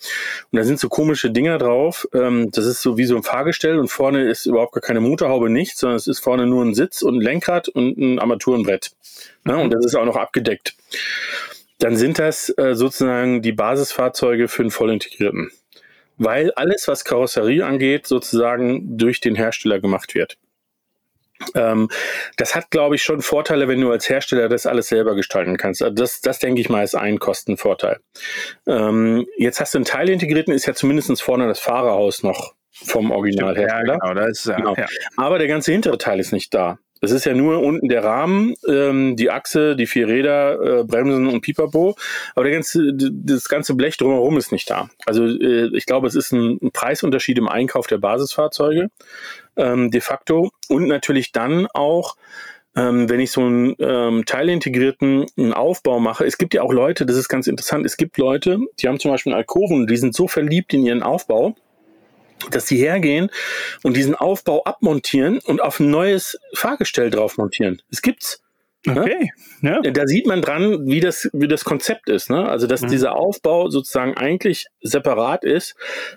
da 0.51 0.65
sind 0.65 0.81
so 0.81 0.89
komische 0.89 1.31
Dinger 1.31 1.59
drauf. 1.59 2.09
Ähm, 2.13 2.51
das 2.51 2.67
ist 2.67 2.83
so 2.83 2.99
wie 2.99 3.05
so 3.05 3.17
ein 3.17 3.23
Fahrgestell 3.23 3.79
und 3.79 3.89
vorne 3.89 4.29
ist 4.29 4.47
überhaupt 4.47 4.73
gar 4.73 4.81
keine 4.81 5.01
Motorhaube, 5.01 5.51
nichts, 5.51 5.81
sondern 5.81 5.97
es 5.97 6.07
ist 6.07 6.19
vorne 6.19 6.47
nur 6.47 6.65
ein 6.65 6.75
Sitz 6.75 7.03
und 7.03 7.19
ein 7.19 7.21
Lenkrad 7.21 7.69
und 7.69 7.97
ein 7.97 8.19
Armaturenbrett. 8.19 8.91
Ja, 9.47 9.57
und 9.57 9.73
das 9.73 9.85
ist 9.85 9.95
auch 9.95 10.05
noch 10.05 10.17
abgedeckt. 10.17 10.75
Dann 11.79 11.97
sind 11.97 12.19
das 12.19 12.53
äh, 12.59 12.75
sozusagen 12.75 13.41
die 13.41 13.53
Basisfahrzeuge 13.53 14.49
für 14.49 14.63
einen 14.63 14.73
vollintegrierten. 14.73 15.51
Weil 16.17 16.51
alles, 16.53 16.89
was 16.89 17.05
Karosserie 17.05 17.65
angeht, 17.65 18.09
sozusagen 18.09 18.99
durch 18.99 19.21
den 19.21 19.37
Hersteller 19.37 19.79
gemacht 19.79 20.17
wird. 20.17 20.37
Ähm, 21.55 21.89
das 22.37 22.55
hat, 22.55 22.71
glaube 22.71 22.97
ich, 22.97 23.03
schon 23.03 23.23
Vorteile, 23.23 23.69
wenn 23.69 23.81
du 23.81 23.91
als 23.91 24.09
Hersteller 24.09 24.49
das 24.49 24.67
alles 24.67 24.89
selber 24.89 25.15
gestalten 25.15 25.57
kannst. 25.57 25.83
Also 25.83 25.95
das, 25.95 26.21
das 26.21 26.39
denke 26.39 26.61
ich 26.61 26.69
mal, 26.69 26.83
ist 26.83 26.95
ein 26.95 27.19
Kostenvorteil. 27.19 28.01
Ähm, 28.67 29.27
jetzt 29.37 29.61
hast 29.61 29.75
du 29.75 29.79
einen 29.79 29.85
Teilintegrierten, 29.85 30.53
ist 30.53 30.67
ja 30.67 30.75
zumindest 30.75 31.23
vorne 31.23 31.47
das 31.47 31.61
Fahrerhaus 31.61 32.23
noch 32.23 32.55
vom 32.73 33.11
Originalhersteller. 33.11 33.95
Ja, 33.95 33.99
genau, 33.99 34.15
da 34.15 34.27
ist, 34.27 34.47
ja, 34.47 34.57
genau. 34.57 34.75
Ja. 34.77 34.87
Aber 35.17 35.39
der 35.39 35.49
ganze 35.49 35.73
hintere 35.73 35.99
Teil 35.99 36.21
ist 36.21 36.33
nicht 36.33 36.55
da. 36.55 36.79
Es 37.01 37.11
ist 37.11 37.25
ja 37.25 37.35
nur 37.35 37.61
unten 37.61 37.89
der 37.89 38.05
Rahmen, 38.05 38.55
ähm, 38.69 39.17
die 39.17 39.31
Achse, 39.31 39.77
die 39.77 39.87
vier 39.87 40.09
Räder, 40.09 40.81
äh, 40.81 40.85
Bremsen 40.85 41.29
und 41.29 41.41
Pipapo. 41.41 41.97
Aber 42.35 42.45
der 42.45 42.55
ganze, 42.55 42.93
das 42.95 43.49
ganze 43.49 43.75
Blech 43.75 43.97
drumherum 43.97 44.37
ist 44.37 44.53
nicht 44.53 44.69
da. 44.71 44.89
Also 45.07 45.27
äh, 45.27 45.71
ich 45.77 45.87
glaube, 45.87 46.07
es 46.07 46.15
ist 46.15 46.33
ein, 46.33 46.59
ein 46.63 46.71
Preisunterschied 46.73 47.39
im 47.39 47.49
Einkauf 47.49 47.87
der 47.87 47.99
Basisfahrzeuge 47.99 48.91
ähm, 49.57 49.91
de 49.91 50.01
facto. 50.01 50.51
Und 50.69 50.87
natürlich 50.87 51.33
dann 51.33 51.67
auch, 51.75 52.17
ähm, 52.77 53.09
wenn 53.09 53.21
ich 53.21 53.31
so 53.31 53.43
einen 53.43 53.75
ähm, 53.79 54.25
teilintegrierten 54.25 55.27
einen 55.37 55.53
Aufbau 55.53 56.01
mache. 56.01 56.25
Es 56.25 56.39
gibt 56.39 56.55
ja 56.55 56.63
auch 56.63 56.73
Leute, 56.73 57.07
das 57.07 57.17
ist 57.17 57.29
ganz 57.29 57.47
interessant, 57.47 57.85
es 57.85 57.97
gibt 57.97 58.19
Leute, 58.19 58.59
die 58.79 58.89
haben 58.89 59.01
zum 59.01 59.11
Beispiel 59.11 59.35
Alkoven, 59.35 59.87
die 59.87 59.97
sind 59.97 60.15
so 60.15 60.29
verliebt 60.29 60.73
in 60.75 60.85
ihren 60.85 61.03
Aufbau, 61.03 61.57
dass 62.51 62.67
sie 62.67 62.79
hergehen 62.79 63.31
und 63.83 63.97
diesen 63.97 64.15
Aufbau 64.15 64.63
abmontieren 64.65 65.39
und 65.45 65.63
auf 65.63 65.81
ein 65.81 65.91
neues 65.91 66.39
Fahrgestell 66.55 67.11
drauf 67.11 67.37
montieren. 67.37 67.83
Das 67.91 68.03
gibt's. 68.03 68.43
Ne? 68.87 69.01
Okay. 69.01 69.33
Ja. 69.61 69.81
Da 69.81 70.07
sieht 70.07 70.27
man 70.27 70.41
dran, 70.41 70.87
wie 70.87 71.01
das, 71.01 71.29
wie 71.33 71.49
das 71.49 71.65
Konzept 71.65 72.09
ist. 72.09 72.31
Ne? 72.31 72.49
Also, 72.49 72.67
dass 72.67 72.83
mhm. 72.83 72.89
dieser 72.89 73.17
Aufbau 73.17 73.71
sozusagen 73.71 74.17
eigentlich 74.17 74.67
separat 74.81 75.45
ist 75.45 75.75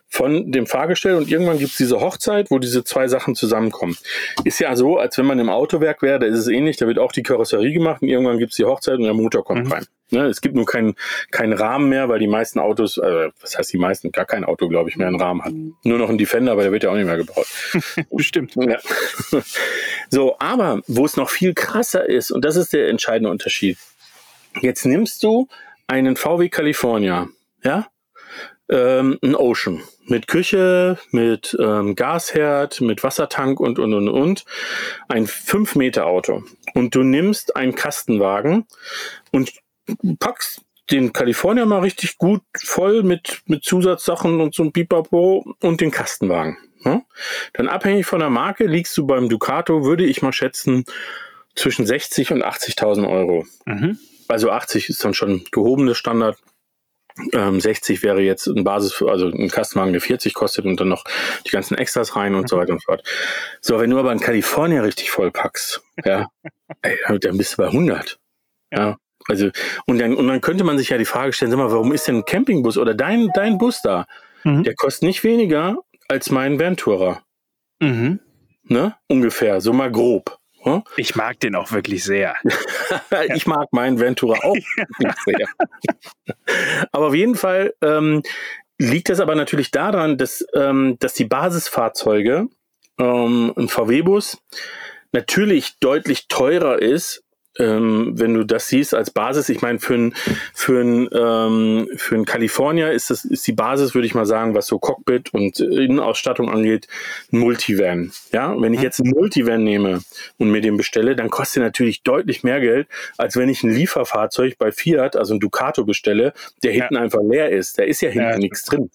von 0.07 0.51
dem 0.51 0.67
Fahrgestell 0.67 1.15
und 1.15 1.29
irgendwann 1.29 1.57
gibt 1.57 1.71
es 1.71 1.77
diese 1.77 1.99
Hochzeit, 1.99 2.51
wo 2.51 2.59
diese 2.59 2.83
zwei 2.83 3.07
Sachen 3.07 3.35
zusammenkommen. 3.35 3.97
Ist 4.43 4.59
ja 4.59 4.75
so, 4.75 4.97
als 4.97 5.17
wenn 5.17 5.25
man 5.25 5.39
im 5.39 5.49
Autowerk 5.49 6.01
wäre, 6.01 6.19
da 6.19 6.27
ist 6.27 6.37
es 6.37 6.47
ähnlich, 6.47 6.77
da 6.77 6.87
wird 6.87 6.99
auch 6.99 7.11
die 7.11 7.23
Karosserie 7.23 7.73
gemacht 7.73 8.03
und 8.03 8.09
irgendwann 8.09 8.37
gibt 8.37 8.51
es 8.51 8.57
die 8.57 8.65
Hochzeit 8.65 8.97
und 8.97 9.03
der 9.03 9.13
Motor 9.15 9.43
kommt 9.43 9.65
mhm. 9.65 9.71
rein. 9.71 9.85
Ne, 10.11 10.25
es 10.25 10.41
gibt 10.41 10.55
nur 10.55 10.65
keinen 10.65 10.95
keinen 11.31 11.53
Rahmen 11.53 11.87
mehr, 11.87 12.09
weil 12.09 12.19
die 12.19 12.27
meisten 12.27 12.59
Autos, 12.59 12.97
äh, 12.97 13.29
was 13.39 13.57
heißt 13.57 13.71
die 13.71 13.77
meisten, 13.77 14.11
gar 14.11 14.25
kein 14.25 14.43
Auto, 14.43 14.67
glaube 14.67 14.89
ich, 14.89 14.97
mehr 14.97 15.07
einen 15.07 15.21
Rahmen 15.21 15.41
hat. 15.41 15.53
Nur 15.53 15.97
noch 15.97 16.09
ein 16.09 16.17
Defender, 16.17 16.51
aber 16.51 16.63
der 16.63 16.71
wird 16.73 16.83
ja 16.83 16.91
auch 16.91 16.95
nicht 16.95 17.05
mehr 17.05 17.17
gebaut. 17.17 17.47
Bestimmt. 18.11 18.55
Ja. 18.55 18.77
So, 20.13 20.35
aber 20.39 20.81
wo 20.87 21.05
es 21.05 21.15
noch 21.15 21.29
viel 21.29 21.53
krasser 21.53 22.05
ist, 22.05 22.31
und 22.31 22.43
das 22.43 22.57
ist 22.57 22.73
der 22.73 22.89
entscheidende 22.89 23.29
Unterschied. 23.29 23.77
Jetzt 24.59 24.85
nimmst 24.85 25.23
du 25.23 25.47
einen 25.87 26.17
VW 26.17 26.49
California, 26.49 27.29
ja, 27.63 27.87
ähm, 28.69 29.19
ein 29.21 29.35
Ocean 29.35 29.81
mit 30.05 30.27
Küche, 30.27 30.97
mit 31.11 31.55
ähm, 31.59 31.95
Gasherd, 31.95 32.81
mit 32.81 33.03
Wassertank 33.03 33.59
und 33.59 33.79
und 33.79 33.93
und 33.93 34.09
und 34.09 34.45
ein 35.07 35.27
5 35.27 35.75
Meter 35.75 36.07
Auto 36.07 36.43
und 36.73 36.95
du 36.95 37.03
nimmst 37.03 37.55
einen 37.55 37.75
Kastenwagen 37.75 38.65
und 39.31 39.53
packst 40.19 40.61
den 40.91 41.13
California 41.13 41.65
mal 41.65 41.79
richtig 41.79 42.17
gut 42.17 42.41
voll 42.63 43.03
mit, 43.03 43.41
mit 43.45 43.63
Zusatzsachen 43.63 44.41
und 44.41 44.53
so 44.53 44.63
ein 44.63 44.73
Pipapo 44.73 45.55
und 45.61 45.81
den 45.81 45.91
Kastenwagen. 45.91 46.57
Ja? 46.83 47.01
Dann 47.53 47.69
abhängig 47.69 48.05
von 48.05 48.19
der 48.19 48.29
Marke 48.29 48.65
liegst 48.65 48.97
du 48.97 49.05
beim 49.05 49.29
Ducato, 49.29 49.85
würde 49.85 50.05
ich 50.05 50.21
mal 50.21 50.33
schätzen, 50.33 50.85
zwischen 51.55 51.85
60 51.85 52.31
und 52.31 52.43
80.000 52.43 53.09
Euro. 53.09 53.45
Mhm. 53.65 53.97
Also 54.27 54.51
80 54.51 54.89
ist 54.89 55.03
dann 55.03 55.13
schon 55.13 55.43
gehobenes 55.51 55.97
Standard. 55.97 56.37
Ähm, 57.33 57.59
60 57.59 58.03
wäre 58.03 58.21
jetzt 58.21 58.47
ein 58.47 58.63
Basis, 58.63 59.01
also 59.01 59.27
ein 59.27 59.49
Kastenwagen, 59.49 59.91
der 59.91 60.01
40 60.01 60.33
kostet 60.33 60.65
und 60.65 60.79
dann 60.79 60.87
noch 60.87 61.03
die 61.45 61.49
ganzen 61.49 61.77
Extras 61.77 62.15
rein 62.15 62.35
und 62.35 62.43
mhm. 62.43 62.47
so 62.47 62.57
weiter 62.57 62.71
und 62.71 62.81
so 62.81 62.85
fort. 62.85 63.03
So, 63.59 63.79
wenn 63.79 63.89
du 63.89 63.99
aber 63.99 64.11
einen 64.11 64.21
California 64.21 64.81
richtig 64.81 65.11
voll 65.11 65.29
packst, 65.29 65.81
ja, 66.05 66.27
ey, 66.81 66.97
dann 67.19 67.37
bist 67.37 67.53
du 67.53 67.57
bei 67.57 67.65
100. 67.67 68.17
Ja. 68.71 68.79
ja. 68.79 68.97
Also, 69.31 69.49
und 69.85 69.97
dann, 69.97 70.13
und 70.13 70.27
dann 70.27 70.41
könnte 70.41 70.65
man 70.65 70.77
sich 70.77 70.89
ja 70.89 70.97
die 70.97 71.05
Frage 71.05 71.31
stellen, 71.31 71.51
sag 71.51 71.57
mal, 71.57 71.71
warum 71.71 71.93
ist 71.93 72.05
denn 72.05 72.17
ein 72.17 72.25
Campingbus 72.25 72.77
oder 72.77 72.93
dein, 72.93 73.29
dein 73.33 73.57
Bus 73.57 73.81
da? 73.81 74.05
Mhm. 74.43 74.63
Der 74.63 74.75
kostet 74.75 75.03
nicht 75.03 75.23
weniger 75.23 75.77
als 76.09 76.31
mein 76.31 76.59
Ventourer. 76.59 77.21
Mhm. 77.79 78.19
Ne? 78.63 78.95
Ungefähr, 79.07 79.61
so 79.61 79.71
mal 79.71 79.89
grob. 79.89 80.37
Hm? 80.63 80.83
Ich 80.97 81.15
mag 81.15 81.39
den 81.39 81.55
auch 81.55 81.71
wirklich 81.71 82.03
sehr. 82.03 82.35
ich 83.33 83.47
mag 83.47 83.71
meinen 83.71 83.99
Ventura 83.99 84.37
auch 84.43 84.55
sehr. 85.25 85.47
aber 86.91 87.07
auf 87.07 87.15
jeden 87.15 87.35
Fall 87.35 87.73
ähm, 87.81 88.21
liegt 88.77 89.09
das 89.09 89.21
aber 89.21 89.35
natürlich 89.35 89.71
daran, 89.71 90.17
dass, 90.17 90.45
ähm, 90.53 90.97
dass 90.99 91.13
die 91.13 91.25
Basisfahrzeuge, 91.25 92.49
ähm, 92.99 93.53
ein 93.55 93.69
VW-Bus, 93.69 94.39
natürlich 95.13 95.79
deutlich 95.79 96.27
teurer 96.27 96.81
ist 96.81 97.23
ähm, 97.59 98.13
wenn 98.15 98.33
du 98.33 98.45
das 98.45 98.67
siehst 98.67 98.93
als 98.93 99.11
Basis, 99.11 99.49
ich 99.49 99.61
meine, 99.61 99.79
für 99.79 99.95
ein, 99.95 100.13
für 100.53 100.81
ein, 100.81 101.09
ähm, 101.13 101.89
für 101.97 102.15
ein 102.15 102.25
California 102.25 102.89
ist 102.89 103.09
das, 103.09 103.25
ist 103.25 103.45
die 103.45 103.53
Basis, 103.53 103.93
würde 103.93 104.07
ich 104.07 104.15
mal 104.15 104.25
sagen, 104.25 104.55
was 104.55 104.67
so 104.67 104.79
Cockpit 104.79 105.33
und 105.33 105.59
Innenausstattung 105.59 106.49
angeht, 106.49 106.87
ein 107.31 107.39
Multivan. 107.39 108.11
Ja, 108.31 108.55
wenn 108.59 108.73
ich 108.73 108.79
mhm. 108.79 108.83
jetzt 108.83 108.99
ein 108.99 109.09
Multivan 109.09 109.63
nehme 109.63 110.01
und 110.37 110.51
mir 110.51 110.61
den 110.61 110.77
bestelle, 110.77 111.15
dann 111.15 111.29
kostet 111.29 111.61
er 111.61 111.65
natürlich 111.65 112.03
deutlich 112.03 112.43
mehr 112.43 112.61
Geld, 112.61 112.87
als 113.17 113.35
wenn 113.35 113.49
ich 113.49 113.63
ein 113.63 113.71
Lieferfahrzeug 113.71 114.57
bei 114.57 114.71
Fiat, 114.71 115.15
also 115.15 115.33
ein 115.33 115.39
Ducato 115.39 115.83
bestelle, 115.83 116.33
der 116.63 116.71
hinten 116.71 116.95
ja. 116.95 117.01
einfach 117.01 117.21
leer 117.21 117.49
ist. 117.49 117.77
Da 117.77 117.83
ist 117.83 118.01
ja 118.01 118.09
hinten 118.09 118.29
ja. 118.29 118.37
nichts 118.37 118.65
drin. 118.65 118.89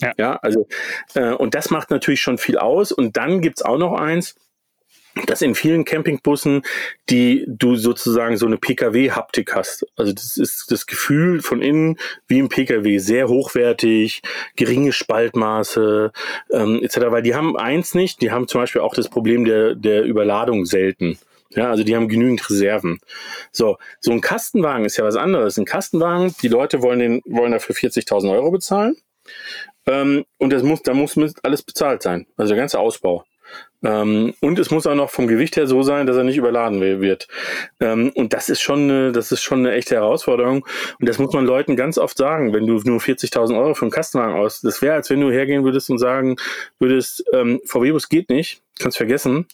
Ja, 0.00 0.12
ja 0.18 0.36
also, 0.36 0.66
äh, 1.14 1.32
und 1.32 1.54
das 1.54 1.70
macht 1.70 1.90
natürlich 1.90 2.20
schon 2.20 2.38
viel 2.38 2.58
aus. 2.58 2.90
Und 2.90 3.16
dann 3.16 3.40
gibt's 3.40 3.62
auch 3.62 3.78
noch 3.78 3.92
eins, 3.92 4.34
dass 5.26 5.42
in 5.42 5.54
vielen 5.54 5.84
Campingbussen, 5.84 6.62
die 7.08 7.44
du 7.46 7.76
sozusagen 7.76 8.36
so 8.36 8.46
eine 8.46 8.56
PKW-Haptik 8.56 9.54
hast. 9.54 9.86
Also 9.96 10.12
das 10.12 10.36
ist 10.36 10.70
das 10.70 10.86
Gefühl 10.86 11.42
von 11.42 11.62
innen 11.62 11.98
wie 12.28 12.38
im 12.38 12.48
PKW, 12.48 12.98
sehr 12.98 13.28
hochwertig, 13.28 14.22
geringe 14.56 14.92
Spaltmaße 14.92 16.12
ähm, 16.52 16.82
etc. 16.82 16.98
Weil 17.08 17.22
die 17.22 17.34
haben 17.34 17.56
eins 17.56 17.94
nicht, 17.94 18.20
die 18.22 18.30
haben 18.30 18.48
zum 18.48 18.60
Beispiel 18.60 18.82
auch 18.82 18.94
das 18.94 19.08
Problem 19.08 19.44
der, 19.44 19.74
der 19.74 20.04
Überladung 20.04 20.64
selten. 20.64 21.18
Ja, 21.52 21.70
also 21.70 21.82
die 21.82 21.96
haben 21.96 22.08
genügend 22.08 22.48
Reserven. 22.48 23.00
So, 23.50 23.78
so 23.98 24.12
ein 24.12 24.20
Kastenwagen 24.20 24.84
ist 24.84 24.96
ja 24.96 25.04
was 25.04 25.16
anderes. 25.16 25.58
Ein 25.58 25.64
Kastenwagen, 25.64 26.34
die 26.42 26.48
Leute 26.48 26.80
wollen 26.80 27.00
den, 27.00 27.22
wollen 27.26 27.52
dafür 27.52 27.74
40.000 27.74 28.30
Euro 28.30 28.52
bezahlen. 28.52 28.96
Ähm, 29.86 30.24
und 30.38 30.52
das 30.52 30.62
muss, 30.62 30.82
da 30.82 30.94
muss 30.94 31.16
alles 31.42 31.62
bezahlt 31.62 32.02
sein. 32.02 32.26
Also 32.36 32.50
der 32.54 32.60
ganze 32.60 32.78
Ausbau. 32.78 33.24
Ähm, 33.82 34.34
und 34.40 34.58
es 34.58 34.70
muss 34.70 34.86
auch 34.86 34.94
noch 34.94 35.10
vom 35.10 35.26
Gewicht 35.26 35.56
her 35.56 35.66
so 35.66 35.82
sein, 35.82 36.06
dass 36.06 36.16
er 36.16 36.24
nicht 36.24 36.36
überladen 36.36 36.80
wird. 36.80 37.28
Ähm, 37.80 38.10
und 38.14 38.32
das 38.32 38.48
ist 38.48 38.60
schon 38.60 38.82
eine, 38.82 39.12
das 39.12 39.32
ist 39.32 39.42
schon 39.42 39.60
eine 39.60 39.72
echte 39.72 39.94
Herausforderung. 39.94 40.66
Und 40.98 41.08
das 41.08 41.18
muss 41.18 41.32
man 41.32 41.46
Leuten 41.46 41.76
ganz 41.76 41.96
oft 41.96 42.16
sagen, 42.16 42.52
wenn 42.52 42.66
du 42.66 42.74
nur 42.84 43.00
40.000 43.00 43.58
Euro 43.58 43.74
für 43.74 43.86
einen 43.86 43.90
Kastenwagen 43.90 44.36
aus, 44.36 44.60
das 44.60 44.82
wäre, 44.82 44.94
als 44.94 45.08
wenn 45.10 45.20
du 45.20 45.30
hergehen 45.30 45.64
würdest 45.64 45.90
und 45.90 45.98
sagen 45.98 46.36
würdest, 46.78 47.24
ähm, 47.32 47.60
VW-Bus 47.64 48.08
geht 48.08 48.28
nicht, 48.28 48.62
kannst 48.78 48.98
vergessen. 48.98 49.46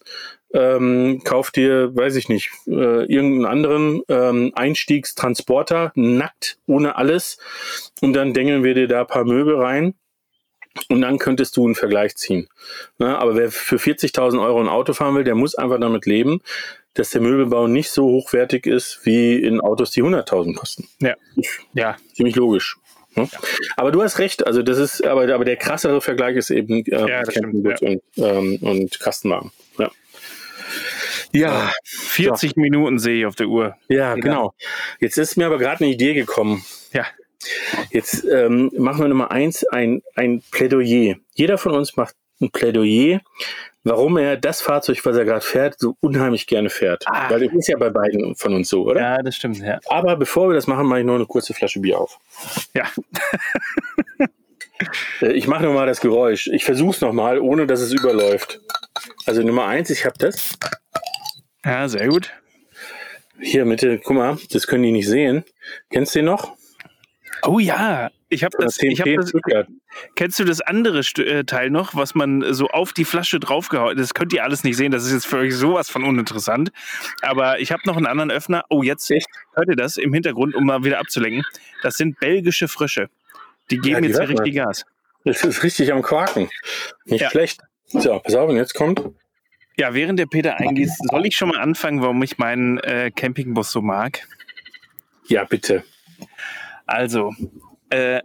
Ähm, 0.52 1.22
kauf 1.24 1.50
dir, 1.50 1.94
weiß 1.94 2.16
ich 2.16 2.28
nicht, 2.28 2.50
äh, 2.66 3.04
irgendeinen 3.04 3.44
anderen 3.44 4.02
ähm, 4.08 4.52
Einstiegstransporter, 4.54 5.92
nackt, 5.94 6.58
ohne 6.66 6.96
alles. 6.96 7.38
Und 8.00 8.14
dann 8.14 8.32
dengeln 8.32 8.64
wir 8.64 8.74
dir 8.74 8.88
da 8.88 9.00
ein 9.00 9.06
paar 9.06 9.24
Möbel 9.24 9.56
rein 9.56 9.94
und 10.88 11.00
dann 11.00 11.18
könntest 11.18 11.56
du 11.56 11.64
einen 11.64 11.74
Vergleich 11.74 12.16
ziehen. 12.16 12.48
Ja, 12.98 13.18
aber 13.18 13.36
wer 13.36 13.50
für 13.50 13.76
40.000 13.76 14.42
Euro 14.42 14.60
ein 14.60 14.68
Auto 14.68 14.92
fahren 14.92 15.14
will, 15.14 15.24
der 15.24 15.34
muss 15.34 15.54
einfach 15.54 15.80
damit 15.80 16.06
leben, 16.06 16.40
dass 16.94 17.10
der 17.10 17.20
Möbelbau 17.20 17.66
nicht 17.66 17.90
so 17.90 18.04
hochwertig 18.06 18.66
ist 18.66 19.00
wie 19.04 19.36
in 19.36 19.60
Autos, 19.60 19.90
die 19.90 20.02
100.000 20.02 20.54
kosten. 20.54 20.88
Ja. 21.00 21.14
Ja. 21.74 21.96
Ziemlich 22.14 22.36
logisch. 22.36 22.76
Ja. 23.16 23.28
Aber 23.76 23.92
du 23.92 24.02
hast 24.02 24.18
recht, 24.18 24.46
also 24.46 24.62
das 24.62 24.78
ist, 24.78 25.04
aber, 25.06 25.32
aber 25.32 25.44
der 25.44 25.56
krassere 25.56 26.00
Vergleich 26.00 26.36
ist 26.36 26.50
eben 26.50 26.84
äh, 26.86 27.08
Ja, 27.08 27.22
stimmt, 27.22 27.46
Campinggut 27.46 27.82
und, 27.82 28.02
ähm, 28.16 28.58
und 28.60 29.00
Kastenwagen. 29.00 29.52
Ja. 29.78 29.90
Ja, 31.32 31.72
40 31.84 32.56
Minuten 32.56 32.98
sehe 32.98 33.20
ich 33.20 33.26
auf 33.26 33.34
der 33.34 33.48
Uhr. 33.48 33.76
ja, 33.88 34.14
genau. 34.14 34.54
Jetzt 35.00 35.18
ist 35.18 35.36
mir 35.36 35.46
aber 35.46 35.58
gerade 35.58 35.84
eine 35.84 35.92
Idee 35.92 36.14
gekommen. 36.14 36.64
Ja. 36.92 37.06
Jetzt 37.90 38.24
ähm, 38.24 38.70
machen 38.76 39.00
wir 39.00 39.08
Nummer 39.08 39.30
eins 39.30 39.64
ein, 39.68 40.02
ein 40.14 40.42
Plädoyer. 40.50 41.16
Jeder 41.34 41.58
von 41.58 41.72
uns 41.72 41.96
macht 41.96 42.14
ein 42.40 42.50
Plädoyer, 42.50 43.20
warum 43.84 44.16
er 44.18 44.36
das 44.36 44.60
Fahrzeug, 44.60 44.98
was 45.04 45.16
er 45.16 45.24
gerade 45.24 45.40
fährt, 45.44 45.78
so 45.78 45.96
unheimlich 46.00 46.46
gerne 46.46 46.70
fährt. 46.70 47.04
Ah. 47.06 47.30
Weil 47.30 47.46
das 47.46 47.54
ist 47.54 47.68
ja 47.68 47.76
bei 47.78 47.90
beiden 47.90 48.34
von 48.36 48.54
uns 48.54 48.68
so, 48.68 48.84
oder? 48.84 49.00
Ja, 49.00 49.22
das 49.22 49.36
stimmt, 49.36 49.58
ja. 49.58 49.78
Aber 49.88 50.16
bevor 50.16 50.48
wir 50.48 50.54
das 50.54 50.66
machen, 50.66 50.86
mache 50.86 51.00
ich 51.00 51.06
noch 51.06 51.14
eine 51.14 51.26
kurze 51.26 51.54
Flasche 51.54 51.80
Bier 51.80 51.98
auf. 52.00 52.18
Ja. 52.74 52.84
Äh, 55.22 55.32
Ich 55.32 55.46
mache 55.46 55.64
nochmal 55.64 55.86
das 55.86 56.02
Geräusch. 56.02 56.48
Ich 56.48 56.66
versuche 56.66 56.90
es 56.90 57.00
nochmal, 57.00 57.38
ohne 57.38 57.66
dass 57.66 57.80
es 57.80 57.94
überläuft. 57.94 58.60
Also 59.24 59.40
Nummer 59.42 59.64
eins, 59.64 59.88
ich 59.88 60.04
habe 60.04 60.16
das. 60.18 60.58
Ja, 61.64 61.88
sehr 61.88 62.08
gut. 62.08 62.30
Hier 63.40 63.64
Mitte, 63.64 63.98
guck 63.98 64.16
mal, 64.16 64.38
das 64.50 64.66
können 64.66 64.82
die 64.82 64.92
nicht 64.92 65.08
sehen. 65.08 65.44
Kennst 65.90 66.14
du 66.14 66.18
den 66.18 66.26
noch? 66.26 66.56
Oh 67.42 67.58
ja, 67.58 68.10
ich 68.28 68.42
habe 68.42 68.56
das, 68.58 68.82
ich 68.82 69.00
hab 69.00 69.06
das. 69.06 69.32
Kennst 70.14 70.38
du 70.38 70.44
das 70.44 70.60
andere 70.60 71.00
äh, 71.18 71.44
Teil 71.44 71.70
noch, 71.70 71.94
was 71.94 72.14
man 72.14 72.44
so 72.52 72.68
auf 72.68 72.92
die 72.92 73.04
Flasche 73.04 73.38
draufgehauen 73.38 73.96
Das 73.96 74.14
könnt 74.14 74.32
ihr 74.32 74.42
alles 74.42 74.64
nicht 74.64 74.76
sehen, 74.76 74.90
das 74.90 75.04
ist 75.06 75.12
jetzt 75.12 75.26
für 75.26 75.38
euch 75.38 75.54
sowas 75.54 75.88
von 75.88 76.02
uninteressant. 76.04 76.72
Aber 77.22 77.60
ich 77.60 77.72
habe 77.72 77.82
noch 77.86 77.96
einen 77.96 78.06
anderen 78.06 78.30
Öffner. 78.30 78.64
Oh, 78.68 78.82
jetzt 78.82 79.10
Echt? 79.10 79.28
hört 79.54 79.68
ihr 79.68 79.76
das 79.76 79.96
im 79.96 80.12
Hintergrund, 80.12 80.54
um 80.54 80.64
mal 80.64 80.82
wieder 80.84 80.98
abzulenken. 80.98 81.44
Das 81.82 81.96
sind 81.96 82.18
belgische 82.18 82.68
Frösche. 82.68 83.08
Die 83.70 83.78
geben 83.78 83.94
Ja, 83.94 84.00
die 84.00 84.08
jetzt 84.08 84.18
hier 84.20 84.28
richtig 84.28 84.54
Gas. 84.56 84.84
Das 85.24 85.42
ist 85.44 85.62
richtig 85.62 85.92
am 85.92 86.02
Quaken. 86.02 86.48
Nicht 87.04 87.20
Ja. 87.20 87.30
schlecht. 87.30 87.60
So, 87.86 88.18
pass 88.18 88.34
auf, 88.34 88.48
und 88.48 88.56
jetzt 88.56 88.74
kommt. 88.74 89.02
Ja, 89.76 89.92
während 89.94 90.18
der 90.18 90.26
Peter 90.26 90.56
eingießt, 90.56 91.08
soll 91.10 91.26
ich 91.26 91.36
schon 91.36 91.50
mal 91.50 91.58
anfangen, 91.58 92.00
warum 92.00 92.22
ich 92.22 92.38
meinen 92.38 92.78
äh, 92.78 93.10
Campingbus 93.14 93.70
so 93.70 93.82
mag? 93.82 94.26
Ja, 95.28 95.44
bitte. 95.44 95.84
Also, 96.86 97.34
äh, 97.90 98.16
äh, 98.16 98.22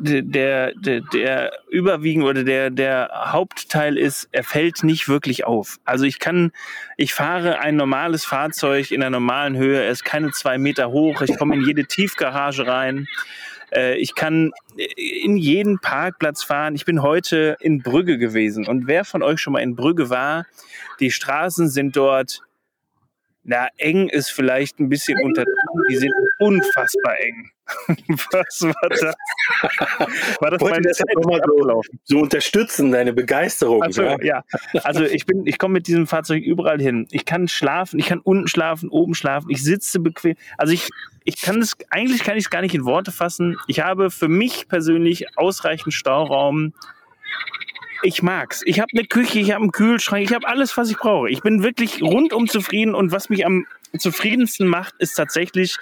der, 0.00 0.72
der, 0.74 1.00
der 1.00 1.52
überwiegend 1.70 2.24
oder 2.24 2.44
der, 2.44 2.70
der 2.70 3.10
Hauptteil 3.32 3.98
ist, 3.98 4.28
er 4.30 4.44
fällt 4.44 4.84
nicht 4.84 5.08
wirklich 5.08 5.44
auf. 5.44 5.78
Also 5.84 6.04
ich 6.04 6.20
kann, 6.20 6.52
ich 6.96 7.12
fahre 7.12 7.58
ein 7.58 7.74
normales 7.74 8.24
Fahrzeug 8.24 8.92
in 8.92 9.02
einer 9.02 9.10
normalen 9.10 9.56
Höhe, 9.56 9.82
er 9.82 9.90
ist 9.90 10.04
keine 10.04 10.30
zwei 10.30 10.56
Meter 10.56 10.92
hoch, 10.92 11.20
ich 11.22 11.36
komme 11.36 11.56
in 11.56 11.64
jede 11.64 11.86
Tiefgarage 11.86 12.66
rein. 12.66 13.08
Äh, 13.72 13.96
Ich 13.96 14.14
kann 14.14 14.52
in 14.96 15.36
jeden 15.36 15.78
Parkplatz 15.80 16.44
fahren. 16.44 16.74
Ich 16.74 16.84
bin 16.84 17.02
heute 17.02 17.56
in 17.60 17.82
Brügge 17.82 18.18
gewesen. 18.18 18.66
Und 18.66 18.86
wer 18.86 19.04
von 19.04 19.22
euch 19.22 19.40
schon 19.40 19.54
mal 19.54 19.62
in 19.62 19.76
Brügge 19.76 20.10
war, 20.10 20.46
die 21.00 21.10
Straßen 21.10 21.68
sind 21.68 21.96
dort, 21.96 22.42
na, 23.44 23.68
eng 23.76 24.08
ist 24.08 24.30
vielleicht 24.30 24.78
ein 24.78 24.88
bisschen 24.88 25.18
unter, 25.22 25.44
die 25.90 25.96
sind 25.96 26.12
unfassbar 26.38 27.18
eng. 27.20 27.50
Was 28.32 28.62
war 28.62 28.88
das? 28.88 29.02
War 30.40 30.50
das 30.50 30.60
Wollte 30.60 30.74
meine 30.74 30.88
das 30.88 30.98
Zeit 30.98 31.08
einfach 31.08 31.30
mal 31.30 31.40
so-? 31.44 31.82
So 32.04 32.18
unterstützen 32.20 32.92
deine 32.92 33.12
Begeisterung. 33.12 33.82
Also, 33.82 34.02
ja? 34.02 34.16
ja. 34.22 34.44
Also 34.82 35.04
ich 35.04 35.26
bin, 35.26 35.46
ich 35.46 35.58
komme 35.58 35.74
mit 35.74 35.86
diesem 35.86 36.06
Fahrzeug 36.06 36.42
überall 36.42 36.80
hin. 36.80 37.06
Ich 37.10 37.24
kann 37.24 37.48
schlafen, 37.48 37.98
ich 37.98 38.06
kann 38.06 38.20
unten 38.20 38.48
schlafen, 38.48 38.88
oben 38.88 39.14
schlafen, 39.14 39.50
ich 39.50 39.62
sitze 39.62 40.00
bequem. 40.00 40.36
Also 40.58 40.72
ich, 40.72 40.88
ich 41.24 41.40
kann 41.40 41.60
es, 41.60 41.76
eigentlich 41.90 42.24
kann 42.24 42.36
ich 42.36 42.44
es 42.44 42.50
gar 42.50 42.62
nicht 42.62 42.74
in 42.74 42.84
Worte 42.84 43.12
fassen. 43.12 43.56
Ich 43.66 43.80
habe 43.80 44.10
für 44.10 44.28
mich 44.28 44.68
persönlich 44.68 45.36
ausreichend 45.36 45.94
Stauraum. 45.94 46.74
Ich 48.02 48.22
mag's. 48.22 48.62
Ich 48.64 48.80
habe 48.80 48.90
eine 48.94 49.06
Küche, 49.06 49.38
ich 49.38 49.52
habe 49.52 49.62
einen 49.62 49.72
Kühlschrank, 49.72 50.24
ich 50.24 50.34
habe 50.34 50.46
alles, 50.46 50.76
was 50.76 50.90
ich 50.90 50.96
brauche. 50.96 51.30
Ich 51.30 51.40
bin 51.40 51.62
wirklich 51.62 52.02
rundum 52.02 52.48
zufrieden 52.48 52.94
und 52.94 53.12
was 53.12 53.28
mich 53.28 53.46
am 53.46 53.66
zufriedensten 53.96 54.66
macht, 54.66 54.94
ist 54.98 55.14
tatsächlich 55.14 55.76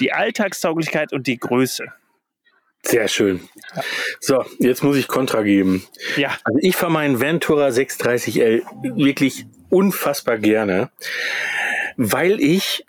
die 0.00 0.12
Alltagstauglichkeit 0.12 1.12
und 1.12 1.26
die 1.26 1.38
Größe. 1.38 1.92
Sehr 2.84 3.06
schön. 3.06 3.40
So, 4.18 4.44
jetzt 4.58 4.82
muss 4.82 4.96
ich 4.96 5.06
Kontra 5.06 5.42
geben. 5.42 5.86
Ja, 6.16 6.36
Also 6.42 6.58
ich 6.60 6.74
fahre 6.74 6.90
meinen 6.90 7.20
Ventura 7.20 7.68
630L 7.68 8.62
wirklich 8.96 9.46
unfassbar 9.70 10.38
gerne, 10.38 10.90
weil 11.96 12.40
ich, 12.40 12.84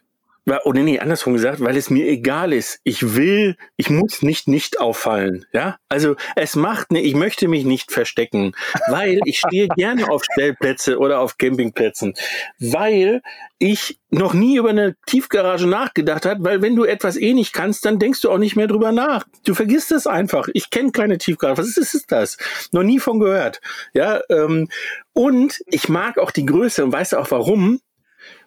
oder 0.46 0.82
nee, 0.82 1.00
andersrum 1.00 1.34
gesagt, 1.34 1.62
weil 1.62 1.78
es 1.78 1.90
mir 1.90 2.06
egal 2.08 2.52
ist. 2.52 2.80
Ich 2.84 3.16
will, 3.16 3.56
ich 3.78 3.90
muss 3.90 4.22
nicht 4.22 4.48
nicht 4.48 4.80
auffallen. 4.80 5.46
Ja, 5.54 5.78
also 5.90 6.16
es 6.36 6.56
macht, 6.56 6.92
ne, 6.92 7.02
ich 7.02 7.16
möchte 7.16 7.48
mich 7.48 7.64
nicht 7.66 7.92
verstecken, 7.92 8.54
weil 8.90 9.20
ich 9.26 9.40
stehe 9.40 9.68
gerne 9.76 10.10
auf 10.10 10.24
Stellplätze 10.24 10.98
oder 10.98 11.20
auf 11.20 11.38
Campingplätzen, 11.38 12.14
weil 12.60 13.22
ich 13.58 14.00
noch 14.10 14.34
nie 14.34 14.58
über 14.58 14.72
eine 14.72 14.96
Tiefgarage 15.06 15.68
nachgedacht 15.68 16.26
habe, 16.26 16.44
weil 16.44 16.62
wenn 16.62 16.76
du 16.76 16.84
etwas 16.84 17.16
eh 17.16 17.34
nicht 17.34 17.54
kannst, 17.54 17.86
dann 17.86 17.98
denkst 17.98 18.22
du 18.22 18.30
auch 18.30 18.38
nicht 18.38 18.58
mehr 18.58 18.68
drüber 18.68 18.92
nach. 18.92 19.26
Du 19.46 19.54
vergisst 19.54 19.92
es 19.94 20.06
einfach. 20.06 20.50
Ich 20.54 20.70
kenne 20.70 20.92
keine 20.92 21.18
Tiefgarage. 21.18 21.60
Was 21.60 21.78
ist, 21.78 21.94
ist 21.94 22.12
das? 22.12 22.38
Noch 22.74 22.84
nie 22.84 23.00
von 23.00 23.20
gehört. 23.20 23.62
Ja, 23.94 24.22
ähm, 24.30 24.68
und 25.14 25.64
ich 25.68 25.88
mag 25.88 26.18
auch 26.18 26.32
die 26.32 26.46
Größe 26.46 26.84
und 26.84 26.92
weißt 26.92 27.14
du 27.14 27.18
auch 27.18 27.32
warum? 27.32 27.80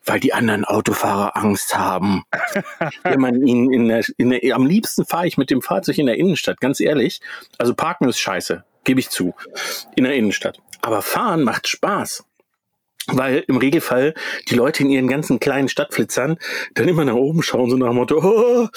Weil 0.07 0.20
die 0.20 0.32
anderen 0.32 0.64
Autofahrer 0.64 1.36
Angst 1.36 1.76
haben. 1.76 2.24
Wenn 3.02 3.20
man 3.20 3.46
ihnen 3.46 3.72
in 3.72 3.88
der, 3.88 4.04
in 4.16 4.30
der, 4.30 4.54
am 4.54 4.66
liebsten 4.66 5.04
fahre 5.04 5.26
ich 5.26 5.36
mit 5.36 5.50
dem 5.50 5.62
Fahrzeug 5.62 5.98
in 5.98 6.07
der 6.07 6.16
Innenstadt, 6.16 6.61
ganz 6.61 6.80
ehrlich. 6.80 7.20
Also 7.59 7.74
parken 7.74 8.09
ist 8.09 8.18
scheiße, 8.18 8.64
gebe 8.84 9.00
ich 9.00 9.11
zu, 9.11 9.34
in 9.96 10.04
der 10.04 10.14
Innenstadt. 10.14 10.59
Aber 10.82 11.02
fahren 11.02 11.42
macht 11.42 11.68
Spaß. 11.68 12.24
Weil 13.09 13.44
im 13.46 13.57
Regelfall 13.57 14.14
die 14.48 14.57
Leute 14.57 14.82
in 14.82 14.90
ihren 14.90 15.07
ganzen 15.07 15.38
kleinen 15.38 15.68
Stadtflitzern 15.68 16.38
dann 16.74 16.88
immer 16.88 17.04
nach 17.04 17.14
oben 17.14 17.42
schauen, 17.42 17.70
so 17.70 17.76
nach 17.76 17.88
dem 17.88 17.96
Motto, 17.96 18.18
oh, 18.20 18.68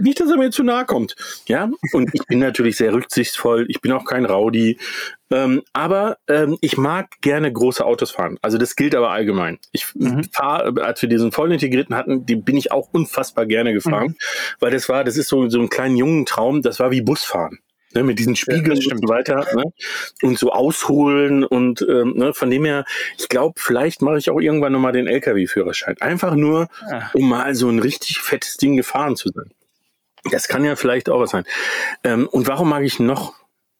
nicht, 0.00 0.20
dass 0.20 0.30
er 0.30 0.36
mir 0.36 0.50
zu 0.50 0.62
nahe 0.62 0.84
kommt. 0.84 1.16
Ja, 1.48 1.70
und 1.92 2.10
ich 2.14 2.22
bin 2.26 2.38
natürlich 2.38 2.76
sehr 2.76 2.92
rücksichtsvoll, 2.92 3.64
ich 3.68 3.80
bin 3.80 3.92
auch 3.92 4.04
kein 4.04 4.26
Rowdy, 4.26 4.78
ähm, 5.30 5.62
aber 5.72 6.18
ähm, 6.28 6.58
ich 6.60 6.76
mag 6.76 7.08
gerne 7.22 7.52
große 7.52 7.84
Autos 7.84 8.10
fahren. 8.10 8.38
Also 8.42 8.58
das 8.58 8.76
gilt 8.76 8.94
aber 8.94 9.10
allgemein. 9.10 9.58
Ich 9.72 9.86
Mhm. 9.94 10.24
fahre, 10.32 10.84
als 10.84 11.00
wir 11.02 11.08
diesen 11.08 11.32
voll 11.32 11.50
integrierten 11.52 11.96
hatten, 11.96 12.26
die 12.26 12.36
bin 12.36 12.56
ich 12.56 12.72
auch 12.72 12.88
unfassbar 12.92 13.46
gerne 13.46 13.72
gefahren, 13.72 14.16
weil 14.60 14.70
das 14.70 14.88
war, 14.88 15.02
das 15.02 15.16
ist 15.16 15.28
so, 15.28 15.48
so 15.48 15.60
ein 15.60 15.70
kleinen 15.70 15.96
jungen 15.96 16.26
Traum, 16.26 16.62
das 16.62 16.78
war 16.78 16.90
wie 16.90 17.00
Busfahren. 17.00 17.58
Ne, 17.94 18.02
mit 18.02 18.18
diesen 18.18 18.36
Spiegeln 18.36 18.76
das 18.76 18.86
und 18.86 19.00
so 19.00 19.08
weiter 19.08 19.46
ne? 19.54 19.64
und 20.22 20.38
so 20.38 20.50
ausholen 20.52 21.44
und 21.44 21.80
ähm, 21.88 22.14
ne, 22.16 22.34
von 22.34 22.50
dem 22.50 22.64
her, 22.64 22.84
ich 23.16 23.28
glaube, 23.28 23.54
vielleicht 23.58 24.02
mache 24.02 24.18
ich 24.18 24.28
auch 24.28 24.40
irgendwann 24.40 24.72
nochmal 24.72 24.92
den 24.92 25.06
LKW-Führerschein. 25.06 25.96
Einfach 26.00 26.34
nur, 26.34 26.68
Ah. 26.90 27.10
um 27.14 27.28
mal 27.28 27.54
so 27.54 27.68
ein 27.70 27.78
richtig 27.78 28.18
fettes 28.20 28.56
Ding 28.56 28.76
gefahren 28.76 29.16
zu 29.16 29.30
sein. 29.30 29.50
Das 30.30 30.48
kann 30.48 30.64
ja 30.64 30.74
vielleicht 30.76 31.08
auch 31.08 31.20
was 31.20 31.30
sein. 31.30 31.44
Ähm, 32.04 32.26
und 32.28 32.48
warum 32.48 32.68
mag 32.68 32.82
ich 32.82 32.98
noch 32.98 33.34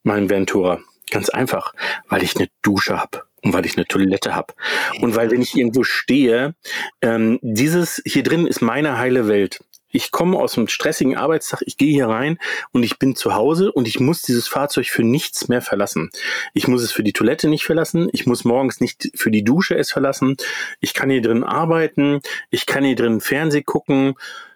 meinen 0.04 0.30
Ventura? 0.30 0.78
Ganz 1.10 1.28
einfach, 1.28 1.74
weil 2.08 2.22
ich 2.22 2.36
eine 2.36 2.48
Dusche 2.62 2.98
hab. 2.98 3.26
und 3.42 3.52
weil 3.52 3.64
ich 3.66 3.76
eine 3.76 3.86
Toilette 3.86 4.34
habe. 4.34 4.54
Und 5.02 5.14
weil, 5.14 5.30
wenn 5.30 5.40
ich 5.40 5.56
irgendwo 5.56 5.84
stehe, 5.84 6.54
ähm, 7.00 7.38
dieses 7.42 8.02
hier 8.04 8.24
drin 8.24 8.44
ist 8.46 8.60
meine 8.60 8.98
heile 8.98 9.28
Welt. 9.28 9.60
Ich 9.90 10.10
komme 10.10 10.38
aus 10.38 10.56
einem 10.56 10.68
stressigen 10.68 11.16
Arbeitstag, 11.16 11.62
ich 11.66 11.76
gehe 11.76 11.92
hier 11.92 12.08
rein 12.08 12.38
und 12.72 12.82
ich 12.82 12.98
bin 12.98 13.16
zu 13.16 13.34
Hause 13.34 13.72
und 13.72 13.86
ich 13.88 14.00
muss 14.00 14.22
dieses 14.22 14.48
Fahrzeug 14.48 14.86
für 14.86 15.04
nichts 15.04 15.48
mehr 15.48 15.62
verlassen. 15.62 16.10
Ich 16.54 16.68
muss 16.68 16.82
es 16.82 16.92
für 16.92 17.02
die 17.02 17.12
Toilette 17.12 17.48
nicht 17.48 17.64
verlassen, 17.64 18.08
ich 18.12 18.26
muss 18.26 18.44
morgens 18.44 18.80
nicht 18.80 19.10
für 19.14 19.30
die 19.30 19.44
Dusche 19.44 19.76
es 19.76 19.90
verlassen. 19.90 20.36
Ich 20.80 20.94
kann 20.94 21.10
hier 21.10 21.22
drin 21.22 21.44
arbeiten, 21.44 22.20
ich 22.50 22.66
kann 22.66 22.84
hier 22.84 22.96
drin 22.96 23.20
Fernseh 23.20 23.62
gucken, 23.62 24.14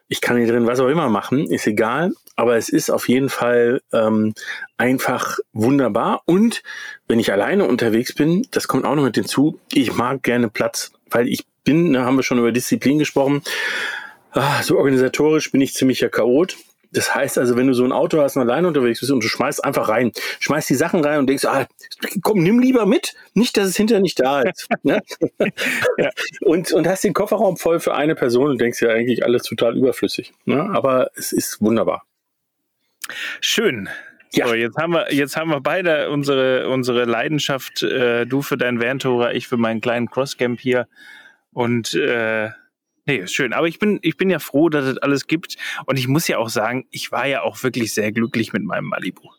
ich 0.09 0.21
kann 0.21 0.37
hier 0.37 0.49
drin 0.49 0.67
was 0.67 0.81
auch 0.81 0.89
immer 0.89 1.09
machen, 1.09 1.47
ist 1.47 1.67
egal. 1.69 2.13
Aber 2.35 2.57
es 2.57 2.69
ist 2.69 2.91
auf 2.91 3.09
jeden 3.09 3.29
Fall 3.29 3.81
ähm, 3.93 4.35
einfach 4.77 5.39
wunderbar. 5.53 6.23
Und 6.25 6.63
wenn 7.07 7.21
ich 7.21 7.33
alleine 7.33 7.67
unterwegs 7.67 8.15
bin, 8.15 8.47
das 8.51 8.67
kommt 8.67 8.85
auch 8.85 8.95
noch 8.95 9.05
mit 9.05 9.15
hinzu, 9.15 9.61
ich 9.73 9.95
mag 9.95 10.23
gerne 10.23 10.49
Platz, 10.49 10.91
weil 11.11 11.29
ich 11.29 11.45
bin, 11.65 11.93
da 11.93 12.05
haben 12.05 12.17
wir 12.17 12.23
schon 12.23 12.39
über 12.39 12.51
Disziplin 12.51 12.99
gesprochen, 12.99 13.43
ah, 14.33 14.63
so 14.63 14.77
organisatorisch 14.77 15.51
bin 15.53 15.61
ich 15.61 15.75
ziemlicher 15.75 16.09
Chaot. 16.09 16.57
Das 16.93 17.15
heißt 17.15 17.39
also, 17.39 17.57
wenn 17.57 17.69
du 17.69 17.73
so 17.73 17.85
ein 17.85 17.93
Auto 17.93 18.21
hast 18.21 18.37
und 18.37 18.43
alleine 18.43 18.67
unterwegs 18.67 19.01
bist 19.01 19.13
und 19.13 19.23
du 19.23 19.29
schmeißt 19.29 19.65
einfach 19.65 19.89
rein, 19.89 20.11
schmeißt 20.41 20.69
die 20.71 20.75
Sachen 20.75 21.05
rein 21.05 21.21
und 21.21 21.29
denkst, 21.29 21.45
ah, 21.45 21.67
komm, 22.23 22.43
nimm 22.43 22.59
lieber 22.59 22.85
mit, 22.85 23.15
nicht, 23.35 23.57
dass 23.57 23.69
es 23.69 23.77
hinterher 23.77 24.03
nicht 24.03 24.19
da 24.19 24.43
ist. 24.43 24.69
ne? 24.83 25.01
ja. 25.99 26.11
und, 26.41 26.73
und 26.73 26.89
hast 26.89 27.05
den 27.05 27.15
Kofferraum 27.15 27.57
voll 27.57 27.79
für 27.79 27.95
eine 27.95 28.17
Person 28.17 28.51
und 28.51 28.61
denkst 28.61 28.83
ja 28.83 28.89
eigentlich 28.89 29.25
alles 29.25 29.45
total 29.45 29.77
überflüssig. 29.77 30.33
Ne? 30.47 30.69
Aber 30.73 31.11
es 31.15 31.33
ist 31.33 31.61
wunderbar. 31.61 32.03
Schön. 33.41 33.89
Ja. 34.33 34.49
So, 34.49 34.55
jetzt 34.55 34.77
haben 34.77 34.93
wir, 34.93 35.13
jetzt 35.13 35.37
haben 35.37 35.51
wir 35.51 35.61
beide 35.61 36.11
unsere, 36.11 36.69
unsere 36.69 37.05
Leidenschaft, 37.05 37.83
äh, 37.83 38.27
du 38.27 38.43
für 38.43 38.57
deinen 38.57 38.81
Van-Tourer, 38.81 39.35
ich 39.35 39.49
für 39.49 39.57
meinen 39.57 39.81
kleinen 39.81 40.09
Crosscamp 40.09 40.61
hier. 40.61 40.87
Und 41.53 41.95
äh, 41.95 42.51
Nee, 43.07 43.27
schön. 43.27 43.53
Aber 43.53 43.67
ich 43.67 43.79
bin, 43.79 43.99
ich 44.03 44.17
bin 44.17 44.31
ja 44.31 44.39
froh, 44.39 44.69
dass 44.69 44.85
es 44.85 44.99
alles 44.99 45.27
gibt. 45.27 45.57
Und 45.87 45.99
ich 45.99 46.09
muss 46.09 46.29
ja 46.29 46.39
auch 46.39 46.49
sagen, 46.49 46.87
ich 46.91 47.13
war 47.13 47.27
ja 47.27 47.43
auch 47.43 47.63
wirklich 47.63 47.93
sehr 47.93 48.13
glücklich 48.13 48.53
mit 48.53 48.63
meinem 48.63 48.87
Malibu. 48.87 49.31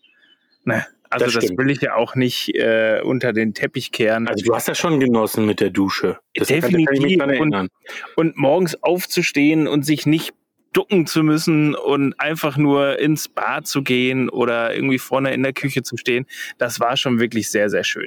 Ne? 0.63 0.85
Also 1.09 1.25
das, 1.25 1.45
das, 1.45 1.57
will 1.57 1.69
ich 1.69 1.81
ja 1.81 1.95
auch 1.95 2.15
nicht 2.15 2.55
äh, 2.55 3.01
unter 3.03 3.33
den 3.33 3.53
Teppich 3.53 3.91
kehren. 3.91 4.29
Also 4.29 4.45
du 4.45 4.55
hast 4.55 4.69
ja 4.69 4.75
schon 4.75 4.99
genossen 5.01 5.45
mit 5.45 5.59
der 5.59 5.69
Dusche. 5.69 6.19
Das 6.35 6.47
Definitiv. 6.47 7.19
Kann, 7.19 7.29
kann 7.37 7.53
und, 7.53 7.69
und 8.15 8.37
morgens 8.37 8.81
aufzustehen 8.81 9.67
und 9.67 9.83
sich 9.85 10.05
nicht 10.05 10.33
ducken 10.73 11.05
zu 11.05 11.23
müssen 11.23 11.75
und 11.75 12.19
einfach 12.19 12.57
nur 12.57 12.99
ins 12.99 13.27
Bad 13.27 13.67
zu 13.67 13.83
gehen 13.83 14.29
oder 14.29 14.73
irgendwie 14.73 14.99
vorne 14.99 15.33
in 15.33 15.43
der 15.43 15.53
Küche 15.53 15.83
zu 15.83 15.97
stehen, 15.97 16.25
das 16.57 16.79
war 16.79 16.97
schon 16.97 17.19
wirklich 17.19 17.49
sehr, 17.49 17.69
sehr 17.69 17.83
schön. 17.83 18.05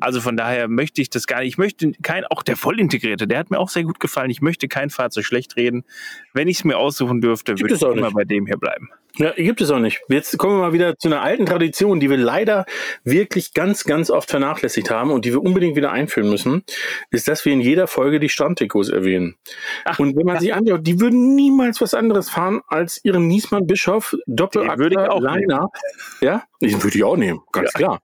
Also 0.00 0.20
von 0.20 0.36
daher 0.36 0.68
möchte 0.68 1.00
ich 1.00 1.10
das 1.10 1.26
gar 1.26 1.40
nicht. 1.40 1.48
Ich 1.48 1.58
möchte 1.58 1.92
kein, 2.02 2.24
auch 2.26 2.42
der 2.42 2.56
Vollintegrierte, 2.56 3.26
der 3.26 3.38
hat 3.38 3.50
mir 3.50 3.58
auch 3.58 3.68
sehr 3.68 3.84
gut 3.84 4.00
gefallen. 4.00 4.30
Ich 4.30 4.42
möchte 4.42 4.68
kein 4.68 4.90
Fahrzeug 4.90 5.24
schlecht 5.24 5.56
reden. 5.56 5.84
Wenn 6.32 6.48
ich 6.48 6.58
es 6.58 6.64
mir 6.64 6.78
aussuchen 6.78 7.20
dürfte, 7.20 7.58
würde 7.58 7.74
ich 7.74 7.82
immer 7.82 8.10
bei 8.10 8.24
dem 8.24 8.46
hier 8.46 8.58
bleiben. 8.58 8.90
Ja, 9.16 9.32
gibt 9.32 9.60
es 9.60 9.70
auch 9.70 9.78
nicht. 9.78 10.00
Jetzt 10.08 10.38
kommen 10.38 10.56
wir 10.56 10.60
mal 10.62 10.72
wieder 10.72 10.96
zu 10.96 11.08
einer 11.08 11.20
alten 11.20 11.44
Tradition, 11.44 12.00
die 12.00 12.08
wir 12.08 12.16
leider 12.16 12.64
wirklich 13.04 13.52
ganz, 13.52 13.84
ganz 13.84 14.10
oft 14.10 14.30
vernachlässigt 14.30 14.90
haben 14.90 15.10
und 15.10 15.26
die 15.26 15.32
wir 15.32 15.42
unbedingt 15.42 15.76
wieder 15.76 15.92
einführen 15.92 16.30
müssen, 16.30 16.64
ist, 17.10 17.28
dass 17.28 17.44
wir 17.44 17.52
in 17.52 17.60
jeder 17.60 17.86
Folge 17.86 18.20
die 18.20 18.30
Strandtrikots 18.30 18.88
erwähnen. 18.88 19.36
Ach, 19.84 19.98
und 19.98 20.16
wenn 20.16 20.24
man 20.24 20.38
sich 20.40 20.54
anschaut, 20.54 20.86
die 20.86 20.98
würden 20.98 21.34
niemals 21.34 21.80
was 21.82 21.92
anderes 21.92 22.30
fahren 22.30 22.62
als 22.68 23.04
ihren 23.04 23.28
Niesmann 23.28 23.66
Bischof 23.66 24.16
Doppelakter 24.26 25.20
Liner. 25.20 25.68
Ja, 26.22 26.44
den 26.62 26.82
würde 26.82 26.96
ich 26.96 27.04
auch 27.04 27.16
nehmen, 27.16 27.40
ganz 27.52 27.72
ja. 27.74 27.78
klar. 27.78 28.00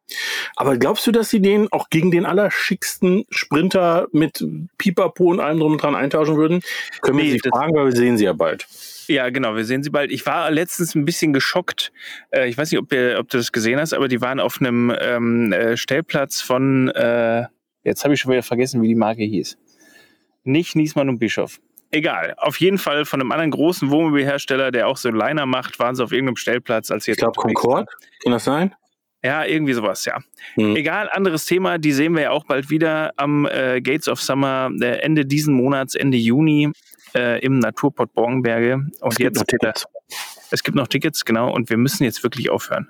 Aber 0.56 0.76
glaubst 0.76 1.06
du, 1.06 1.12
dass 1.12 1.30
sie 1.30 1.40
den 1.40 1.68
auch 1.72 1.88
gegen 1.88 2.10
den 2.10 2.26
allerschicksten 2.26 3.24
Sprinter 3.30 4.08
mit 4.12 4.44
Pipapo 4.76 5.30
und 5.30 5.40
allem 5.40 5.58
drum 5.58 5.72
und 5.72 5.82
dran 5.82 5.94
eintauschen 5.94 6.36
würden? 6.36 6.60
Können 7.00 7.16
nee, 7.16 7.24
wir 7.24 7.32
sie 7.32 7.48
fragen, 7.48 7.74
weil 7.74 7.86
wir 7.86 7.96
sehen 7.96 8.18
sie 8.18 8.24
ja 8.24 8.34
bald. 8.34 8.66
Ja, 9.08 9.30
genau, 9.30 9.56
wir 9.56 9.64
sehen 9.64 9.82
sie 9.82 9.90
bald. 9.90 10.12
Ich 10.12 10.26
war 10.26 10.50
letztens 10.50 10.94
ein 10.94 11.06
bisschen 11.06 11.32
geschockt. 11.32 11.92
Äh, 12.30 12.48
ich 12.48 12.58
weiß 12.58 12.70
nicht, 12.70 12.78
ob, 12.78 12.92
ihr, 12.92 13.16
ob 13.18 13.28
du 13.30 13.38
das 13.38 13.52
gesehen 13.52 13.80
hast, 13.80 13.94
aber 13.94 14.06
die 14.06 14.20
waren 14.20 14.38
auf 14.38 14.60
einem 14.60 14.94
ähm, 15.00 15.52
äh, 15.52 15.76
Stellplatz 15.78 16.42
von, 16.42 16.88
äh, 16.88 17.46
jetzt 17.84 18.04
habe 18.04 18.14
ich 18.14 18.20
schon 18.20 18.30
wieder 18.32 18.42
vergessen, 18.42 18.82
wie 18.82 18.88
die 18.88 18.94
Marke 18.94 19.22
hieß. 19.22 19.56
Nicht 20.44 20.76
Niesmann 20.76 21.08
und 21.08 21.18
Bischof. 21.18 21.58
Egal. 21.90 22.34
Auf 22.36 22.60
jeden 22.60 22.76
Fall 22.76 23.06
von 23.06 23.20
einem 23.20 23.32
anderen 23.32 23.50
großen 23.50 23.90
Wohnmobilhersteller, 23.90 24.70
der 24.70 24.88
auch 24.88 24.98
so 24.98 25.10
Liner 25.10 25.46
macht, 25.46 25.78
waren 25.78 25.94
sie 25.94 26.04
auf 26.04 26.12
irgendeinem 26.12 26.36
Stellplatz. 26.36 26.90
Als 26.90 27.08
ich 27.08 27.16
glaube, 27.16 27.40
Concorde, 27.40 27.90
kann 28.22 28.32
das 28.32 28.44
sein? 28.44 28.74
Ja, 29.24 29.44
irgendwie 29.44 29.72
sowas, 29.72 30.04
ja. 30.04 30.18
Hm. 30.54 30.76
Egal, 30.76 31.08
anderes 31.10 31.46
Thema, 31.46 31.78
die 31.78 31.92
sehen 31.92 32.14
wir 32.14 32.22
ja 32.22 32.30
auch 32.30 32.44
bald 32.44 32.70
wieder 32.70 33.12
am 33.16 33.46
äh, 33.46 33.80
Gates 33.80 34.06
of 34.06 34.20
Summer, 34.20 34.70
äh, 34.80 34.98
Ende 35.00 35.24
diesen 35.24 35.54
Monats, 35.54 35.94
Ende 35.94 36.18
Juni 36.18 36.70
äh, 37.14 37.40
im 37.44 37.58
Naturport 37.58 38.12
Borgenberge. 38.14 38.74
Und 39.00 39.12
es 39.12 39.18
jetzt 39.18 39.46
gibt 39.46 39.62
noch 39.62 39.74
es 40.50 40.62
gibt 40.62 40.76
noch 40.76 40.88
Tickets, 40.88 41.24
genau. 41.24 41.52
Und 41.52 41.70
wir 41.70 41.76
müssen 41.76 42.04
jetzt 42.04 42.22
wirklich 42.22 42.50
aufhören. 42.50 42.88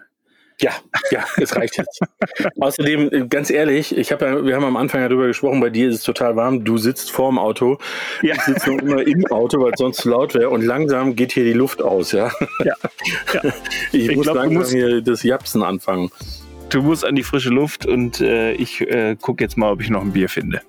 Ja, 0.61 0.73
ja, 1.13 1.25
es 1.37 1.55
reicht 1.55 1.77
jetzt. 1.77 2.01
Außerdem, 2.61 3.13
äh, 3.13 3.27
ganz 3.29 3.49
ehrlich, 3.49 3.97
ich 3.97 4.11
habe 4.11 4.27
ja, 4.27 4.45
wir 4.45 4.57
haben 4.57 4.65
am 4.65 4.77
Anfang 4.77 5.01
ja 5.01 5.09
darüber 5.09 5.29
gesprochen, 5.29 5.61
bei 5.61 5.71
dir 5.71 5.89
ist 5.89 5.97
es 5.97 6.03
total 6.03 6.35
warm, 6.35 6.65
du 6.65 6.79
sitzt 6.79 7.13
vorm 7.13 7.39
Auto, 7.39 7.79
ja. 8.23 8.35
ich 8.35 8.41
sitze 8.43 8.71
nur 8.71 8.81
immer 8.81 9.07
im 9.07 9.25
Auto, 9.27 9.63
weil 9.63 9.73
es 9.73 9.79
sonst 9.79 9.99
zu 9.99 10.09
laut 10.09 10.35
wäre 10.35 10.51
und 10.51 10.63
langsam 10.63 11.15
geht 11.15 11.31
hier 11.31 11.45
die 11.45 11.53
Luft 11.53 11.81
aus, 11.81 12.11
ja. 12.11 12.33
ja. 12.65 12.75
ja. 13.35 13.43
Ich, 13.93 14.09
ich, 14.09 14.17
muss 14.17 14.25
glaub, 14.25 14.37
langsam 14.37 14.59
musst, 14.59 14.73
hier 14.73 15.01
das 15.01 15.23
Japsen 15.23 15.63
anfangen. 15.63 16.11
Du 16.71 16.83
musst 16.83 17.05
an 17.05 17.15
die 17.15 17.23
frische 17.23 17.51
Luft 17.51 17.87
und 17.87 18.21
äh, 18.21 18.53
ich 18.53 18.81
äh, 18.81 19.17
gucke 19.21 19.45
jetzt 19.45 19.57
mal, 19.57 19.71
ob 19.71 19.81
ich 19.81 19.91
noch 19.91 20.03
ein 20.03 20.13
Bier 20.13 20.29
finde. 20.29 20.61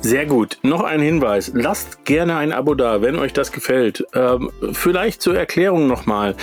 Sehr 0.00 0.26
gut. 0.26 0.58
Noch 0.62 0.82
ein 0.82 1.00
Hinweis. 1.00 1.52
Lasst 1.54 2.04
gerne 2.04 2.36
ein 2.36 2.52
Abo 2.52 2.74
da, 2.74 3.02
wenn 3.02 3.16
euch 3.16 3.32
das 3.32 3.52
gefällt. 3.52 4.06
Ähm, 4.14 4.50
vielleicht 4.72 5.22
zur 5.22 5.36
Erklärung 5.36 5.86
nochmal. 5.86 6.34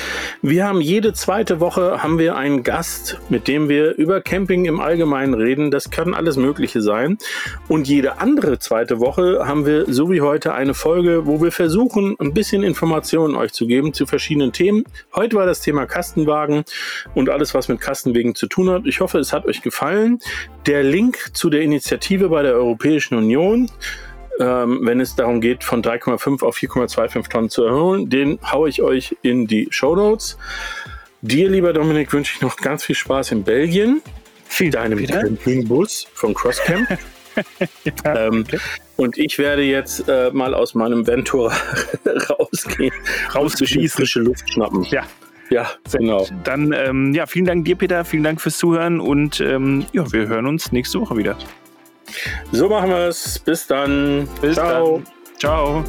Wir 0.41 0.65
haben 0.65 0.81
jede 0.81 1.13
zweite 1.13 1.59
Woche 1.59 2.03
haben 2.03 2.17
wir 2.19 2.35
einen 2.35 2.63
Gast, 2.63 3.19
mit 3.29 3.47
dem 3.47 3.69
wir 3.69 3.95
über 3.95 4.21
Camping 4.21 4.65
im 4.65 4.79
Allgemeinen 4.79 5.33
reden. 5.33 5.71
Das 5.71 5.89
kann 5.89 6.13
alles 6.13 6.37
Mögliche 6.37 6.81
sein. 6.81 7.17
Und 7.67 7.87
jede 7.87 8.19
andere 8.19 8.59
zweite 8.59 8.99
Woche 8.99 9.47
haben 9.47 9.65
wir, 9.65 9.85
so 9.91 10.11
wie 10.11 10.21
heute, 10.21 10.53
eine 10.53 10.73
Folge, 10.73 11.25
wo 11.25 11.41
wir 11.41 11.51
versuchen, 11.51 12.15
ein 12.19 12.33
bisschen 12.33 12.63
Informationen 12.63 13.35
euch 13.35 13.53
zu 13.53 13.67
geben 13.67 13.93
zu 13.93 14.05
verschiedenen 14.05 14.51
Themen. 14.51 14.83
Heute 15.15 15.35
war 15.35 15.45
das 15.45 15.61
Thema 15.61 15.85
Kastenwagen 15.85 16.63
und 17.13 17.29
alles, 17.29 17.53
was 17.53 17.67
mit 17.67 17.79
Kastenwegen 17.79 18.35
zu 18.35 18.47
tun 18.47 18.69
hat. 18.69 18.85
Ich 18.85 18.99
hoffe, 18.99 19.19
es 19.19 19.33
hat 19.33 19.45
euch 19.45 19.61
gefallen. 19.61 20.19
Der 20.65 20.83
Link 20.83 21.31
zu 21.33 21.49
der 21.49 21.61
Initiative 21.61 22.29
bei 22.29 22.41
der 22.41 22.53
Europäischen 22.53 23.02
Europäischen 23.03 23.15
Union, 23.15 23.69
ähm, 24.39 24.79
wenn 24.83 24.99
es 24.99 25.15
darum 25.15 25.41
geht, 25.41 25.63
von 25.63 25.81
3,5 25.83 26.43
auf 26.43 26.57
4,25 26.57 27.29
Tonnen 27.29 27.49
zu 27.49 27.63
erhöhen. 27.63 28.09
Den 28.09 28.39
haue 28.51 28.69
ich 28.69 28.81
euch 28.81 29.15
in 29.21 29.47
die 29.47 29.67
Show 29.69 29.95
Notes. 29.95 30.37
Dir, 31.21 31.49
lieber 31.49 31.73
Dominik, 31.73 32.11
wünsche 32.13 32.33
ich 32.35 32.41
noch 32.41 32.57
ganz 32.57 32.83
viel 32.83 32.95
Spaß 32.95 33.31
in 33.31 33.43
Belgien. 33.43 34.01
Vielen 34.45 34.71
Deinem 34.71 35.05
Campingbus 35.05 36.07
von 36.13 36.33
Crosscamp. 36.33 36.87
ja, 38.05 38.27
ähm, 38.27 38.43
okay. 38.47 38.59
Und 38.97 39.17
ich 39.17 39.39
werde 39.39 39.63
jetzt 39.63 40.07
äh, 40.07 40.29
mal 40.31 40.53
aus 40.53 40.75
meinem 40.75 41.07
Ventura 41.07 41.55
rausgehen, 42.29 42.93
rauszuschießen, 43.33 43.89
frische 43.89 44.19
Luft 44.19 44.51
schnappen. 44.51 44.83
Ja, 44.83 45.03
ja, 45.49 45.71
genau. 45.91 46.27
Dann 46.43 46.73
ähm, 46.73 47.13
ja, 47.13 47.25
vielen 47.25 47.45
Dank 47.45 47.65
dir, 47.65 47.75
Peter. 47.75 48.05
Vielen 48.05 48.23
Dank 48.23 48.41
fürs 48.41 48.57
Zuhören 48.57 48.99
und 48.99 49.39
ähm, 49.39 49.85
ja, 49.93 50.11
wir 50.11 50.27
hören 50.27 50.45
uns 50.45 50.71
nächste 50.71 50.99
Woche 50.99 51.17
wieder. 51.17 51.37
So 52.51 52.69
machen 52.69 52.89
wir 52.89 53.07
es. 53.07 53.39
Bis 53.39 53.67
dann. 53.67 54.27
Bis 54.41 54.55
Ciao. 54.55 54.97
Dann. 54.97 55.07
Ciao. 55.39 55.83